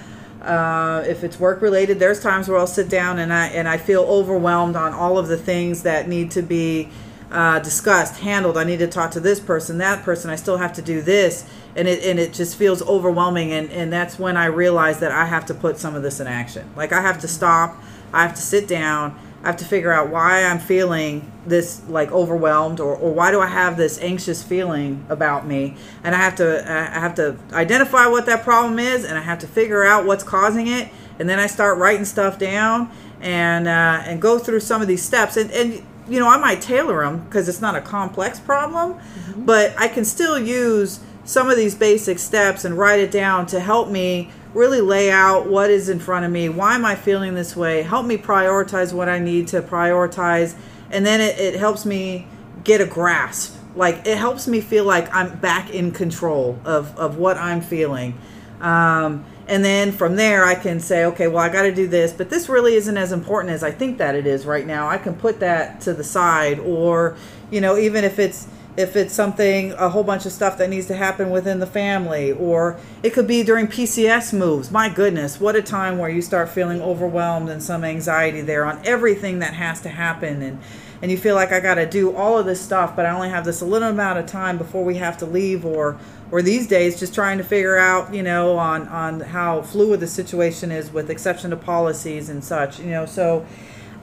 uh, 0.42 1.02
if 1.06 1.24
it's 1.24 1.40
work 1.40 1.62
related, 1.62 1.98
there's 1.98 2.20
times 2.20 2.48
where 2.48 2.58
I'll 2.58 2.66
sit 2.66 2.90
down 2.90 3.18
and 3.18 3.32
I 3.32 3.46
and 3.46 3.66
I 3.66 3.78
feel 3.78 4.02
overwhelmed 4.02 4.76
on 4.76 4.92
all 4.92 5.16
of 5.16 5.26
the 5.26 5.38
things 5.38 5.84
that 5.84 6.06
need 6.06 6.30
to 6.32 6.42
be 6.42 6.90
uh, 7.30 7.58
discussed, 7.60 8.20
handled. 8.20 8.56
I 8.56 8.64
need 8.64 8.78
to 8.78 8.86
talk 8.86 9.10
to 9.12 9.20
this 9.20 9.40
person, 9.40 9.78
that 9.78 10.04
person. 10.04 10.30
I 10.30 10.36
still 10.36 10.58
have 10.58 10.72
to 10.74 10.82
do 10.82 11.00
this, 11.00 11.48
and 11.74 11.88
it 11.88 12.04
and 12.04 12.18
it 12.18 12.32
just 12.32 12.56
feels 12.56 12.82
overwhelming. 12.82 13.52
And 13.52 13.70
and 13.70 13.92
that's 13.92 14.18
when 14.18 14.36
I 14.36 14.46
realize 14.46 15.00
that 15.00 15.12
I 15.12 15.24
have 15.26 15.46
to 15.46 15.54
put 15.54 15.78
some 15.78 15.94
of 15.94 16.02
this 16.02 16.20
in 16.20 16.26
action. 16.26 16.70
Like 16.76 16.92
I 16.92 17.00
have 17.00 17.20
to 17.22 17.28
stop. 17.28 17.76
I 18.12 18.22
have 18.22 18.34
to 18.34 18.42
sit 18.42 18.68
down. 18.68 19.18
I 19.44 19.48
have 19.48 19.58
to 19.58 19.64
figure 19.66 19.92
out 19.92 20.08
why 20.08 20.42
I'm 20.42 20.58
feeling 20.58 21.30
this 21.44 21.82
like 21.86 22.10
overwhelmed 22.10 22.80
or, 22.80 22.96
or 22.96 23.12
why 23.12 23.30
do 23.30 23.40
I 23.40 23.46
have 23.46 23.76
this 23.76 23.98
anxious 24.00 24.42
feeling 24.42 25.04
about 25.10 25.46
me? 25.46 25.76
And 26.02 26.14
I 26.14 26.18
have 26.18 26.34
to 26.36 26.62
I 26.66 26.98
have 26.98 27.14
to 27.16 27.36
identify 27.52 28.06
what 28.06 28.24
that 28.24 28.42
problem 28.42 28.78
is 28.78 29.04
and 29.04 29.18
I 29.18 29.20
have 29.20 29.38
to 29.40 29.46
figure 29.46 29.84
out 29.84 30.06
what's 30.06 30.24
causing 30.24 30.66
it. 30.66 30.88
And 31.18 31.28
then 31.28 31.38
I 31.38 31.46
start 31.46 31.76
writing 31.76 32.06
stuff 32.06 32.38
down 32.38 32.90
and 33.20 33.68
uh, 33.68 34.02
and 34.06 34.20
go 34.20 34.38
through 34.38 34.60
some 34.60 34.80
of 34.80 34.88
these 34.88 35.02
steps. 35.02 35.36
And 35.36 35.50
and 35.50 35.84
you 36.08 36.18
know 36.20 36.28
I 36.28 36.38
might 36.38 36.62
tailor 36.62 37.04
them 37.04 37.24
because 37.26 37.46
it's 37.46 37.60
not 37.60 37.76
a 37.76 37.80
complex 37.82 38.40
problem 38.40 38.98
but 39.36 39.74
I 39.78 39.88
can 39.88 40.04
still 40.04 40.38
use 40.38 41.00
some 41.24 41.48
of 41.48 41.56
these 41.56 41.74
basic 41.74 42.18
steps 42.18 42.64
and 42.64 42.76
write 42.76 43.00
it 43.00 43.10
down 43.10 43.46
to 43.46 43.60
help 43.60 43.88
me 43.88 44.30
really 44.54 44.80
lay 44.80 45.10
out 45.10 45.46
what 45.46 45.68
is 45.68 45.88
in 45.88 45.98
front 45.98 46.24
of 46.24 46.30
me 46.30 46.48
why 46.48 46.74
am 46.74 46.84
i 46.84 46.94
feeling 46.94 47.34
this 47.34 47.56
way 47.56 47.82
help 47.82 48.06
me 48.06 48.16
prioritize 48.16 48.92
what 48.92 49.08
i 49.08 49.18
need 49.18 49.48
to 49.48 49.60
prioritize 49.60 50.54
and 50.90 51.04
then 51.04 51.20
it, 51.20 51.38
it 51.38 51.54
helps 51.58 51.84
me 51.84 52.26
get 52.62 52.80
a 52.80 52.86
grasp 52.86 53.54
like 53.76 54.06
it 54.06 54.18
helps 54.18 54.46
me 54.46 54.60
feel 54.60 54.84
like 54.84 55.12
I'm 55.14 55.38
back 55.38 55.70
in 55.70 55.90
control 55.90 56.58
of 56.64 56.96
of 56.98 57.16
what 57.18 57.36
I'm 57.36 57.60
feeling. 57.60 58.14
Um, 58.60 59.24
and 59.46 59.62
then 59.64 59.92
from 59.92 60.16
there 60.16 60.44
I 60.44 60.54
can 60.54 60.80
say, 60.80 61.04
okay, 61.06 61.26
well 61.26 61.42
I 61.42 61.48
got 61.48 61.62
to 61.62 61.74
do 61.74 61.86
this, 61.86 62.12
but 62.12 62.30
this 62.30 62.48
really 62.48 62.74
isn't 62.76 62.96
as 62.96 63.12
important 63.12 63.52
as 63.52 63.62
I 63.62 63.70
think 63.70 63.98
that 63.98 64.14
it 64.14 64.26
is 64.26 64.46
right 64.46 64.66
now. 64.66 64.88
I 64.88 64.98
can 64.98 65.14
put 65.14 65.40
that 65.40 65.80
to 65.82 65.92
the 65.92 66.04
side, 66.04 66.60
or 66.60 67.16
you 67.50 67.60
know, 67.60 67.76
even 67.76 68.04
if 68.04 68.18
it's 68.18 68.46
if 68.76 68.96
it's 68.96 69.14
something 69.14 69.72
a 69.72 69.88
whole 69.88 70.02
bunch 70.02 70.26
of 70.26 70.32
stuff 70.32 70.58
that 70.58 70.68
needs 70.68 70.86
to 70.86 70.96
happen 70.96 71.30
within 71.30 71.60
the 71.60 71.66
family 71.66 72.32
or 72.32 72.78
it 73.02 73.12
could 73.12 73.26
be 73.26 73.42
during 73.42 73.66
pcs 73.66 74.36
moves. 74.36 74.70
My 74.70 74.88
goodness 74.88 75.40
what 75.40 75.56
a 75.56 75.62
time 75.62 75.98
where 75.98 76.10
you 76.10 76.22
start 76.22 76.48
feeling 76.48 76.82
overwhelmed 76.82 77.48
and 77.48 77.62
some 77.62 77.84
anxiety 77.84 78.40
there 78.40 78.64
on 78.64 78.80
everything 78.84 79.38
that 79.40 79.54
has 79.54 79.80
to 79.82 79.88
happen. 79.88 80.42
And 80.42 80.60
and 81.02 81.10
you 81.10 81.18
feel 81.18 81.34
like 81.34 81.52
i 81.52 81.60
got 81.60 81.74
to 81.74 81.84
do 81.84 82.16
all 82.16 82.38
of 82.38 82.46
this 82.46 82.60
stuff 82.60 82.96
but 82.96 83.04
i 83.04 83.10
only 83.10 83.28
have 83.28 83.44
this 83.44 83.60
a 83.60 83.64
little 83.66 83.88
amount 83.88 84.18
of 84.18 84.24
time 84.24 84.56
before 84.56 84.84
we 84.84 84.94
have 84.94 85.18
to 85.18 85.26
leave 85.26 85.66
or 85.66 85.98
or 86.30 86.42
these 86.42 86.66
days 86.66 86.98
just 86.98 87.14
trying 87.14 87.38
to 87.38 87.44
figure 87.44 87.76
out 87.76 88.12
you 88.14 88.22
know 88.22 88.56
on 88.56 88.88
on 88.88 89.20
how 89.20 89.62
fluid 89.62 90.00
the 90.00 90.06
situation 90.06 90.72
is 90.72 90.90
with 90.90 91.10
exception 91.10 91.50
to 91.50 91.56
policies 91.56 92.28
and 92.28 92.42
such 92.42 92.80
you 92.80 92.90
know. 92.90 93.06
So 93.06 93.46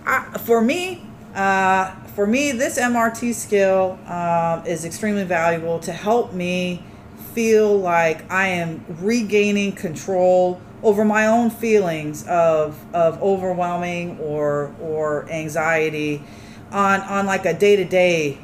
I, 0.05 0.37
for 0.37 0.61
me 0.61 1.05
uh, 1.35 1.95
for 2.15 2.27
me, 2.27 2.51
this 2.51 2.77
MRT 2.77 3.33
skill 3.33 3.97
um, 4.07 4.65
is 4.65 4.85
extremely 4.85 5.23
valuable 5.23 5.79
to 5.79 5.91
help 5.91 6.33
me 6.33 6.83
feel 7.33 7.77
like 7.77 8.29
I 8.29 8.47
am 8.47 8.85
regaining 8.99 9.71
control 9.71 10.59
over 10.83 11.05
my 11.05 11.27
own 11.27 11.49
feelings 11.49 12.27
of 12.27 12.83
of 12.93 13.21
overwhelming 13.21 14.19
or 14.19 14.73
or 14.81 15.29
anxiety 15.29 16.23
on 16.71 17.01
on 17.01 17.25
like 17.25 17.45
a 17.45 17.53
day 17.53 17.75
to 17.75 17.85
day 17.85 18.37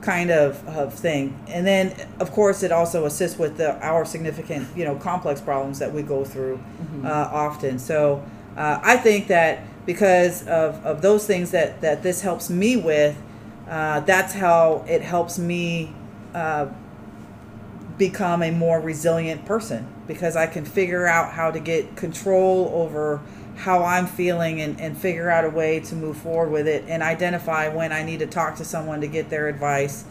kind 0.00 0.30
of, 0.30 0.66
of 0.68 0.92
thing. 0.92 1.38
And 1.48 1.66
then 1.66 1.94
of 2.20 2.30
course 2.30 2.62
it 2.62 2.72
also 2.72 3.06
assists 3.06 3.38
with 3.38 3.56
the 3.56 3.74
our 3.84 4.04
significant 4.04 4.68
you 4.76 4.84
know 4.84 4.96
complex 4.96 5.40
problems 5.40 5.78
that 5.78 5.92
we 5.92 6.02
go 6.02 6.24
through 6.24 6.62
uh, 7.04 7.30
often. 7.32 7.78
So 7.78 8.24
uh, 8.56 8.80
I 8.82 8.96
think 8.96 9.28
that 9.28 9.62
because 9.86 10.46
of, 10.46 10.84
of 10.84 11.02
those 11.02 11.26
things 11.26 11.50
that, 11.50 11.80
that 11.80 12.02
this 12.02 12.22
helps 12.22 12.48
me 12.48 12.76
with, 12.76 13.16
uh, 13.68 14.00
that's 14.00 14.32
how 14.32 14.84
it 14.88 15.02
helps 15.02 15.38
me 15.38 15.92
uh, 16.34 16.68
become 17.98 18.42
a 18.42 18.50
more 18.50 18.80
resilient 18.80 19.44
person 19.44 19.86
because 20.06 20.36
I 20.36 20.46
can 20.46 20.64
figure 20.64 21.06
out 21.06 21.32
how 21.32 21.50
to 21.50 21.60
get 21.60 21.96
control 21.96 22.70
over 22.74 23.20
how 23.56 23.84
I'm 23.84 24.06
feeling 24.06 24.60
and, 24.60 24.80
and 24.80 24.98
figure 24.98 25.30
out 25.30 25.44
a 25.44 25.50
way 25.50 25.80
to 25.80 25.94
move 25.94 26.16
forward 26.16 26.50
with 26.50 26.66
it 26.66 26.84
and 26.88 27.02
identify 27.02 27.68
when 27.68 27.92
I 27.92 28.02
need 28.02 28.18
to 28.18 28.26
talk 28.26 28.56
to 28.56 28.64
someone 28.64 29.00
to 29.00 29.06
get 29.06 29.30
their 29.30 29.48
advice. 29.48 30.04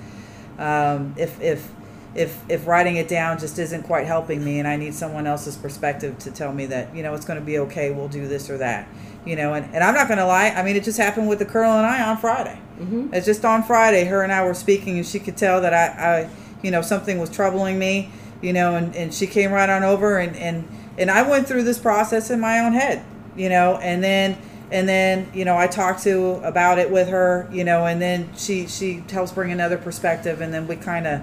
Um, 0.57 1.13
if, 1.17 1.39
if, 1.41 1.69
if, 2.15 2.43
if 2.49 2.67
writing 2.67 2.97
it 2.97 3.07
down 3.07 3.39
just 3.39 3.57
isn't 3.59 3.83
quite 3.83 4.05
helping 4.05 4.43
me 4.43 4.59
and 4.59 4.67
I 4.67 4.75
need 4.75 4.93
someone 4.93 5.25
else's 5.27 5.57
perspective 5.57 6.17
to 6.19 6.31
tell 6.31 6.53
me 6.53 6.65
that, 6.67 6.95
you 6.95 7.03
know, 7.03 7.13
it's 7.13 7.25
going 7.25 7.39
to 7.39 7.45
be 7.45 7.59
okay, 7.59 7.91
we'll 7.91 8.07
do 8.07 8.27
this 8.27 8.49
or 8.49 8.57
that 8.59 8.87
you 9.25 9.35
know 9.35 9.53
and, 9.53 9.65
and 9.73 9.83
i'm 9.83 9.93
not 9.93 10.07
going 10.07 10.17
to 10.17 10.25
lie 10.25 10.49
i 10.49 10.63
mean 10.63 10.75
it 10.75 10.83
just 10.83 10.97
happened 10.97 11.27
with 11.27 11.39
the 11.39 11.45
girl 11.45 11.71
and 11.71 11.85
i 11.85 12.03
on 12.03 12.17
friday 12.17 12.59
mm-hmm. 12.79 13.13
it's 13.13 13.25
just 13.25 13.45
on 13.45 13.63
friday 13.63 14.05
her 14.05 14.21
and 14.23 14.31
i 14.31 14.43
were 14.43 14.53
speaking 14.53 14.97
and 14.97 15.05
she 15.05 15.19
could 15.19 15.37
tell 15.37 15.61
that 15.61 15.73
i, 15.73 16.21
I 16.21 16.29
you 16.61 16.71
know 16.71 16.81
something 16.81 17.19
was 17.19 17.29
troubling 17.29 17.79
me 17.79 18.11
you 18.41 18.53
know 18.53 18.75
and, 18.75 18.95
and 18.95 19.13
she 19.13 19.27
came 19.27 19.51
right 19.51 19.69
on 19.69 19.83
over 19.83 20.17
and, 20.17 20.35
and 20.35 20.67
and 20.97 21.09
i 21.09 21.27
went 21.27 21.47
through 21.47 21.63
this 21.63 21.79
process 21.79 22.29
in 22.29 22.39
my 22.39 22.59
own 22.59 22.73
head 22.73 23.03
you 23.35 23.49
know 23.49 23.77
and 23.77 24.03
then 24.03 24.37
and 24.71 24.87
then 24.89 25.29
you 25.33 25.45
know 25.45 25.57
i 25.57 25.67
talked 25.67 26.03
to 26.03 26.35
about 26.43 26.77
it 26.77 26.91
with 26.91 27.07
her 27.07 27.47
you 27.51 27.63
know 27.63 27.85
and 27.85 28.01
then 28.01 28.29
she 28.35 28.67
she 28.67 29.03
helps 29.09 29.31
bring 29.31 29.51
another 29.51 29.77
perspective 29.77 30.41
and 30.41 30.53
then 30.53 30.67
we 30.67 30.75
kind 30.75 31.07
of 31.07 31.21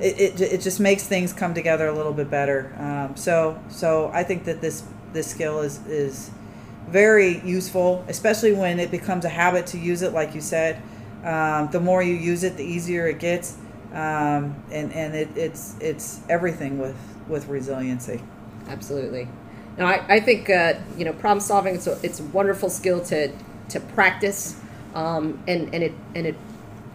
it, 0.00 0.40
it, 0.40 0.40
it 0.40 0.60
just 0.60 0.80
makes 0.80 1.06
things 1.06 1.32
come 1.32 1.54
together 1.54 1.86
a 1.88 1.92
little 1.92 2.12
bit 2.12 2.30
better 2.30 2.74
um, 2.78 3.16
so 3.16 3.60
so 3.68 4.10
i 4.14 4.22
think 4.22 4.44
that 4.44 4.60
this 4.60 4.84
this 5.12 5.26
skill 5.26 5.60
is 5.60 5.84
is 5.86 6.30
very 6.90 7.40
useful, 7.40 8.04
especially 8.08 8.52
when 8.52 8.80
it 8.80 8.90
becomes 8.90 9.24
a 9.24 9.28
habit 9.28 9.66
to 9.68 9.78
use 9.78 10.02
it, 10.02 10.12
like 10.12 10.34
you 10.34 10.40
said. 10.40 10.80
Um, 11.24 11.70
the 11.70 11.80
more 11.80 12.02
you 12.02 12.14
use 12.14 12.44
it, 12.44 12.56
the 12.56 12.64
easier 12.64 13.06
it 13.06 13.18
gets, 13.18 13.56
um, 13.92 14.54
and 14.70 14.92
and 14.92 15.14
it, 15.14 15.28
it's 15.36 15.76
it's 15.80 16.20
everything 16.28 16.78
with 16.78 16.96
with 17.28 17.46
resiliency. 17.48 18.20
Absolutely. 18.68 19.28
Now, 19.76 19.86
I, 19.86 20.16
I 20.16 20.20
think 20.20 20.50
uh, 20.50 20.74
you 20.96 21.04
know 21.04 21.12
problem 21.12 21.40
solving. 21.40 21.74
It's 21.74 21.86
a, 21.86 21.98
it's 22.02 22.20
a 22.20 22.24
wonderful 22.24 22.70
skill 22.70 23.00
to 23.04 23.30
to 23.68 23.80
practice, 23.80 24.58
um, 24.94 25.42
and 25.46 25.72
and 25.74 25.84
it 25.84 25.92
and 26.14 26.26
it 26.26 26.36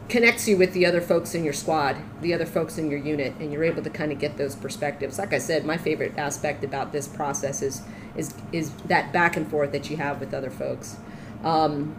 connects 0.09 0.47
you 0.47 0.57
with 0.57 0.73
the 0.73 0.85
other 0.85 1.01
folks 1.01 1.33
in 1.33 1.43
your 1.43 1.53
squad, 1.53 1.97
the 2.21 2.33
other 2.33 2.45
folks 2.45 2.77
in 2.77 2.89
your 2.89 2.99
unit, 2.99 3.33
and 3.39 3.51
you're 3.51 3.63
able 3.63 3.81
to 3.83 3.89
kind 3.89 4.11
of 4.11 4.19
get 4.19 4.37
those 4.37 4.55
perspectives. 4.55 5.17
Like 5.17 5.33
I 5.33 5.39
said, 5.39 5.65
my 5.65 5.77
favorite 5.77 6.17
aspect 6.17 6.63
about 6.63 6.91
this 6.91 7.07
process 7.07 7.61
is 7.61 7.81
is 8.15 8.33
is 8.51 8.71
that 8.85 9.11
back 9.11 9.35
and 9.35 9.49
forth 9.49 9.71
that 9.71 9.89
you 9.89 9.97
have 9.97 10.19
with 10.19 10.33
other 10.33 10.51
folks, 10.51 10.97
um, 11.43 11.95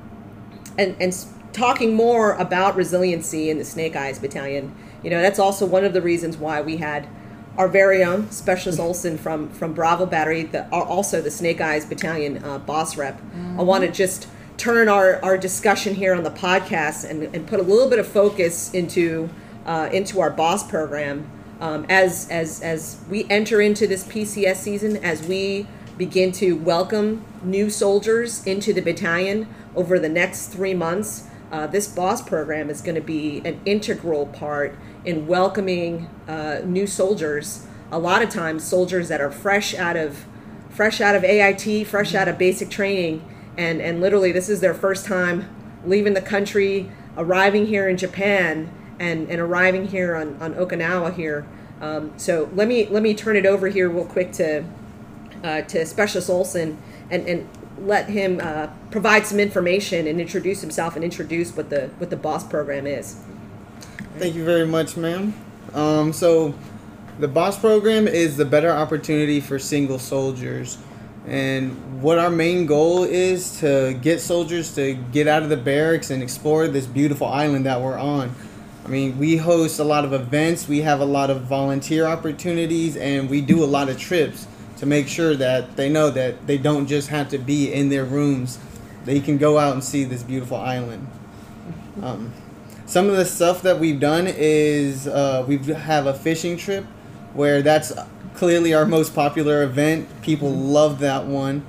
and 0.78 0.96
and 1.00 1.14
talking 1.52 1.94
more 1.94 2.34
about 2.34 2.76
resiliency 2.76 3.50
in 3.50 3.58
the 3.58 3.64
Snake 3.64 3.96
Eyes 3.96 4.18
Battalion. 4.18 4.74
You 5.02 5.10
know, 5.10 5.20
that's 5.20 5.38
also 5.38 5.66
one 5.66 5.84
of 5.84 5.92
the 5.92 6.02
reasons 6.02 6.36
why 6.36 6.60
we 6.60 6.76
had 6.76 7.08
our 7.58 7.68
very 7.68 8.04
own 8.04 8.30
Specialist 8.30 8.78
Olson 8.86 9.18
from 9.18 9.50
from 9.50 9.74
Bravo 9.74 10.06
Battery, 10.06 10.44
the, 10.44 10.68
also 10.70 11.20
the 11.20 11.30
Snake 11.30 11.60
Eyes 11.60 11.84
Battalion 11.84 12.42
uh, 12.44 12.58
boss 12.58 12.96
rep. 12.96 13.20
Mm-hmm. 13.20 13.60
I 13.60 13.62
want 13.64 13.84
to 13.84 13.90
just 13.90 14.28
turn 14.56 14.88
our, 14.88 15.22
our 15.24 15.36
discussion 15.36 15.94
here 15.94 16.14
on 16.14 16.22
the 16.22 16.30
podcast 16.30 17.08
and, 17.08 17.22
and 17.34 17.46
put 17.46 17.60
a 17.60 17.62
little 17.62 17.88
bit 17.88 17.98
of 17.98 18.06
focus 18.06 18.72
into 18.72 19.28
uh, 19.66 19.88
into 19.92 20.20
our 20.20 20.30
boss 20.30 20.66
program 20.68 21.28
um, 21.60 21.84
as 21.88 22.28
as 22.30 22.60
as 22.62 22.98
we 23.10 23.26
enter 23.28 23.60
into 23.60 23.86
this 23.86 24.04
PCS 24.04 24.56
season 24.56 24.96
as 24.98 25.26
we 25.26 25.66
begin 25.98 26.30
to 26.30 26.52
welcome 26.52 27.24
new 27.42 27.70
soldiers 27.70 28.46
into 28.46 28.72
the 28.72 28.82
battalion 28.82 29.48
over 29.74 29.98
the 29.98 30.08
next 30.08 30.48
three 30.48 30.74
months. 30.74 31.24
Uh, 31.50 31.66
this 31.66 31.86
boss 31.86 32.20
program 32.20 32.68
is 32.68 32.80
going 32.80 32.94
to 32.94 33.00
be 33.00 33.40
an 33.44 33.60
integral 33.64 34.26
part 34.26 34.76
in 35.04 35.26
welcoming 35.26 36.08
uh, 36.28 36.60
new 36.64 36.86
soldiers. 36.86 37.66
A 37.90 37.98
lot 37.98 38.20
of 38.22 38.30
times, 38.30 38.64
soldiers 38.64 39.08
that 39.08 39.20
are 39.20 39.30
fresh 39.30 39.74
out 39.74 39.96
of 39.96 40.26
fresh 40.70 41.00
out 41.00 41.14
of 41.14 41.24
AIT, 41.24 41.86
fresh 41.86 42.14
out 42.14 42.28
of 42.28 42.36
basic 42.36 42.68
training, 42.68 43.24
and 43.58 43.80
and 43.80 44.00
literally 44.00 44.32
this 44.32 44.48
is 44.48 44.60
their 44.60 44.74
first 44.74 45.06
time 45.06 45.48
leaving 45.84 46.14
the 46.14 46.22
country, 46.22 46.90
arriving 47.16 47.66
here 47.66 47.88
in 47.88 47.96
Japan, 47.96 48.70
and 48.98 49.28
and 49.30 49.40
arriving 49.40 49.88
here 49.88 50.16
on 50.16 50.36
on 50.40 50.54
Okinawa 50.54 51.14
here. 51.14 51.46
Um, 51.80 52.12
so 52.16 52.50
let 52.54 52.68
me 52.68 52.86
let 52.86 53.02
me 53.02 53.14
turn 53.14 53.36
it 53.36 53.46
over 53.46 53.68
here 53.68 53.88
real 53.88 54.04
quick 54.04 54.32
to 54.32 54.64
uh, 55.44 55.62
to 55.62 55.86
Specialist 55.86 56.30
Olson 56.30 56.78
and 57.10 57.26
and 57.26 57.48
let 57.78 58.08
him 58.08 58.40
uh, 58.42 58.68
provide 58.90 59.26
some 59.26 59.38
information 59.38 60.06
and 60.06 60.20
introduce 60.20 60.60
himself 60.60 60.96
and 60.96 61.04
introduce 61.04 61.54
what 61.56 61.70
the 61.70 61.88
what 61.98 62.10
the 62.10 62.16
boss 62.16 62.44
program 62.44 62.86
is. 62.86 63.20
Thank 64.18 64.34
you 64.34 64.44
very 64.44 64.66
much, 64.66 64.96
ma'am. 64.96 65.34
Um, 65.74 66.12
so, 66.12 66.54
the 67.18 67.28
boss 67.28 67.58
program 67.58 68.08
is 68.08 68.38
the 68.38 68.46
better 68.46 68.70
opportunity 68.70 69.40
for 69.40 69.58
single 69.58 69.98
soldiers 69.98 70.78
and 71.26 72.00
what 72.00 72.18
our 72.18 72.30
main 72.30 72.66
goal 72.66 73.02
is 73.02 73.58
to 73.60 73.98
get 74.00 74.20
soldiers 74.20 74.74
to 74.76 74.94
get 74.94 75.26
out 75.26 75.42
of 75.42 75.48
the 75.48 75.56
barracks 75.56 76.10
and 76.10 76.22
explore 76.22 76.68
this 76.68 76.86
beautiful 76.86 77.26
island 77.26 77.66
that 77.66 77.80
we're 77.80 77.98
on. 77.98 78.34
I 78.84 78.88
mean, 78.88 79.18
we 79.18 79.36
host 79.36 79.80
a 79.80 79.84
lot 79.84 80.04
of 80.04 80.12
events, 80.12 80.68
we 80.68 80.82
have 80.82 81.00
a 81.00 81.04
lot 81.04 81.28
of 81.28 81.42
volunteer 81.42 82.06
opportunities, 82.06 82.96
and 82.96 83.28
we 83.28 83.40
do 83.40 83.64
a 83.64 83.66
lot 83.66 83.88
of 83.88 83.98
trips 83.98 84.46
to 84.76 84.86
make 84.86 85.08
sure 85.08 85.34
that 85.34 85.74
they 85.74 85.88
know 85.88 86.10
that 86.10 86.46
they 86.46 86.58
don't 86.58 86.86
just 86.86 87.08
have 87.08 87.28
to 87.30 87.38
be 87.38 87.72
in 87.72 87.88
their 87.88 88.04
rooms. 88.04 88.60
They 89.04 89.18
can 89.18 89.38
go 89.38 89.58
out 89.58 89.72
and 89.72 89.82
see 89.82 90.04
this 90.04 90.22
beautiful 90.22 90.58
island. 90.58 91.08
Um, 92.02 92.32
some 92.84 93.08
of 93.08 93.16
the 93.16 93.24
stuff 93.24 93.62
that 93.62 93.80
we've 93.80 93.98
done 93.98 94.28
is 94.28 95.08
uh, 95.08 95.44
we 95.48 95.58
have 95.58 96.06
a 96.06 96.14
fishing 96.14 96.56
trip 96.56 96.84
where 97.34 97.62
that's 97.62 97.92
clearly 98.36 98.74
our 98.74 98.86
most 98.86 99.14
popular 99.14 99.62
event. 99.62 100.08
People 100.22 100.50
love 100.50 101.00
that 101.00 101.26
one. 101.26 101.64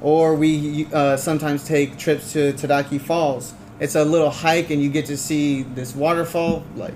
Or 0.00 0.34
we 0.34 0.86
uh, 0.92 1.16
sometimes 1.16 1.64
take 1.64 1.98
trips 1.98 2.32
to 2.32 2.52
Tataki 2.52 3.00
Falls. 3.00 3.54
It's 3.80 3.94
a 3.94 4.04
little 4.04 4.30
hike, 4.30 4.70
and 4.70 4.82
you 4.82 4.90
get 4.90 5.06
to 5.06 5.16
see 5.16 5.62
this 5.62 5.94
waterfall. 5.94 6.64
Like, 6.76 6.94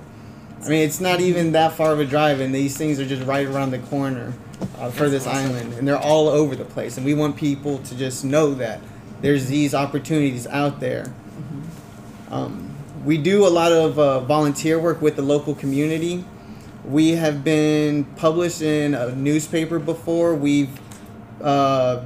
I 0.65 0.69
mean, 0.69 0.83
it's 0.83 1.01
not 1.01 1.21
even 1.21 1.53
that 1.53 1.73
far 1.73 1.93
of 1.93 2.01
a 2.01 2.05
drive, 2.05 2.41
and 2.41 2.55
these 2.55 2.77
things 2.77 3.01
are 3.01 3.07
just 3.07 3.27
right 3.27 3.47
around 3.47 3.71
the 3.71 3.79
corner 3.81 4.33
uh, 4.79 4.91
for 4.91 5.09
this 5.09 5.27
island, 5.27 5.73
and 5.75 5.87
they're 5.87 5.99
all 5.99 6.29
over 6.29 6.55
the 6.55 6.65
place. 6.65 6.97
And 6.97 7.07
we 7.07 7.15
want 7.15 7.37
people 7.37 7.79
to 7.79 7.97
just 7.97 8.25
know 8.25 8.55
that 8.55 8.81
there's 9.21 9.47
these 9.47 9.75
opportunities 9.75 10.47
out 10.47 10.81
there. 10.81 11.05
Mm-hmm. 11.05 12.35
Um, 12.35 12.77
we 13.05 13.19
do 13.19 13.47
a 13.47 13.51
lot 13.51 13.73
of 13.73 13.99
uh, 13.99 14.21
volunteer 14.21 14.79
work 14.79 15.03
with 15.03 15.17
the 15.17 15.23
local 15.23 15.55
community. 15.55 16.25
We 16.85 17.13
have 17.13 17.45
been 17.45 18.05
published 18.17 18.61
in 18.61 18.95
a 18.95 19.15
newspaper 19.15 19.79
before. 19.79 20.35
We've 20.35 20.81
uh, 21.41 22.05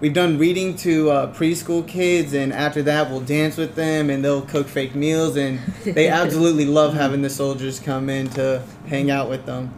we've 0.00 0.14
done 0.14 0.38
reading 0.38 0.74
to 0.78 1.10
uh, 1.10 1.34
preschool 1.34 1.86
kids, 1.86 2.32
and 2.32 2.50
after 2.50 2.82
that, 2.84 3.10
we'll 3.10 3.20
dance 3.20 3.58
with 3.58 3.74
them, 3.74 4.08
and 4.08 4.24
they'll 4.24 4.40
cook 4.40 4.68
fake 4.68 4.94
meals, 4.94 5.36
and 5.36 5.58
they 5.84 6.08
absolutely 6.08 6.64
love 6.64 6.94
having 6.94 7.20
the 7.20 7.28
soldiers 7.28 7.78
come 7.78 8.08
in 8.08 8.28
to 8.30 8.62
hang 8.86 9.10
out 9.10 9.28
with 9.28 9.44
them. 9.44 9.74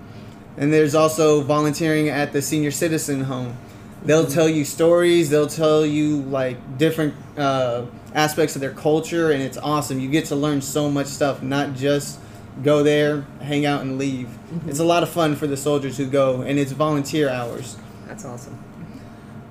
And 0.56 0.72
there's 0.72 0.94
also 0.94 1.40
volunteering 1.42 2.08
at 2.08 2.32
the 2.32 2.42
senior 2.42 2.70
citizen 2.70 3.22
home. 3.22 3.56
They'll 4.04 4.26
tell 4.26 4.48
you 4.48 4.64
stories. 4.64 5.30
They'll 5.30 5.46
tell 5.46 5.84
you 5.84 6.22
like 6.22 6.78
different 6.78 7.14
uh, 7.36 7.86
aspects 8.14 8.54
of 8.54 8.60
their 8.60 8.72
culture, 8.72 9.32
and 9.32 9.42
it's 9.42 9.58
awesome. 9.58 9.98
You 9.98 10.08
get 10.08 10.26
to 10.26 10.36
learn 10.36 10.60
so 10.60 10.88
much 10.88 11.08
stuff, 11.08 11.42
not 11.42 11.74
just 11.74 12.20
go 12.62 12.82
there, 12.82 13.22
hang 13.40 13.64
out, 13.66 13.82
and 13.82 13.98
leave. 13.98 14.28
It's 14.66 14.78
a 14.78 14.84
lot 14.84 15.02
of 15.02 15.08
fun 15.08 15.36
for 15.36 15.46
the 15.46 15.56
soldiers 15.56 15.96
who 15.96 16.06
go, 16.06 16.42
and 16.42 16.58
it's 16.58 16.72
volunteer 16.72 17.28
hours. 17.28 17.76
That's 18.06 18.24
awesome. 18.24 18.58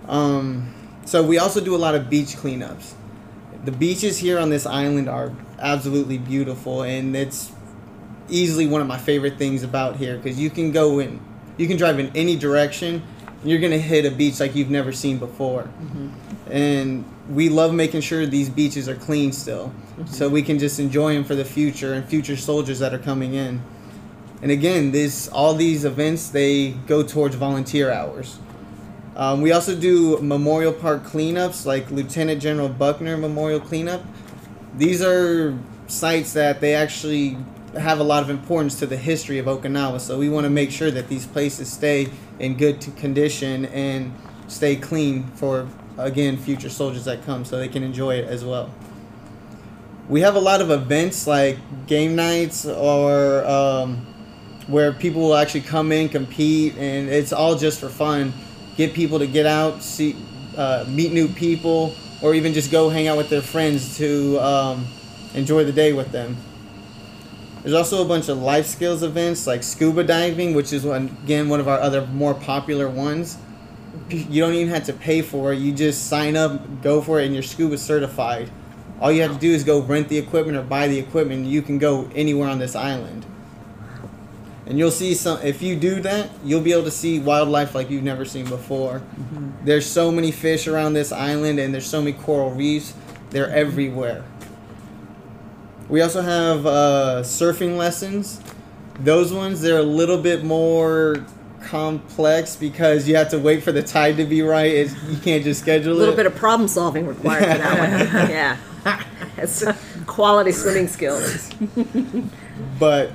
Um, 0.08 0.74
so 1.06 1.24
we 1.24 1.40
also 1.40 1.62
do 1.62 1.76
a 1.76 1.78
lot 1.78 1.96
of 1.96 2.10
beach 2.10 2.36
cleanups. 2.36 2.94
The 3.66 3.72
beaches 3.72 4.18
here 4.18 4.40
on 4.40 4.50
this 4.50 4.66
island 4.66 5.10
are 5.10 5.32
absolutely 5.60 6.18
beautiful, 6.18 6.84
and 6.84 7.16
it's 7.16 7.52
easily 8.30 8.68
one 8.68 8.82
of 8.82 8.88
my 8.88 8.98
favorite 8.98 9.38
things 9.38 9.64
about 9.64 9.98
here 9.98 10.18
because 10.18 10.40
you 10.40 10.50
can 10.50 10.72
go 10.72 11.00
in, 11.00 11.20
you 11.58 11.68
can 11.68 11.78
drive 11.78 12.00
in 12.00 12.12
any 12.16 12.36
direction, 12.36 13.04
you're 13.44 13.60
gonna 13.60 13.78
hit 13.78 14.06
a 14.06 14.12
beach 14.12 14.40
like 14.40 14.56
you've 14.56 14.70
never 14.70 14.92
seen 14.92 15.18
before. 15.18 15.70
And 16.50 17.06
we 17.30 17.50
love 17.50 17.74
making 17.74 18.02
sure 18.02 18.26
these 18.26 18.50
beaches 18.50 18.90
are 18.90 18.96
clean 18.96 19.32
still, 19.32 19.72
so 20.06 20.28
we 20.30 20.42
can 20.42 20.60
just 20.60 20.80
enjoy 20.80 21.14
them 21.14 21.24
for 21.24 21.36
the 21.36 21.46
future 21.46 21.94
and 21.94 22.06
future 22.06 22.36
soldiers 22.36 22.80
that 22.80 22.94
are 22.94 23.00
coming 23.00 23.34
in. 23.34 23.62
And 24.42 24.52
again, 24.52 24.92
this 24.92 25.28
all 25.30 25.54
these 25.54 25.86
events 25.86 26.30
they 26.30 26.72
go 26.88 27.04
towards 27.04 27.36
volunteer 27.36 27.92
hours. 27.92 28.40
Um, 29.16 29.42
we 29.42 29.52
also 29.52 29.76
do 29.76 30.18
Memorial 30.20 30.74
Park 30.74 31.04
cleanups, 31.04 31.66
like 31.66 31.92
Lieutenant 31.92 32.42
General 32.42 32.70
Buckner 32.70 33.18
Memorial 33.18 33.60
Cleanup. 33.60 34.04
These 34.78 35.02
are 35.02 35.58
sites 35.88 36.34
that 36.34 36.62
they 36.62 36.74
actually 36.74 37.38
have 37.78 38.00
a 38.00 38.04
lot 38.04 38.24
of 38.24 38.30
importance 38.30 38.80
to 38.80 38.86
the 38.86 38.98
history 38.98 39.38
of 39.38 39.46
Okinawa, 39.46 40.00
so 40.00 40.18
we 40.18 40.30
want 40.30 40.46
to 40.46 40.50
make 40.50 40.72
sure 40.72 40.92
that 40.92 41.08
these 41.08 41.26
places 41.26 41.72
stay 41.72 42.10
in 42.42 42.58
good 42.58 42.82
condition 42.98 43.66
and 43.66 44.12
stay 44.48 44.76
clean 44.76 45.24
for, 45.36 45.68
again, 45.98 46.36
future 46.38 46.70
soldiers 46.70 47.06
that 47.06 47.24
come 47.24 47.46
so 47.46 47.58
they 47.58 47.68
can 47.68 47.84
enjoy 47.84 48.16
it 48.16 48.28
as 48.28 48.44
well. 48.44 48.74
We 50.10 50.22
have 50.22 50.36
a 50.36 50.40
lot 50.40 50.60
of 50.60 50.72
events 50.72 51.28
like 51.28 51.58
game 51.86 52.16
nights 52.16 52.66
or 52.66 53.46
um, 53.46 53.98
where 54.68 54.92
people 54.92 55.22
will 55.22 55.36
actually 55.36 55.62
come 55.62 55.92
in, 55.92 56.10
compete, 56.10 56.76
and 56.78 57.10
it's 57.10 57.32
all 57.32 57.56
just 57.56 57.80
for 57.80 57.90
fun. 57.90 58.34
Get 58.76 58.94
people 58.94 59.20
to 59.20 59.28
get 59.28 59.46
out, 59.46 59.84
see, 59.84 60.16
uh, 60.58 60.86
meet 60.88 61.14
new 61.14 61.28
people, 61.28 61.94
or 62.24 62.34
even 62.34 62.54
just 62.54 62.72
go 62.72 62.90
hang 62.90 63.08
out 63.08 63.18
with 63.18 63.30
their 63.30 63.42
friends 63.42 63.98
to 63.98 64.40
um, 64.40 64.88
enjoy 65.36 65.64
the 65.64 65.72
day 65.72 65.94
with 65.94 66.12
them. 66.12 66.36
There's 67.62 67.76
also 67.76 68.04
a 68.04 68.08
bunch 68.08 68.28
of 68.28 68.40
life 68.40 68.66
skills 68.66 69.04
events 69.04 69.46
like 69.46 69.62
scuba 69.62 70.04
diving, 70.04 70.54
which 70.54 70.74
is 70.74 70.84
one 70.84 71.16
again 71.24 71.48
one 71.48 71.60
of 71.60 71.68
our 71.68 71.80
other 71.80 72.06
more 72.08 72.34
popular 72.34 72.90
ones. 72.90 73.38
You 74.10 74.42
don't 74.42 74.54
even 74.54 74.74
have 74.74 74.86
to 74.86 74.94
pay 74.94 75.22
for 75.22 75.54
it. 75.54 75.60
You 75.60 75.72
just 75.72 76.08
sign 76.08 76.36
up, 76.36 76.82
go 76.82 77.02
for 77.02 77.20
it, 77.20 77.26
and 77.26 77.34
you're 77.34 77.44
scuba 77.44 77.78
certified. 77.78 78.50
All 79.00 79.12
you 79.12 79.22
have 79.22 79.34
to 79.34 79.40
do 79.40 79.52
is 79.52 79.64
go 79.64 79.82
rent 79.82 80.10
the 80.10 80.18
equipment 80.18 80.58
or 80.58 80.64
buy 80.64 80.88
the 80.88 81.00
equipment. 81.00 81.46
You 81.46 81.62
can 81.62 81.78
go 81.78 82.10
anywhere 82.16 82.50
on 82.50 82.60
this 82.60 82.76
island. 82.76 83.26
And 84.66 84.78
you'll 84.78 84.92
see 84.92 85.16
some. 85.16 85.42
If 85.42 85.62
you 85.62 85.76
do 85.76 86.02
that, 86.02 86.30
you'll 86.44 86.62
be 86.62 86.72
able 86.72 86.84
to 86.84 86.92
see 86.92 87.20
wildlife 87.20 87.76
like 87.76 87.90
you've 87.90 88.04
never 88.04 88.26
seen 88.26 88.46
before. 88.46 89.00
Mm-hmm. 89.00 89.66
There's 89.66 89.86
so 89.86 90.12
many 90.12 90.32
fish 90.32 90.68
around 90.68 90.94
this 90.94 91.12
island, 91.12 91.60
and 91.60 91.74
there's 91.74 91.88
so 91.88 92.00
many 92.00 92.14
coral 92.14 92.52
reefs. 92.52 92.94
They're 93.32 93.50
everywhere. 93.50 94.24
We 95.92 96.02
also 96.02 96.22
have 96.22 96.66
uh, 96.66 97.22
surfing 97.22 97.78
lessons. 97.78 98.42
Those 99.00 99.34
ones 99.34 99.62
they're 99.62 99.78
a 99.78 99.84
little 99.84 100.18
bit 100.18 100.44
more 100.44 101.18
complex 101.62 102.56
because 102.56 103.08
you 103.08 103.16
have 103.18 103.30
to 103.30 103.40
wait 103.40 103.62
for 103.62 103.72
the 103.72 103.84
tide 103.84 104.18
to 104.18 104.26
be 104.26 104.42
right. 104.42 104.72
It's, 104.72 104.94
you 105.04 105.18
can't 105.18 105.44
just 105.44 105.60
schedule 105.60 105.92
it. 105.92 105.96
A 105.96 106.00
little 106.00 106.14
it. 106.14 106.18
bit 106.18 106.26
of 106.26 106.36
problem 106.36 106.68
solving 106.70 107.06
required 107.06 107.42
for 107.44 107.58
that 107.58 108.12
one. 108.16 108.30
Yeah. 108.30 108.58
It's 109.38 109.64
quality 110.08 110.52
swimming 110.54 110.88
skills. 110.88 111.52
but 112.80 113.12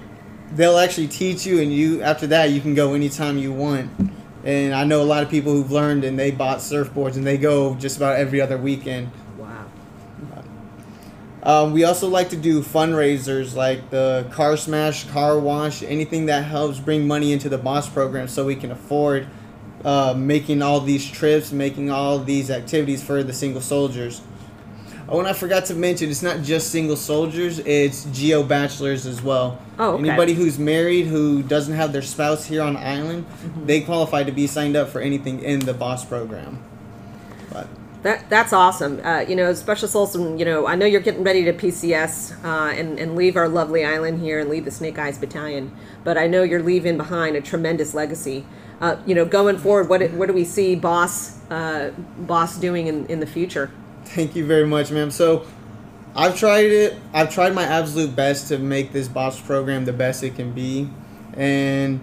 they'll 0.53 0.79
actually 0.79 1.09
teach 1.09 1.47
you 1.47 1.61
and 1.61 1.73
you 1.73 2.03
after 2.03 2.27
that 2.29 2.51
you 2.51 2.61
can 2.61 2.75
go 2.75 2.95
anytime 2.95 3.37
you 3.37 3.53
want 3.53 3.91
and 4.45 4.73
i 4.73 4.85
know 4.85 5.03
a 5.03 5.05
lot 5.05 5.23
of 5.25 5.29
people 5.29 5.53
who've 5.53 5.73
learned 5.73 6.05
and 6.05 6.17
they 6.17 6.31
bought 6.31 6.59
surfboards 6.59 7.17
and 7.17 7.27
they 7.27 7.37
go 7.37 7.75
just 7.75 7.97
about 7.97 8.15
every 8.17 8.41
other 8.41 8.57
weekend 8.57 9.11
Wow. 9.37 9.65
Um, 11.47 11.73
we 11.73 11.85
also 11.85 12.09
like 12.09 12.29
to 12.31 12.37
do 12.37 12.61
fundraisers 12.61 13.55
like 13.55 13.89
the 13.91 14.27
car 14.33 14.57
smash 14.59 15.05
car 15.09 15.39
wash 15.39 15.83
anything 15.83 16.27
that 16.27 16.45
helps 16.45 16.79
bring 16.79 17.07
money 17.07 17.33
into 17.33 17.49
the 17.49 17.57
boss 17.59 17.89
program 17.89 18.29
so 18.29 18.45
we 18.45 18.57
can 18.57 18.71
afford 18.71 19.27
uh, 19.85 20.13
making 20.17 20.61
all 20.61 20.81
these 20.81 21.09
trips 21.11 21.53
making 21.53 21.91
all 21.91 22.19
these 22.19 22.51
activities 22.51 23.03
for 23.03 23.23
the 23.23 23.33
single 23.33 23.61
soldiers 23.63 24.21
Oh, 25.09 25.21
and 25.21 25.29
I 25.29 25.35
forgot 25.35 25.67
to 25.67 25.75
mention, 25.77 26.11
it's 26.11 26.21
not 26.21 26.43
just 26.43 26.71
single 26.73 26.97
soldiers; 26.97 27.61
it's 27.61 28.07
geo 28.07 28.43
bachelors 28.43 29.07
as 29.07 29.23
well. 29.23 29.63
Oh, 29.79 29.93
okay. 29.93 30.09
Anybody 30.09 30.35
who's 30.35 30.59
married 30.59 31.07
who 31.07 31.45
doesn't 31.45 31.75
have 31.75 31.93
their 31.93 32.03
spouse 32.03 32.45
here 32.45 32.61
on 32.61 32.77
island, 32.77 33.25
Mm-hmm. 33.25 33.67
they 33.67 33.83
qualify 33.83 34.25
to 34.25 34.33
be 34.33 34.49
signed 34.49 34.75
up 34.77 34.89
for 34.89 35.01
anything 35.01 35.39
in 35.45 35.61
the 35.61 35.73
boss 35.75 36.05
program. 36.05 36.59
But 37.53 37.69
That 38.07 38.31
that's 38.31 38.53
awesome. 38.53 39.05
Uh, 39.05 39.25
you 39.27 39.35
know, 39.35 39.53
Special 39.53 39.89
Olson, 39.93 40.39
you 40.39 40.45
know, 40.45 40.65
I 40.65 40.77
know 40.77 40.87
you're 40.87 41.01
getting 41.01 41.25
ready 41.25 41.43
to 41.43 41.53
PCS 41.53 42.45
uh, 42.45 42.71
and 42.71 43.01
and 43.01 43.17
leave 43.17 43.37
our 43.37 43.49
lovely 43.49 43.85
island 43.85 44.21
here 44.21 44.39
and 44.39 44.49
leave 44.49 44.65
the 44.65 44.71
Snake 44.71 44.97
Eyes 44.97 45.19
Battalion, 45.19 45.77
but 46.05 46.17
I 46.17 46.29
know 46.29 46.45
you're 46.45 46.63
leaving 46.63 46.97
behind 46.97 47.35
a 47.35 47.41
tremendous 47.41 47.95
legacy. 47.95 48.47
Uh, 48.81 48.95
you 49.07 49.17
know, 49.17 49.25
going 49.25 49.59
forward, 49.59 49.89
what 49.89 50.09
what 50.13 50.27
do 50.29 50.35
we 50.35 50.45
see 50.45 50.77
Boss 50.77 51.37
uh, 51.51 51.91
Boss 52.17 52.57
doing 52.59 52.87
in, 52.87 53.07
in 53.07 53.19
the 53.19 53.27
future? 53.27 53.73
Thank 54.05 54.37
you 54.37 54.47
very 54.47 54.69
much, 54.69 54.93
ma'am. 54.93 55.11
So, 55.11 55.45
I've 56.15 56.39
tried 56.39 56.71
it. 56.71 56.97
I've 57.13 57.35
tried 57.35 57.57
my 57.57 57.65
absolute 57.65 58.15
best 58.15 58.47
to 58.51 58.59
make 58.59 58.93
this 58.93 59.09
boss 59.09 59.41
program 59.41 59.85
the 59.85 59.93
best 59.93 60.23
it 60.23 60.37
can 60.37 60.53
be, 60.53 60.89
and 61.33 61.99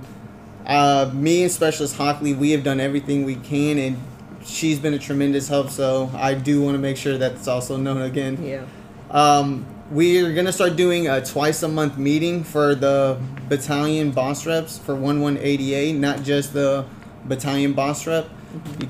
uh, 0.65 1.11
me 1.13 1.43
and 1.43 1.51
Specialist 1.51 1.95
Hockley, 1.95 2.33
we 2.33 2.51
have 2.51 2.65
done 2.65 2.81
everything 2.81 3.23
we 3.23 3.35
can, 3.35 3.77
and 3.77 3.97
she's 4.45 4.79
been 4.79 4.93
a 4.93 4.99
tremendous 4.99 5.47
help. 5.47 5.69
So, 5.69 6.11
I 6.13 6.33
do 6.33 6.61
want 6.61 6.75
to 6.75 6.79
make 6.79 6.97
sure 6.97 7.17
that's 7.17 7.47
also 7.47 7.77
known 7.77 8.01
again. 8.01 8.43
Yeah. 8.43 8.65
Um, 9.11 9.65
we're 9.91 10.33
gonna 10.33 10.51
start 10.51 10.75
doing 10.75 11.07
a 11.07 11.23
twice 11.23 11.61
a 11.61 11.67
month 11.67 11.97
meeting 11.97 12.43
for 12.43 12.73
the 12.73 13.19
battalion 13.47 14.11
boss 14.11 14.45
reps 14.45 14.79
for 14.79 14.95
1180A, 14.95 15.95
not 15.95 16.23
just 16.23 16.53
the 16.53 16.85
battalion 17.25 17.73
boss 17.73 18.07
rep. 18.07 18.27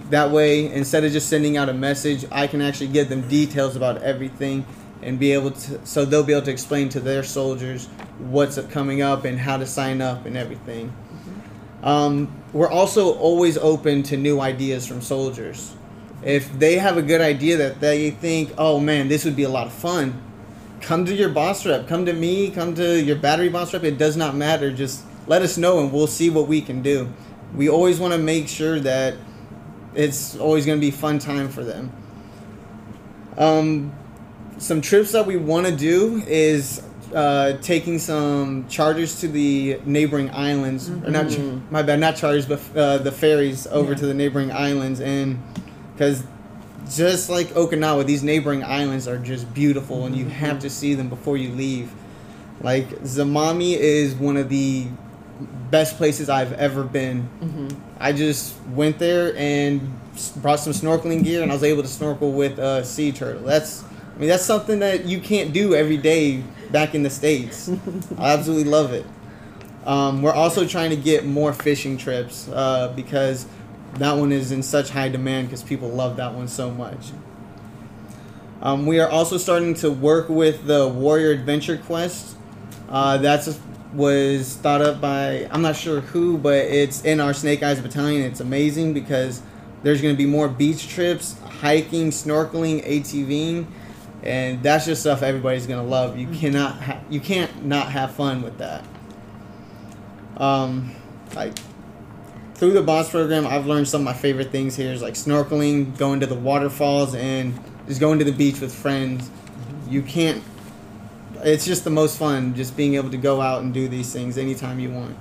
That 0.09 0.31
way, 0.31 0.71
instead 0.71 1.03
of 1.03 1.11
just 1.11 1.29
sending 1.29 1.57
out 1.57 1.69
a 1.69 1.73
message, 1.73 2.25
I 2.31 2.47
can 2.47 2.61
actually 2.61 2.87
give 2.87 3.09
them 3.09 3.27
details 3.27 3.75
about 3.75 4.01
everything 4.01 4.65
and 5.01 5.19
be 5.19 5.31
able 5.31 5.51
to, 5.51 5.85
so 5.85 6.05
they'll 6.05 6.23
be 6.23 6.33
able 6.33 6.45
to 6.45 6.51
explain 6.51 6.89
to 6.89 6.99
their 6.99 7.23
soldiers 7.23 7.87
what's 8.19 8.57
coming 8.67 9.01
up 9.01 9.25
and 9.25 9.39
how 9.39 9.57
to 9.57 9.65
sign 9.65 10.01
up 10.01 10.25
and 10.25 10.37
everything. 10.37 10.93
Um, 11.81 12.42
we're 12.53 12.69
also 12.69 13.15
always 13.15 13.57
open 13.57 14.03
to 14.03 14.17
new 14.17 14.39
ideas 14.39 14.85
from 14.85 15.01
soldiers. 15.01 15.75
If 16.23 16.57
they 16.57 16.77
have 16.77 16.97
a 16.97 17.01
good 17.01 17.19
idea 17.19 17.57
that 17.57 17.81
they 17.81 18.11
think, 18.11 18.53
oh 18.57 18.79
man, 18.79 19.07
this 19.09 19.25
would 19.25 19.35
be 19.35 19.43
a 19.43 19.49
lot 19.49 19.67
of 19.67 19.73
fun, 19.73 20.21
come 20.79 21.05
to 21.05 21.13
your 21.13 21.29
boss 21.29 21.65
rep, 21.65 21.87
come 21.87 22.05
to 22.05 22.13
me, 22.13 22.51
come 22.51 22.75
to 22.75 23.01
your 23.01 23.15
battery 23.15 23.49
boss 23.49 23.73
rep. 23.73 23.83
It 23.83 23.97
does 23.97 24.15
not 24.15 24.35
matter. 24.35 24.71
Just 24.71 25.03
let 25.27 25.41
us 25.41 25.57
know 25.57 25.79
and 25.79 25.91
we'll 25.91 26.07
see 26.07 26.29
what 26.29 26.47
we 26.47 26.61
can 26.61 26.81
do. 26.81 27.11
We 27.55 27.69
always 27.69 27.99
want 27.99 28.13
to 28.13 28.19
make 28.19 28.47
sure 28.47 28.79
that 28.79 29.15
it's 29.95 30.35
always 30.37 30.65
going 30.65 30.79
to 30.79 30.85
be 30.85 30.91
fun 30.91 31.19
time 31.19 31.49
for 31.49 31.63
them. 31.63 31.91
Um, 33.37 33.93
some 34.57 34.81
trips 34.81 35.11
that 35.11 35.25
we 35.25 35.37
want 35.37 35.65
to 35.67 35.75
do 35.75 36.21
is 36.27 36.83
uh, 37.13 37.57
taking 37.61 37.99
some 37.99 38.67
charters 38.67 39.19
to 39.21 39.27
the 39.27 39.79
neighboring 39.85 40.29
islands, 40.31 40.89
or 40.89 41.09
not 41.11 41.29
ch- 41.29 41.39
my 41.71 41.81
bad, 41.81 41.99
not 41.99 42.15
charters, 42.15 42.45
but 42.45 42.59
uh, 42.75 42.97
the 42.97 43.11
ferries 43.11 43.67
over 43.67 43.91
Yeah. 43.91 43.97
to 43.99 44.05
the 44.07 44.13
neighboring 44.13 44.51
islands, 44.51 44.99
and 44.99 45.41
because 45.95 46.23
just 46.93 47.29
like 47.29 47.47
Okinawa, 47.49 48.05
these 48.05 48.23
neighboring 48.23 48.63
islands 48.63 49.07
are 49.07 49.17
just 49.17 49.53
beautiful, 49.53 50.05
and 50.05 50.15
you 50.15 50.25
have 50.25 50.59
to 50.59 50.69
see 50.69 50.93
them 50.95 51.07
before 51.09 51.37
you 51.37 51.49
leave. 51.49 51.91
Like 52.61 52.89
Zamami 53.03 53.75
is 53.77 54.15
one 54.15 54.37
of 54.37 54.49
the 54.49 54.87
best 55.71 55.97
places 55.97 56.29
I've 56.29 56.53
ever 56.53 56.83
been. 56.83 57.27
I 57.99 58.11
just 58.13 58.55
went 58.73 58.99
there 58.99 59.33
and 59.37 59.93
brought 60.37 60.59
some 60.59 60.73
snorkeling 60.73 61.23
gear, 61.23 61.41
and 61.41 61.51
I 61.51 61.55
was 61.55 61.63
able 61.63 61.81
to 61.83 61.87
snorkel 61.87 62.31
with 62.31 62.59
a 62.59 62.83
sea 62.85 63.11
turtle. 63.11 63.43
That's, 63.43 63.83
I 64.15 64.19
mean, 64.19 64.29
that's 64.29 64.45
something 64.45 64.79
that 64.79 65.05
you 65.05 65.19
can't 65.19 65.53
do 65.53 65.73
every 65.73 65.97
day 65.97 66.43
back 66.71 66.93
in 66.93 67.03
the 67.03 67.09
states. 67.09 67.69
I 68.17 68.33
absolutely 68.33 68.69
love 68.69 68.93
it. 68.93 69.05
Um, 69.85 70.21
we're 70.21 70.33
also 70.33 70.67
trying 70.67 70.91
to 70.91 70.95
get 70.95 71.25
more 71.25 71.51
fishing 71.51 71.97
trips 71.97 72.47
uh, 72.49 72.93
because 72.95 73.47
that 73.95 74.13
one 74.13 74.31
is 74.31 74.51
in 74.51 74.63
such 74.63 74.89
high 74.89 75.09
demand 75.09 75.47
because 75.47 75.63
people 75.63 75.89
love 75.89 76.17
that 76.17 76.33
one 76.33 76.47
so 76.47 76.71
much. 76.71 77.11
Um, 78.61 78.85
we 78.85 78.99
are 78.99 79.09
also 79.09 79.37
starting 79.37 79.73
to 79.75 79.91
work 79.91 80.29
with 80.29 80.65
the 80.67 80.87
Warrior 80.87 81.31
Adventure 81.31 81.77
Quest. 81.77 82.37
Uh, 82.87 83.17
that's 83.17 83.59
was 83.93 84.55
thought 84.55 84.81
up 84.81 84.99
by 84.99 85.47
I'm 85.51 85.61
not 85.61 85.75
sure 85.75 86.01
who, 86.01 86.37
but 86.37 86.55
it's 86.55 87.03
in 87.03 87.19
our 87.19 87.33
Snake 87.33 87.61
Eyes 87.61 87.79
Battalion. 87.79 88.23
It's 88.23 88.39
amazing 88.39 88.93
because 88.93 89.41
there's 89.83 90.01
going 90.01 90.13
to 90.13 90.17
be 90.17 90.25
more 90.25 90.47
beach 90.47 90.87
trips, 90.87 91.37
hiking, 91.59 92.09
snorkeling, 92.09 92.85
ATVing, 92.87 93.67
and 94.23 94.63
that's 94.63 94.85
just 94.85 95.01
stuff 95.01 95.21
everybody's 95.21 95.67
to 95.67 95.81
love. 95.81 96.17
You 96.17 96.27
cannot 96.27 96.81
ha- 96.81 97.01
you 97.09 97.19
can't 97.19 97.65
not 97.65 97.91
have 97.91 98.15
fun 98.15 98.41
with 98.41 98.57
that. 98.57 98.83
Um, 100.37 100.95
like 101.35 101.57
through 102.55 102.71
the 102.71 102.81
boss 102.81 103.09
program, 103.09 103.45
I've 103.45 103.65
learned 103.65 103.87
some 103.87 104.01
of 104.01 104.05
my 104.05 104.13
favorite 104.13 104.51
things 104.51 104.75
here 104.75 104.91
is 104.91 105.01
like 105.01 105.15
snorkeling, 105.15 105.97
going 105.97 106.21
to 106.21 106.25
the 106.25 106.35
waterfalls, 106.35 107.13
and 107.15 107.59
just 107.87 107.99
going 107.99 108.19
to 108.19 108.25
the 108.25 108.31
beach 108.31 108.61
with 108.61 108.73
friends. 108.73 109.29
You 109.89 110.01
can't. 110.01 110.41
It's 111.43 111.65
just 111.65 111.83
the 111.83 111.89
most 111.89 112.17
fun, 112.17 112.55
just 112.55 112.77
being 112.77 112.95
able 112.95 113.09
to 113.09 113.17
go 113.17 113.41
out 113.41 113.63
and 113.63 113.73
do 113.73 113.89
these 113.89 114.13
things 114.13 114.37
anytime 114.37 114.79
you 114.79 114.91
want. 114.91 115.17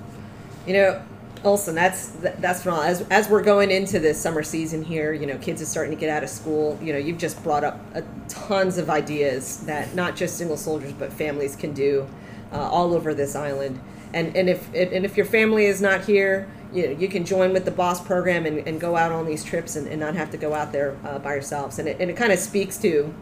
You 0.65 0.73
know, 0.73 1.03
Olson, 1.43 1.75
that's 1.75 2.09
that's 2.39 2.63
phenomenal. 2.63 2.89
As 2.89 3.01
as 3.09 3.29
we're 3.29 3.43
going 3.43 3.69
into 3.69 3.99
this 3.99 4.19
summer 4.19 4.43
season 4.43 4.83
here, 4.83 5.13
you 5.13 5.25
know, 5.25 5.37
kids 5.37 5.61
are 5.61 5.65
starting 5.65 5.93
to 5.93 5.99
get 5.99 6.09
out 6.09 6.23
of 6.23 6.29
school. 6.29 6.79
You 6.81 6.93
know, 6.93 6.99
you've 6.99 7.17
just 7.17 7.41
brought 7.43 7.63
up 7.63 7.79
a, 7.93 8.03
tons 8.29 8.77
of 8.77 8.89
ideas 8.89 9.59
that 9.65 9.93
not 9.93 10.15
just 10.15 10.37
single 10.37 10.57
soldiers 10.57 10.93
but 10.93 11.11
families 11.11 11.55
can 11.55 11.73
do 11.73 12.07
uh, 12.51 12.57
all 12.57 12.93
over 12.93 13.13
this 13.13 13.35
island. 13.35 13.79
And 14.13 14.35
and 14.37 14.49
if 14.49 14.67
and 14.73 15.05
if 15.05 15.17
your 15.17 15.25
family 15.25 15.65
is 15.65 15.81
not 15.81 16.05
here, 16.05 16.47
you 16.73 16.87
know, 16.87 16.99
you 16.99 17.07
can 17.07 17.25
join 17.25 17.51
with 17.51 17.65
the 17.65 17.71
boss 17.71 18.01
program 18.01 18.45
and, 18.45 18.65
and 18.67 18.79
go 18.79 18.95
out 18.95 19.11
on 19.11 19.25
these 19.25 19.43
trips 19.43 19.75
and, 19.75 19.87
and 19.87 19.99
not 19.99 20.15
have 20.15 20.31
to 20.31 20.37
go 20.37 20.53
out 20.53 20.71
there 20.71 20.97
uh, 21.03 21.19
by 21.19 21.33
yourselves. 21.33 21.77
And 21.79 21.87
it, 21.87 21.97
and 21.99 22.09
it 22.09 22.15
kind 22.15 22.31
of 22.31 22.39
speaks 22.39 22.77
to, 22.79 23.13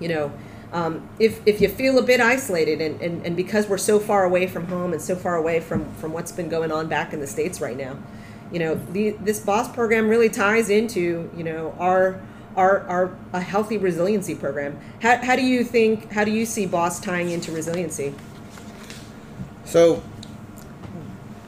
you 0.00 0.08
know, 0.08 0.32
um, 0.74 1.08
if, 1.20 1.40
if 1.46 1.60
you 1.60 1.68
feel 1.68 1.98
a 1.98 2.02
bit 2.02 2.20
isolated 2.20 2.80
and, 2.80 3.00
and, 3.00 3.24
and 3.24 3.36
because 3.36 3.68
we're 3.68 3.78
so 3.78 4.00
far 4.00 4.24
away 4.24 4.48
from 4.48 4.66
home 4.66 4.92
and 4.92 5.00
so 5.00 5.14
far 5.14 5.36
away 5.36 5.60
from, 5.60 5.90
from 5.94 6.12
what's 6.12 6.32
been 6.32 6.48
going 6.48 6.72
on 6.72 6.88
back 6.88 7.12
in 7.12 7.20
the 7.20 7.28
States 7.28 7.60
right 7.60 7.76
now, 7.76 7.96
you 8.50 8.58
know, 8.58 8.74
the, 8.74 9.10
this 9.10 9.38
boss 9.38 9.72
program 9.72 10.08
really 10.08 10.28
ties 10.28 10.70
into, 10.70 11.30
you 11.36 11.44
know, 11.44 11.76
our, 11.78 12.20
our, 12.56 12.80
our 12.88 13.16
a 13.32 13.40
healthy 13.40 13.78
resiliency 13.78 14.34
program. 14.34 14.76
How, 15.00 15.16
how 15.18 15.36
do 15.36 15.42
you 15.42 15.62
think, 15.62 16.10
how 16.10 16.24
do 16.24 16.32
you 16.32 16.44
see 16.44 16.66
boss 16.66 16.98
tying 16.98 17.30
into 17.30 17.52
resiliency? 17.52 18.12
So, 19.64 20.02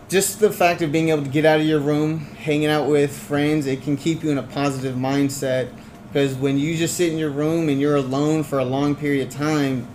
just 0.08 0.38
the 0.38 0.52
fact 0.52 0.82
of 0.82 0.92
being 0.92 1.08
able 1.08 1.24
to 1.24 1.28
get 1.28 1.44
out 1.44 1.58
of 1.58 1.66
your 1.66 1.80
room, 1.80 2.20
hanging 2.20 2.68
out 2.68 2.88
with 2.88 3.16
friends, 3.16 3.66
it 3.66 3.82
can 3.82 3.96
keep 3.96 4.22
you 4.22 4.30
in 4.30 4.38
a 4.38 4.42
positive 4.44 4.94
mindset. 4.94 5.72
Because 6.08 6.34
when 6.34 6.58
you 6.58 6.76
just 6.76 6.96
sit 6.96 7.12
in 7.12 7.18
your 7.18 7.30
room 7.30 7.68
and 7.68 7.80
you're 7.80 7.96
alone 7.96 8.42
for 8.42 8.58
a 8.58 8.64
long 8.64 8.94
period 8.94 9.26
of 9.28 9.34
time, 9.34 9.86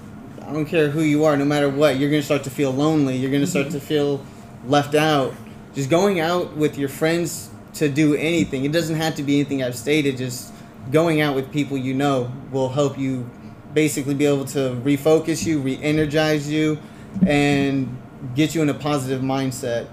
I 0.41 0.53
don't 0.53 0.65
care 0.65 0.89
who 0.89 1.01
you 1.01 1.23
are, 1.23 1.37
no 1.37 1.45
matter 1.45 1.69
what, 1.69 1.97
you're 1.97 2.09
going 2.09 2.21
to 2.21 2.25
start 2.25 2.43
to 2.43 2.49
feel 2.49 2.71
lonely. 2.71 3.15
You're 3.15 3.31
going 3.31 3.41
to 3.41 3.47
start 3.47 3.67
mm-hmm. 3.67 3.79
to 3.79 3.85
feel 3.85 4.25
left 4.65 4.95
out. 4.95 5.33
Just 5.73 5.89
going 5.89 6.19
out 6.19 6.57
with 6.57 6.77
your 6.77 6.89
friends 6.89 7.49
to 7.75 7.87
do 7.87 8.15
anything, 8.15 8.65
it 8.65 8.73
doesn't 8.73 8.97
have 8.97 9.15
to 9.15 9.23
be 9.23 9.39
anything 9.39 9.63
I've 9.63 9.77
stated, 9.77 10.17
just 10.17 10.53
going 10.91 11.21
out 11.21 11.35
with 11.35 11.51
people 11.51 11.77
you 11.77 11.93
know 11.93 12.31
will 12.51 12.69
help 12.69 12.97
you 12.97 13.29
basically 13.73 14.13
be 14.13 14.25
able 14.25 14.45
to 14.45 14.75
refocus 14.83 15.45
you, 15.45 15.59
re 15.61 15.79
energize 15.81 16.49
you, 16.49 16.77
and 17.25 17.97
get 18.35 18.53
you 18.53 18.61
in 18.61 18.69
a 18.69 18.73
positive 18.73 19.21
mindset 19.21 19.87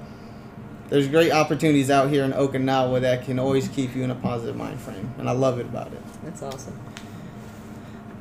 there's 0.88 1.09
great 1.09 1.33
opportunities 1.33 1.90
out 1.90 2.09
here 2.11 2.24
in 2.24 2.33
Okinawa 2.33 3.01
that 3.03 3.24
can 3.24 3.38
always 3.38 3.68
keep 3.68 3.94
you 3.94 4.03
in 4.05 4.11
a 4.11 4.14
positive 4.14 4.57
mind 4.57 4.81
frame, 4.81 5.12
and 5.18 5.29
I 5.29 5.33
love 5.33 5.59
it 5.59 5.66
about 5.66 5.88
it. 5.92 6.01
That's 6.24 6.42
awesome. 6.42 6.79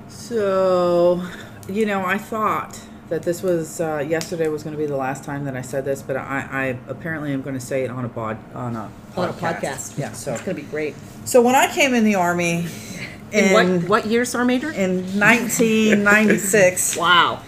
So, 0.09 1.21
you 1.69 1.85
know, 1.85 2.05
I 2.05 2.17
thought 2.17 2.79
that 3.09 3.23
this 3.23 3.41
was 3.41 3.79
uh, 3.79 4.03
yesterday 4.07 4.47
was 4.49 4.63
going 4.63 4.75
to 4.75 4.77
be 4.77 4.85
the 4.85 4.97
last 4.97 5.23
time 5.23 5.45
that 5.45 5.55
I 5.55 5.61
said 5.61 5.85
this, 5.85 6.01
but 6.01 6.17
I, 6.17 6.47
I 6.51 6.77
apparently 6.89 7.31
am 7.31 7.41
going 7.41 7.55
to 7.55 7.61
say 7.61 7.83
it 7.83 7.89
on 7.91 8.03
a 8.03 8.09
bod 8.09 8.37
on 8.53 8.75
a 8.75 8.89
podcast. 9.13 9.17
On 9.17 9.29
a 9.29 9.33
podcast. 9.33 9.97
Yeah. 9.97 10.11
So, 10.11 10.33
It's 10.33 10.41
going 10.43 10.57
to 10.57 10.61
be 10.63 10.67
great. 10.69 10.95
so 11.25 11.41
when 11.41 11.55
I 11.55 11.73
came 11.73 11.93
in 11.93 12.03
the 12.03 12.15
army 12.15 12.67
In, 13.31 13.45
in 13.45 13.53
what, 13.81 13.89
what 13.89 14.05
year, 14.07 14.25
Star 14.25 14.43
Major? 14.45 14.71
in 14.71 14.97
1996. 15.19 16.97
wow. 16.97 17.41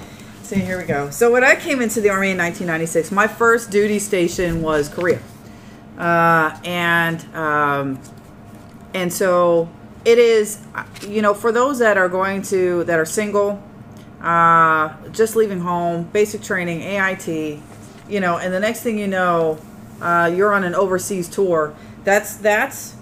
So 0.50 0.56
here 0.56 0.80
we 0.80 0.86
go. 0.86 1.12
So 1.12 1.32
when 1.32 1.44
I 1.44 1.54
came 1.54 1.80
into 1.80 2.02
the 2.02 2.10
army 2.10 2.32
in 2.32 2.38
1996, 2.40 3.12
my 3.12 3.28
first 3.28 3.70
duty 3.70 4.00
station 4.00 4.64
was 4.64 4.90
Korea, 4.90 5.22
uh, 5.96 6.60
and 6.66 7.24
um, 7.36 8.00
and 8.96 9.14
so 9.14 9.70
it 10.06 10.18
is. 10.18 10.58
You 11.08 11.22
know, 11.22 11.36
for 11.36 11.52
those 11.52 11.78
that 11.78 12.00
are 12.00 12.10
going 12.10 12.42
to 12.50 12.84
that 12.86 12.98
are 12.98 13.06
single, 13.06 13.62
uh, 14.22 14.92
just 15.12 15.36
leaving 15.36 15.60
home, 15.60 16.06
basic 16.06 16.42
training, 16.42 16.82
AIT, 16.82 17.28
you 18.10 18.20
know, 18.20 18.40
and 18.40 18.52
the 18.52 18.60
next 18.60 18.82
thing 18.82 18.98
you 18.98 19.06
know, 19.06 19.62
uh, 20.02 20.34
you're 20.36 20.52
on 20.52 20.64
an 20.64 20.74
overseas 20.74 21.30
tour. 21.30 21.76
That's 22.06 22.38
that's 22.38 22.96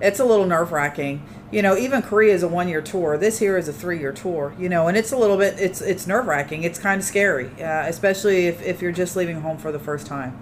it's 0.00 0.18
a 0.18 0.24
little 0.24 0.46
nerve 0.46 0.72
wracking. 0.72 1.22
You 1.50 1.62
know, 1.62 1.76
even 1.76 2.02
Korea 2.02 2.34
is 2.34 2.42
a 2.42 2.48
one 2.48 2.68
year 2.68 2.82
tour. 2.82 3.16
This 3.16 3.38
here 3.38 3.56
is 3.56 3.68
a 3.68 3.72
three 3.72 3.98
year 3.98 4.12
tour. 4.12 4.54
You 4.58 4.68
know, 4.68 4.88
and 4.88 4.96
it's 4.96 5.12
a 5.12 5.16
little 5.16 5.36
bit 5.36 5.58
it's 5.58 5.80
it's 5.80 6.06
nerve 6.06 6.26
wracking. 6.26 6.62
It's 6.62 6.78
kind 6.78 7.00
of 7.00 7.04
scary, 7.06 7.46
uh, 7.62 7.86
especially 7.86 8.46
if 8.46 8.62
if 8.62 8.82
you're 8.82 8.92
just 8.92 9.16
leaving 9.16 9.40
home 9.40 9.58
for 9.58 9.72
the 9.72 9.78
first 9.78 10.06
time. 10.06 10.38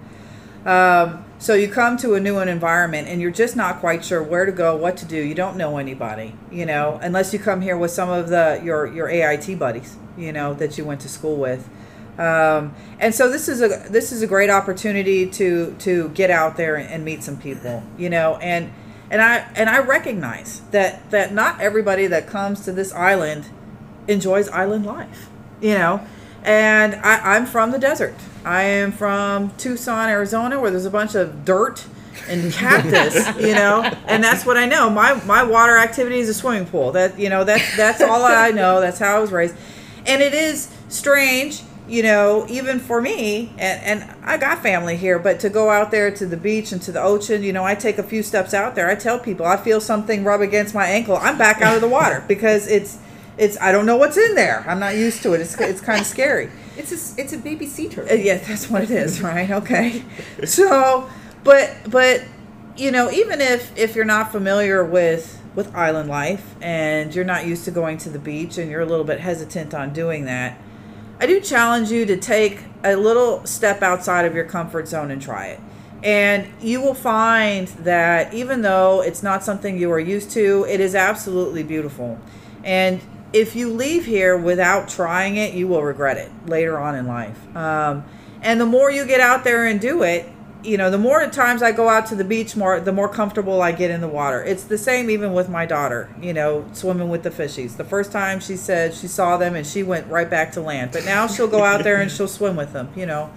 Um, 0.66 1.24
so 1.38 1.54
you 1.54 1.68
come 1.68 1.96
to 1.98 2.14
a 2.14 2.20
new 2.20 2.40
environment 2.40 3.06
and 3.06 3.20
you're 3.20 3.30
just 3.30 3.54
not 3.54 3.78
quite 3.78 4.04
sure 4.04 4.20
where 4.20 4.44
to 4.44 4.50
go, 4.50 4.74
what 4.74 4.96
to 4.96 5.04
do. 5.04 5.16
You 5.16 5.34
don't 5.34 5.56
know 5.56 5.78
anybody, 5.78 6.34
you 6.50 6.66
know, 6.66 6.98
unless 7.00 7.32
you 7.32 7.38
come 7.38 7.60
here 7.60 7.76
with 7.76 7.92
some 7.92 8.08
of 8.08 8.28
the 8.28 8.60
your 8.64 8.86
your 8.86 9.08
AIT 9.08 9.58
buddies, 9.60 9.96
you 10.18 10.32
know, 10.32 10.54
that 10.54 10.76
you 10.76 10.84
went 10.84 11.02
to 11.02 11.08
school 11.08 11.36
with. 11.36 11.68
Um, 12.18 12.74
and 12.98 13.14
so 13.14 13.30
this 13.30 13.48
is 13.48 13.62
a 13.62 13.88
this 13.90 14.10
is 14.10 14.22
a 14.22 14.26
great 14.26 14.50
opportunity 14.50 15.30
to 15.30 15.76
to 15.80 16.08
get 16.10 16.30
out 16.30 16.56
there 16.56 16.74
and 16.74 17.04
meet 17.04 17.22
some 17.22 17.36
people, 17.36 17.84
you 17.96 18.10
know, 18.10 18.36
and 18.38 18.72
and 19.10 19.22
I 19.22 19.46
and 19.54 19.68
I 19.68 19.78
recognize 19.78 20.62
that 20.70 21.10
that 21.10 21.32
not 21.32 21.60
everybody 21.60 22.06
that 22.06 22.26
comes 22.26 22.64
to 22.64 22.72
this 22.72 22.92
island 22.92 23.48
enjoys 24.08 24.48
island 24.48 24.86
life, 24.86 25.28
you 25.60 25.74
know. 25.74 26.04
And 26.44 26.94
I, 26.96 27.36
I'm 27.36 27.44
from 27.44 27.72
the 27.72 27.78
desert. 27.78 28.14
I 28.44 28.62
am 28.62 28.92
from 28.92 29.50
Tucson, 29.58 30.08
Arizona, 30.08 30.60
where 30.60 30.70
there's 30.70 30.84
a 30.84 30.90
bunch 30.90 31.16
of 31.16 31.44
dirt 31.44 31.84
and 32.28 32.52
cactus, 32.52 33.36
you 33.36 33.54
know, 33.54 33.82
and 34.06 34.22
that's 34.22 34.46
what 34.46 34.56
I 34.56 34.66
know. 34.66 34.88
My 34.88 35.14
my 35.24 35.42
water 35.42 35.76
activity 35.76 36.18
is 36.18 36.28
a 36.28 36.34
swimming 36.34 36.66
pool. 36.66 36.92
That 36.92 37.18
you 37.18 37.28
know, 37.28 37.44
that's 37.44 37.76
that's 37.76 38.00
all 38.00 38.24
I 38.24 38.50
know. 38.50 38.80
That's 38.80 38.98
how 38.98 39.16
I 39.16 39.18
was 39.18 39.32
raised, 39.32 39.56
and 40.06 40.22
it 40.22 40.34
is 40.34 40.72
strange, 40.88 41.62
you 41.88 42.02
know, 42.02 42.46
even 42.48 42.80
for 42.80 43.00
me. 43.00 43.52
And 43.58 44.02
and 44.02 44.16
I 44.24 44.36
got 44.36 44.62
family 44.62 44.96
here, 44.96 45.18
but 45.18 45.40
to 45.40 45.50
go 45.50 45.70
out 45.70 45.90
there 45.90 46.10
to 46.10 46.26
the 46.26 46.36
beach 46.36 46.72
and 46.72 46.82
to 46.82 46.92
the 46.92 47.02
ocean, 47.02 47.42
you 47.42 47.52
know, 47.52 47.64
I 47.64 47.74
take 47.74 47.98
a 47.98 48.02
few 48.02 48.22
steps 48.22 48.54
out 48.54 48.74
there. 48.74 48.88
I 48.88 48.94
tell 48.94 49.18
people 49.18 49.46
I 49.46 49.56
feel 49.56 49.80
something 49.80 50.24
rub 50.24 50.40
against 50.40 50.74
my 50.74 50.86
ankle. 50.86 51.16
I'm 51.16 51.38
back 51.38 51.62
out 51.62 51.74
of 51.74 51.80
the 51.80 51.88
water 51.88 52.24
because 52.28 52.66
it's 52.66 52.98
it's 53.38 53.60
I 53.60 53.72
don't 53.72 53.86
know 53.86 53.96
what's 53.96 54.16
in 54.16 54.34
there. 54.34 54.64
I'm 54.68 54.80
not 54.80 54.96
used 54.96 55.22
to 55.22 55.34
it. 55.34 55.40
It's 55.40 55.58
it's 55.60 55.80
kind 55.80 56.00
of 56.00 56.06
scary. 56.06 56.50
It's 56.76 56.92
a, 56.92 57.20
it's 57.20 57.32
a 57.32 57.38
baby 57.38 57.66
sea 57.66 57.88
turtle. 57.88 58.12
Uh, 58.12 58.20
yeah, 58.20 58.38
that's 58.38 58.68
what 58.68 58.82
it 58.82 58.90
is, 58.90 59.22
right? 59.22 59.50
Okay. 59.50 60.04
So, 60.44 61.08
but 61.44 61.74
but 61.88 62.22
you 62.76 62.90
know, 62.90 63.10
even 63.10 63.40
if 63.40 63.76
if 63.76 63.94
you're 63.94 64.04
not 64.04 64.32
familiar 64.32 64.84
with 64.84 65.42
with 65.54 65.74
island 65.74 66.08
life 66.08 66.54
and 66.60 67.14
you're 67.14 67.24
not 67.24 67.46
used 67.46 67.64
to 67.64 67.70
going 67.70 67.96
to 67.96 68.10
the 68.10 68.18
beach 68.18 68.58
and 68.58 68.70
you're 68.70 68.82
a 68.82 68.86
little 68.86 69.06
bit 69.06 69.20
hesitant 69.20 69.72
on 69.72 69.92
doing 69.92 70.26
that, 70.26 70.58
I 71.18 71.26
do 71.26 71.40
challenge 71.40 71.90
you 71.90 72.04
to 72.06 72.16
take 72.16 72.60
a 72.84 72.94
little 72.94 73.44
step 73.46 73.82
outside 73.82 74.26
of 74.26 74.34
your 74.34 74.44
comfort 74.44 74.86
zone 74.86 75.10
and 75.10 75.20
try 75.20 75.46
it. 75.46 75.60
And 76.02 76.46
you 76.60 76.80
will 76.82 76.94
find 76.94 77.68
that 77.68 78.34
even 78.34 78.60
though 78.62 79.00
it's 79.00 79.22
not 79.22 79.42
something 79.42 79.78
you 79.78 79.90
are 79.90 80.00
used 80.00 80.30
to, 80.32 80.66
it 80.68 80.78
is 80.78 80.94
absolutely 80.94 81.62
beautiful. 81.62 82.18
And 82.62 83.00
if 83.32 83.56
you 83.56 83.72
leave 83.72 84.04
here 84.04 84.36
without 84.36 84.88
trying 84.88 85.36
it, 85.36 85.54
you 85.54 85.66
will 85.66 85.82
regret 85.82 86.18
it 86.18 86.30
later 86.46 86.78
on 86.78 86.94
in 86.94 87.06
life. 87.06 87.56
Um, 87.56 88.04
and 88.42 88.60
the 88.60 88.66
more 88.66 88.90
you 88.90 89.06
get 89.06 89.20
out 89.20 89.42
there 89.42 89.64
and 89.66 89.80
do 89.80 90.02
it, 90.02 90.30
you 90.66 90.76
know, 90.76 90.90
the 90.90 90.98
more 90.98 91.26
times 91.28 91.62
I 91.62 91.72
go 91.72 91.88
out 91.88 92.06
to 92.06 92.14
the 92.14 92.24
beach, 92.24 92.56
more 92.56 92.80
the 92.80 92.92
more 92.92 93.08
comfortable 93.08 93.62
I 93.62 93.72
get 93.72 93.90
in 93.90 94.00
the 94.00 94.08
water. 94.08 94.42
It's 94.42 94.64
the 94.64 94.78
same 94.78 95.10
even 95.10 95.32
with 95.32 95.48
my 95.48 95.64
daughter, 95.64 96.14
you 96.20 96.32
know, 96.32 96.66
swimming 96.72 97.08
with 97.08 97.22
the 97.22 97.30
fishies. 97.30 97.76
The 97.76 97.84
first 97.84 98.12
time 98.12 98.40
she 98.40 98.56
said 98.56 98.92
she 98.92 99.06
saw 99.06 99.36
them 99.36 99.54
and 99.54 99.66
she 99.66 99.82
went 99.82 100.08
right 100.08 100.28
back 100.28 100.52
to 100.52 100.60
land, 100.60 100.90
but 100.92 101.04
now 101.04 101.26
she'll 101.26 101.48
go 101.48 101.62
out 101.62 101.84
there 101.84 102.00
and 102.00 102.10
she'll 102.10 102.28
swim 102.28 102.56
with 102.56 102.72
them, 102.72 102.92
you 102.96 103.06
know. 103.06 103.30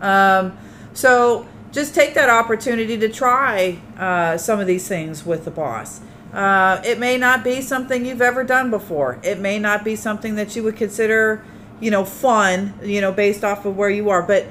Um, 0.00 0.56
so 0.92 1.46
just 1.72 1.94
take 1.94 2.14
that 2.14 2.30
opportunity 2.30 2.98
to 2.98 3.08
try 3.08 3.78
uh, 3.98 4.36
some 4.38 4.58
of 4.58 4.66
these 4.66 4.88
things 4.88 5.24
with 5.24 5.44
the 5.44 5.50
boss. 5.50 6.00
Uh, 6.32 6.80
it 6.84 6.98
may 6.98 7.16
not 7.16 7.42
be 7.42 7.60
something 7.60 8.06
you've 8.06 8.22
ever 8.22 8.44
done 8.44 8.70
before. 8.70 9.18
It 9.22 9.38
may 9.38 9.58
not 9.58 9.84
be 9.84 9.96
something 9.96 10.36
that 10.36 10.54
you 10.54 10.62
would 10.62 10.76
consider, 10.76 11.44
you 11.80 11.90
know, 11.90 12.04
fun, 12.04 12.74
you 12.82 13.00
know, 13.00 13.12
based 13.12 13.44
off 13.44 13.64
of 13.64 13.76
where 13.76 13.90
you 13.90 14.10
are. 14.10 14.22
But 14.22 14.46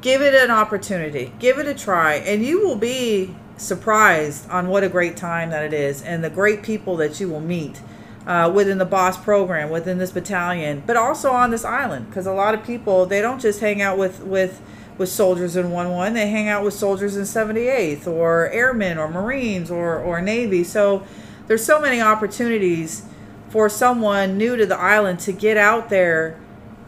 give 0.00 0.22
it 0.22 0.34
an 0.34 0.50
opportunity, 0.50 1.32
give 1.38 1.58
it 1.58 1.66
a 1.66 1.74
try, 1.74 2.14
and 2.14 2.44
you 2.44 2.66
will 2.66 2.76
be 2.76 3.34
surprised 3.56 4.48
on 4.50 4.68
what 4.68 4.84
a 4.84 4.88
great 4.88 5.16
time 5.16 5.50
that 5.50 5.64
it 5.64 5.72
is 5.72 6.02
and 6.02 6.22
the 6.22 6.30
great 6.30 6.62
people 6.62 6.96
that 6.96 7.18
you 7.20 7.28
will 7.28 7.40
meet 7.40 7.80
uh, 8.26 8.50
within 8.54 8.78
the 8.78 8.84
boss 8.84 9.16
program 9.16 9.70
within 9.70 9.98
this 9.98 10.10
battalion 10.10 10.82
but 10.86 10.96
also 10.96 11.32
on 11.32 11.50
this 11.50 11.64
island. 11.64 12.06
Because 12.08 12.26
a 12.26 12.32
lot 12.32 12.54
of 12.54 12.62
people 12.62 13.06
they 13.06 13.20
don't 13.20 13.40
just 13.40 13.60
hang 13.60 13.82
out 13.82 13.98
with 13.98 14.20
with 14.20 14.60
with 14.96 15.08
soldiers 15.08 15.56
in 15.56 15.66
1-1 15.66 16.14
they 16.14 16.28
hang 16.28 16.48
out 16.48 16.64
with 16.64 16.74
soldiers 16.74 17.16
in 17.16 17.22
78th 17.22 18.06
or 18.06 18.48
airmen 18.50 18.98
or 18.98 19.08
marines 19.08 19.70
or, 19.70 19.98
or 19.98 20.20
navy. 20.20 20.62
So 20.62 21.04
there's 21.46 21.64
so 21.64 21.80
many 21.80 22.00
opportunities 22.00 23.04
for 23.48 23.68
someone 23.68 24.36
new 24.36 24.56
to 24.56 24.66
the 24.66 24.78
island 24.78 25.20
to 25.20 25.32
get 25.32 25.56
out 25.56 25.88
there 25.88 26.38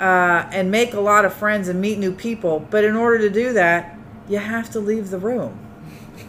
uh, 0.00 0.48
and 0.50 0.70
make 0.70 0.94
a 0.94 1.00
lot 1.00 1.24
of 1.24 1.32
friends 1.32 1.68
and 1.68 1.80
meet 1.80 1.98
new 1.98 2.12
people. 2.12 2.58
But 2.58 2.82
in 2.82 2.96
order 2.96 3.18
to 3.18 3.30
do 3.30 3.52
that 3.52 3.96
you 4.30 4.38
have 4.38 4.70
to 4.70 4.80
leave 4.80 5.10
the 5.10 5.18
room. 5.18 5.58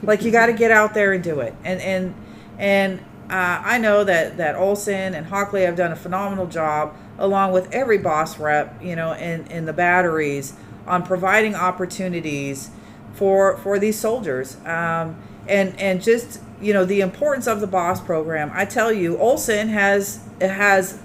Like 0.01 0.23
you 0.23 0.31
got 0.31 0.47
to 0.47 0.53
get 0.53 0.71
out 0.71 0.93
there 0.93 1.13
and 1.13 1.23
do 1.23 1.39
it. 1.39 1.53
And 1.63 1.79
and 1.79 2.15
and 2.57 2.99
uh, 3.29 3.61
I 3.63 3.77
know 3.77 4.03
that 4.03 4.37
that 4.37 4.55
Olson 4.55 5.13
and 5.13 5.27
Hockley 5.27 5.61
have 5.61 5.75
done 5.75 5.91
a 5.91 5.95
phenomenal 5.95 6.47
job 6.47 6.95
along 7.19 7.51
with 7.53 7.71
every 7.71 7.99
boss 7.99 8.39
rep 8.39 8.81
you 8.81 8.95
know 8.95 9.13
in 9.13 9.45
in 9.47 9.65
the 9.65 9.73
batteries 9.73 10.53
on 10.87 11.03
providing 11.03 11.53
opportunities 11.53 12.71
for 13.13 13.57
for 13.57 13.77
these 13.77 13.97
soldiers. 13.99 14.57
Um, 14.65 15.21
and 15.47 15.79
and 15.79 16.01
just 16.01 16.41
you 16.59 16.73
know 16.73 16.83
the 16.83 17.01
importance 17.01 17.45
of 17.45 17.61
the 17.61 17.67
boss 17.67 18.01
program. 18.01 18.51
I 18.53 18.65
tell 18.65 18.91
you 18.91 19.17
Olson 19.17 19.69
has 19.69 20.27
has 20.39 20.99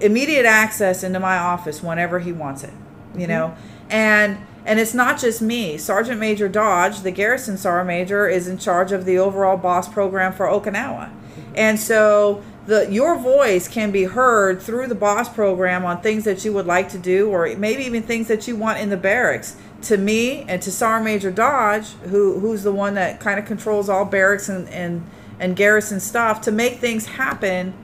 immediate 0.00 0.46
access 0.46 1.02
into 1.02 1.20
my 1.20 1.38
office 1.38 1.82
whenever 1.82 2.18
he 2.18 2.32
wants 2.32 2.64
it 2.64 2.72
you 3.16 3.26
know? 3.26 3.48
Mm-hmm. 3.48 3.92
And 3.92 4.38
and 4.66 4.80
it's 4.80 4.94
not 4.94 5.20
just 5.20 5.42
me. 5.42 5.76
Sergeant 5.76 6.18
major 6.18 6.48
dodge 6.48 7.00
the 7.00 7.10
garrison 7.10 7.58
sergeant 7.58 7.86
major 7.86 8.26
is 8.26 8.48
in 8.48 8.58
charge 8.58 8.92
of 8.92 9.04
the 9.04 9.18
overall 9.18 9.56
boss 9.56 9.88
program 9.88 10.32
for 10.32 10.46
okinawa. 10.46 11.10
Mm-hmm. 11.10 11.52
And 11.54 11.78
so 11.78 12.42
the 12.66 12.90
your 12.90 13.18
voice 13.18 13.68
can 13.68 13.90
be 13.90 14.04
heard 14.04 14.60
through 14.60 14.86
the 14.86 14.94
boss 14.94 15.28
program 15.28 15.84
on 15.84 16.00
things 16.00 16.24
that 16.24 16.44
you 16.44 16.52
would 16.52 16.66
like 16.66 16.88
to 16.90 16.98
do 16.98 17.28
or 17.28 17.54
maybe 17.56 17.84
even 17.84 18.02
things 18.02 18.28
that 18.28 18.48
you 18.48 18.56
want 18.56 18.78
in 18.78 18.90
the 18.90 18.96
barracks. 18.96 19.56
To 19.82 19.98
me 19.98 20.46
and 20.48 20.62
to 20.62 20.72
sergeant 20.72 21.04
major 21.04 21.30
dodge 21.30 21.88
who 22.08 22.40
who's 22.40 22.62
the 22.62 22.72
one 22.72 22.94
that 22.94 23.20
kind 23.20 23.38
of 23.38 23.44
controls 23.44 23.88
all 23.88 24.06
barracks 24.06 24.48
and 24.48 24.68
and 24.70 25.04
and 25.38 25.56
garrison 25.56 26.00
stuff 26.00 26.40
to 26.42 26.52
make 26.52 26.78
things 26.78 27.06
happen 27.06 27.74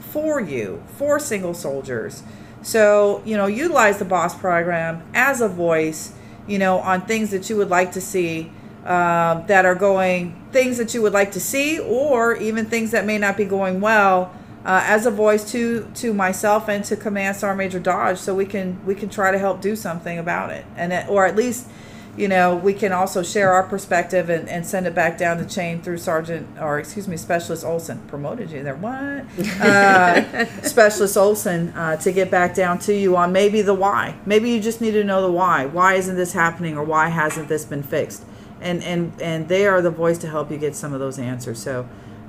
for 0.00 0.40
you, 0.40 0.82
for 0.88 1.18
single 1.18 1.54
soldiers. 1.54 2.22
So, 2.62 3.22
you 3.24 3.36
know, 3.36 3.46
utilize 3.46 3.98
the 3.98 4.04
boss 4.04 4.36
program 4.36 5.02
as 5.14 5.40
a 5.40 5.48
voice, 5.48 6.14
you 6.46 6.58
know, 6.58 6.78
on 6.78 7.02
things 7.02 7.30
that 7.30 7.48
you 7.48 7.56
would 7.56 7.70
like 7.70 7.92
to 7.92 8.00
see 8.00 8.50
um, 8.84 9.46
that 9.46 9.64
are 9.64 9.74
going, 9.74 10.40
things 10.52 10.78
that 10.78 10.94
you 10.94 11.02
would 11.02 11.12
like 11.12 11.32
to 11.32 11.40
see, 11.40 11.78
or 11.78 12.36
even 12.36 12.66
things 12.66 12.90
that 12.92 13.04
may 13.04 13.18
not 13.18 13.36
be 13.36 13.44
going 13.44 13.80
well. 13.80 14.34
Uh, 14.64 14.82
as 14.84 15.06
a 15.06 15.12
voice 15.12 15.48
to 15.52 15.88
to 15.94 16.12
myself 16.12 16.68
and 16.68 16.84
to 16.84 16.96
Command 16.96 17.36
Sergeant 17.36 17.58
Major 17.58 17.78
Dodge, 17.78 18.18
so 18.18 18.34
we 18.34 18.44
can 18.44 18.84
we 18.84 18.96
can 18.96 19.08
try 19.08 19.30
to 19.30 19.38
help 19.38 19.60
do 19.60 19.76
something 19.76 20.18
about 20.18 20.50
it, 20.50 20.64
and 20.76 20.92
it, 20.92 21.08
or 21.08 21.24
at 21.24 21.36
least 21.36 21.68
you 22.16 22.28
know, 22.28 22.56
we 22.56 22.72
can 22.72 22.92
also 22.92 23.22
share 23.22 23.52
our 23.52 23.62
perspective 23.62 24.30
and, 24.30 24.48
and 24.48 24.66
send 24.66 24.86
it 24.86 24.94
back 24.94 25.18
down 25.18 25.38
the 25.38 25.44
chain 25.44 25.82
through 25.82 25.98
Sergeant, 25.98 26.48
or 26.60 26.78
excuse 26.78 27.06
me, 27.06 27.16
Specialist 27.16 27.64
Olson. 27.64 28.00
Promoted 28.08 28.50
you 28.50 28.62
there. 28.62 28.76
What? 28.76 29.24
Uh, 29.60 30.46
Specialist 30.62 31.16
Olson 31.16 31.68
uh, 31.70 31.96
to 31.96 32.12
get 32.12 32.30
back 32.30 32.54
down 32.54 32.78
to 32.80 32.94
you 32.94 33.16
on 33.16 33.32
maybe 33.32 33.62
the 33.62 33.74
why. 33.74 34.16
Maybe 34.24 34.50
you 34.50 34.60
just 34.60 34.80
need 34.80 34.92
to 34.92 35.04
know 35.04 35.22
the 35.22 35.30
why. 35.30 35.66
Why 35.66 35.94
isn't 35.94 36.16
this 36.16 36.32
happening 36.32 36.76
or 36.78 36.84
why 36.84 37.08
hasn't 37.08 37.48
this 37.48 37.64
been 37.64 37.82
fixed? 37.82 38.24
And, 38.60 38.82
and, 38.82 39.12
and 39.20 39.48
they 39.48 39.66
are 39.66 39.82
the 39.82 39.90
voice 39.90 40.16
to 40.18 40.28
help 40.28 40.50
you 40.50 40.56
get 40.56 40.74
some 40.74 40.94
of 40.94 41.00
those 41.00 41.18
answers. 41.18 41.62
So, 41.62 41.86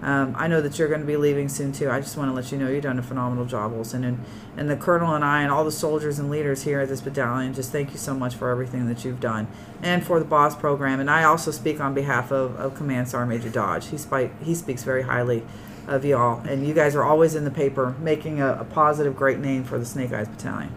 um, 0.07 0.35
I 0.37 0.47
know 0.47 0.61
that 0.61 0.79
you're 0.79 0.87
going 0.87 1.01
to 1.01 1.05
be 1.05 1.17
leaving 1.17 1.49
soon 1.49 1.73
too. 1.73 1.91
I 1.91 1.99
just 1.99 2.15
want 2.15 2.29
to 2.31 2.33
let 2.33 2.49
you 2.49 2.57
know 2.57 2.69
you've 2.69 2.83
done 2.83 2.97
a 2.97 3.03
phenomenal 3.03 3.43
job, 3.45 3.73
Olson, 3.73 4.05
and 4.05 4.23
and 4.55 4.69
the 4.69 4.77
colonel 4.77 5.13
and 5.13 5.23
I 5.25 5.41
and 5.41 5.51
all 5.51 5.65
the 5.65 5.71
soldiers 5.71 6.17
and 6.17 6.29
leaders 6.29 6.63
here 6.63 6.79
at 6.79 6.87
this 6.87 7.01
battalion. 7.01 7.53
Just 7.53 7.73
thank 7.73 7.91
you 7.91 7.97
so 7.97 8.13
much 8.13 8.33
for 8.33 8.49
everything 8.49 8.87
that 8.87 9.03
you've 9.03 9.19
done 9.19 9.47
and 9.83 10.05
for 10.05 10.19
the 10.19 10.25
boss 10.25 10.55
program. 10.55 11.01
And 11.01 11.11
I 11.11 11.25
also 11.25 11.51
speak 11.51 11.81
on 11.81 11.93
behalf 11.93 12.31
of, 12.31 12.55
of 12.55 12.73
Command 12.73 13.09
Sergeant 13.09 13.29
Major 13.37 13.53
Dodge. 13.53 13.89
He 13.89 13.97
spike, 13.97 14.41
he 14.41 14.55
speaks 14.55 14.83
very 14.83 15.01
highly 15.01 15.43
of 15.87 16.05
y'all, 16.05 16.39
and 16.47 16.65
you 16.65 16.73
guys 16.73 16.95
are 16.95 17.03
always 17.03 17.35
in 17.35 17.43
the 17.43 17.51
paper 17.51 17.93
making 17.99 18.39
a, 18.39 18.53
a 18.53 18.63
positive, 18.63 19.13
great 19.13 19.39
name 19.39 19.65
for 19.65 19.77
the 19.77 19.85
Snake 19.85 20.13
Eyes 20.13 20.29
Battalion. 20.29 20.73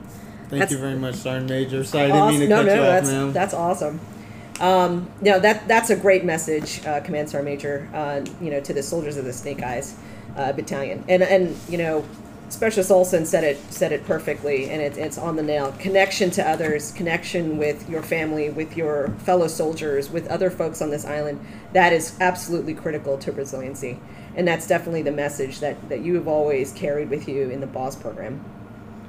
Thank 0.49 0.51
That's- 0.51 0.72
you 0.72 0.78
very 0.78 0.97
much, 0.99 1.14
Sergeant 1.14 1.49
Major. 1.49 1.85
Sorry, 1.85 2.11
I 2.11 2.31
didn't 2.31 2.31
mean 2.31 2.41
to 2.41 2.49
no, 2.49 2.57
cut 2.57 2.66
no, 2.66 2.74
you 2.74 2.81
off, 2.81 2.87
that's 2.87 3.09
ma'am. 3.09 3.33
that's 3.33 3.55
awesome. 3.55 4.01
Um, 4.61 5.11
you 5.22 5.30
know 5.30 5.40
that 5.40 5.66
that's 5.66 5.88
a 5.88 5.96
great 5.96 6.24
message, 6.24 6.84
uh, 6.84 7.00
Command 7.00 7.30
Sergeant 7.30 7.46
Major. 7.46 7.88
Uh, 7.94 8.24
you 8.42 8.50
know, 8.50 8.61
to 8.61 8.74
the 8.74 8.82
soldiers 8.82 9.16
of 9.16 9.24
the 9.24 9.32
Snake 9.32 9.62
Eyes 9.62 9.96
uh, 10.36 10.52
Battalion, 10.52 11.02
and 11.08 11.22
and 11.22 11.56
you 11.66 11.78
know, 11.78 12.04
Specialist 12.50 12.90
Olson 12.90 13.24
said 13.24 13.42
it 13.42 13.58
said 13.72 13.90
it 13.90 14.04
perfectly, 14.04 14.68
and 14.68 14.82
it, 14.82 14.98
it's 14.98 15.16
on 15.16 15.36
the 15.36 15.42
nail. 15.42 15.72
Connection 15.78 16.30
to 16.32 16.46
others, 16.46 16.92
connection 16.92 17.56
with 17.56 17.88
your 17.88 18.02
family, 18.02 18.50
with 18.50 18.76
your 18.76 19.08
fellow 19.20 19.48
soldiers, 19.48 20.11
with 20.11 20.28
other 20.28 20.50
folks 20.50 20.82
on 20.82 20.90
this 20.90 21.06
island. 21.06 21.40
That 21.72 21.94
is 21.94 22.14
absolutely 22.20 22.74
critical 22.74 23.16
to 23.16 23.32
resiliency, 23.32 23.98
and 24.36 24.46
that's 24.46 24.66
definitely 24.66 25.02
the 25.02 25.12
message 25.12 25.61
that 25.61 25.88
that 25.88 26.00
you 26.02 26.16
have 26.16 26.28
always 26.28 26.72
carried 26.74 27.08
with 27.08 27.26
you 27.26 27.48
in 27.48 27.61
the 27.61 27.66
BOSS 27.66 27.96
program 27.96 28.44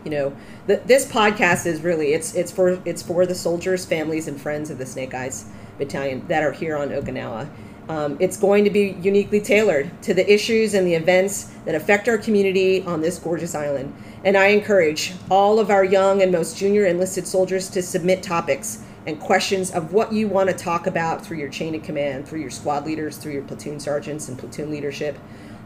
you 0.04 0.12
know 0.12 0.36
th- 0.68 0.82
this 0.86 1.06
podcast 1.06 1.66
is 1.66 1.82
really 1.82 2.14
it's 2.14 2.34
it's 2.36 2.52
for 2.52 2.82
it's 2.86 3.02
for 3.02 3.26
the 3.26 3.36
soldiers 3.36 3.86
families 3.86 4.28
and 4.28 4.40
friends 4.40 4.70
of 4.70 4.78
the 4.78 4.86
snake 4.86 5.14
eyes 5.14 5.46
battalion 5.78 6.26
that 6.28 6.44
are 6.44 6.52
here 6.52 6.78
on 6.78 6.90
okinawa. 6.90 7.50
Um, 7.90 8.16
it's 8.20 8.38
going 8.38 8.64
to 8.64 8.70
be 8.70 8.96
uniquely 9.02 9.42
tailored 9.42 9.90
to 10.04 10.14
the 10.14 10.32
issues 10.32 10.76
and 10.76 10.88
the 10.88 10.94
events 10.94 11.52
that 11.66 11.76
affect 11.76 12.08
our 12.08 12.18
community 12.18 12.84
on 12.84 13.02
this 13.02 13.20
gorgeous 13.20 13.56
island. 13.56 13.94
And 14.24 14.38
i 14.38 14.48
encourage 14.48 15.14
all 15.30 15.60
of 15.60 15.70
our 15.70 15.84
young 15.84 16.22
and 16.22 16.32
most 16.32 16.58
junior 16.58 16.86
enlisted 16.86 17.28
soldiers 17.28 17.70
to 17.72 17.82
submit 17.82 18.22
topics 18.22 18.84
and 19.08 19.20
questions 19.20 19.72
of 19.72 19.94
what 19.94 20.14
you 20.14 20.28
want 20.28 20.50
to 20.50 20.56
talk 20.56 20.86
about 20.86 21.26
through 21.26 21.38
your 21.38 21.50
chain 21.50 21.74
of 21.74 21.82
command 21.82 22.28
through 22.28 22.40
your 22.40 22.52
squad 22.52 22.86
leaders 22.86 23.18
through 23.18 23.34
your 23.34 23.42
platoon 23.44 23.80
sergeants 23.80 24.30
and 24.30 24.38
platoon 24.38 24.70
leadership. 24.70 25.18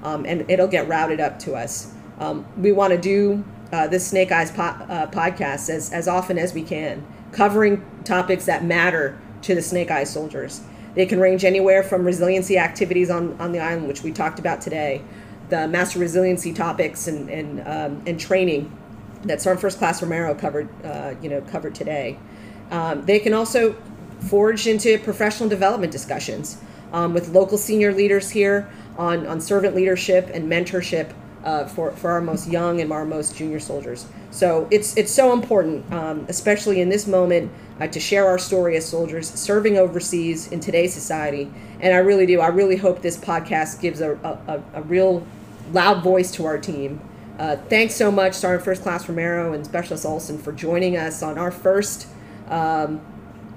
Um, 0.03 0.25
and 0.25 0.49
it'll 0.49 0.67
get 0.67 0.87
routed 0.87 1.19
up 1.19 1.37
to 1.39 1.53
us. 1.55 1.93
Um, 2.19 2.45
we 2.57 2.71
want 2.71 2.91
to 2.91 2.97
do 2.99 3.43
uh, 3.75 3.87
this 3.87 4.07
Snake 4.07 4.31
Eyes 4.31 4.51
po- 4.51 4.61
uh, 4.61 5.07
podcast 5.07 5.69
as, 5.69 5.91
as 5.91 6.07
often 6.07 6.37
as 6.37 6.53
we 6.53 6.63
can, 6.63 7.05
covering 7.33 7.83
topics 8.05 8.45
that 8.45 8.63
matter 8.63 9.19
to 9.41 9.53
the 9.53 9.61
Snake 9.61 9.91
Eyes 9.91 10.09
soldiers. 10.09 10.61
They 10.93 11.05
can 11.05 11.19
range 11.19 11.43
anywhere 11.43 11.83
from 11.83 12.05
resiliency 12.05 12.57
activities 12.57 13.09
on, 13.09 13.39
on 13.39 13.51
the 13.51 13.59
island, 13.59 13.89
which 13.89 14.01
we 14.01 14.13
talked 14.13 14.39
about 14.39 14.61
today, 14.61 15.01
the 15.49 15.67
master 15.67 15.99
resiliency 15.99 16.53
topics 16.53 17.07
and, 17.07 17.29
and, 17.29 17.59
um, 17.67 18.01
and 18.07 18.17
training 18.17 18.71
that 19.23 19.41
Sergeant 19.41 19.61
First 19.61 19.77
Class 19.77 20.01
Romero 20.01 20.33
covered, 20.33 20.69
uh, 20.85 21.15
you 21.21 21.29
know, 21.29 21.41
covered 21.41 21.75
today. 21.75 22.17
Um, 22.71 23.05
they 23.05 23.19
can 23.19 23.33
also 23.33 23.75
forge 24.21 24.67
into 24.67 24.97
professional 24.99 25.49
development 25.49 25.91
discussions 25.91 26.61
um, 26.93 27.13
with 27.13 27.27
local 27.29 27.57
senior 27.57 27.93
leaders 27.93 28.29
here 28.29 28.69
on, 28.97 29.27
on 29.27 29.41
servant 29.41 29.75
leadership 29.75 30.29
and 30.33 30.49
mentorship 30.49 31.11
uh, 31.45 31.65
for, 31.67 31.91
for 31.91 32.11
our 32.11 32.21
most 32.21 32.49
young 32.49 32.81
and 32.81 32.91
our 32.91 33.05
most 33.05 33.37
junior 33.37 33.59
soldiers. 33.59 34.07
So 34.31 34.67
it's 34.71 34.97
it's 34.97 35.11
so 35.11 35.31
important, 35.31 35.89
um, 35.93 36.25
especially 36.27 36.81
in 36.81 36.89
this 36.89 37.07
moment, 37.07 37.51
uh, 37.79 37.87
to 37.87 37.99
share 37.99 38.27
our 38.27 38.37
story 38.37 38.75
as 38.75 38.85
soldiers 38.85 39.29
serving 39.29 39.77
overseas 39.77 40.51
in 40.51 40.59
today's 40.59 40.93
society. 40.93 41.51
And 41.79 41.93
I 41.93 41.99
really 41.99 42.25
do. 42.25 42.41
I 42.41 42.47
really 42.47 42.75
hope 42.75 43.01
this 43.01 43.17
podcast 43.17 43.79
gives 43.79 44.01
a, 44.01 44.13
a, 44.23 44.61
a 44.73 44.81
real 44.81 45.25
loud 45.71 46.03
voice 46.03 46.31
to 46.31 46.45
our 46.45 46.57
team. 46.57 46.99
Uh, 47.37 47.57
thanks 47.69 47.93
so 47.93 48.11
much, 48.11 48.33
Sergeant 48.33 48.63
First 48.63 48.81
Class 48.81 49.07
Romero 49.07 49.53
and 49.53 49.65
Specialist 49.65 50.05
Olson, 50.05 50.37
for 50.37 50.51
joining 50.53 50.95
us 50.97 51.21
on 51.21 51.37
our 51.37 51.51
first, 51.51 52.07
um, 52.47 53.01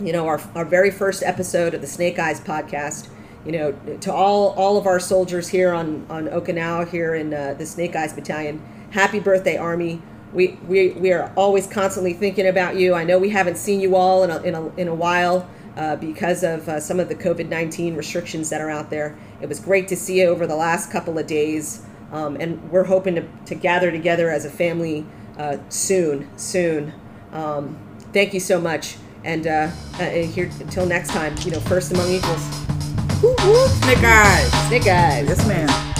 you 0.00 0.12
know, 0.12 0.26
our, 0.26 0.40
our 0.56 0.64
very 0.64 0.90
first 0.90 1.22
episode 1.22 1.74
of 1.74 1.80
the 1.80 1.86
Snake 1.86 2.18
Eyes 2.18 2.40
podcast 2.40 3.08
you 3.44 3.52
know, 3.52 3.72
to 4.00 4.12
all 4.12 4.50
all 4.50 4.76
of 4.76 4.86
our 4.86 5.00
soldiers 5.00 5.48
here 5.48 5.72
on 5.72 6.06
on 6.10 6.28
Okinawa 6.28 6.88
here 6.88 7.14
in 7.14 7.32
uh, 7.32 7.54
the 7.54 7.66
Snake 7.66 7.94
Eyes 7.96 8.12
Battalion, 8.12 8.62
happy 8.90 9.20
birthday, 9.20 9.56
Army. 9.56 10.02
We, 10.32 10.58
we 10.68 10.90
we 10.90 11.12
are 11.12 11.32
always 11.36 11.66
constantly 11.66 12.12
thinking 12.12 12.46
about 12.46 12.76
you. 12.76 12.94
I 12.94 13.04
know 13.04 13.18
we 13.18 13.30
haven't 13.30 13.56
seen 13.56 13.80
you 13.80 13.96
all 13.96 14.24
in 14.24 14.30
a 14.30 14.42
in 14.42 14.54
a, 14.54 14.68
in 14.76 14.88
a 14.88 14.94
while 14.94 15.48
uh, 15.76 15.96
because 15.96 16.42
of 16.42 16.68
uh, 16.68 16.80
some 16.80 17.00
of 17.00 17.08
the 17.08 17.14
COVID 17.14 17.48
nineteen 17.48 17.96
restrictions 17.96 18.50
that 18.50 18.60
are 18.60 18.68
out 18.68 18.90
there. 18.90 19.16
It 19.40 19.48
was 19.48 19.58
great 19.58 19.88
to 19.88 19.96
see 19.96 20.20
you 20.20 20.26
over 20.26 20.46
the 20.46 20.56
last 20.56 20.92
couple 20.92 21.18
of 21.18 21.26
days, 21.26 21.82
um, 22.12 22.36
and 22.36 22.70
we're 22.70 22.84
hoping 22.84 23.14
to, 23.14 23.26
to 23.46 23.54
gather 23.54 23.90
together 23.90 24.28
as 24.28 24.44
a 24.44 24.50
family 24.50 25.06
uh, 25.38 25.56
soon 25.70 26.28
soon. 26.36 26.92
Um, 27.32 27.78
thank 28.12 28.34
you 28.34 28.40
so 28.40 28.60
much, 28.60 28.96
and 29.24 29.46
uh, 29.46 29.70
uh, 29.94 30.10
here 30.10 30.50
until 30.60 30.84
next 30.84 31.08
time. 31.08 31.34
You 31.38 31.52
know, 31.52 31.60
first 31.60 31.90
among 31.90 32.10
equals. 32.10 32.67
Snake 33.18 34.04
Eyes. 34.04 34.52
Snake 34.68 34.86
eyes. 34.86 35.28
Yes, 35.28 35.46
ma'am. 35.48 35.97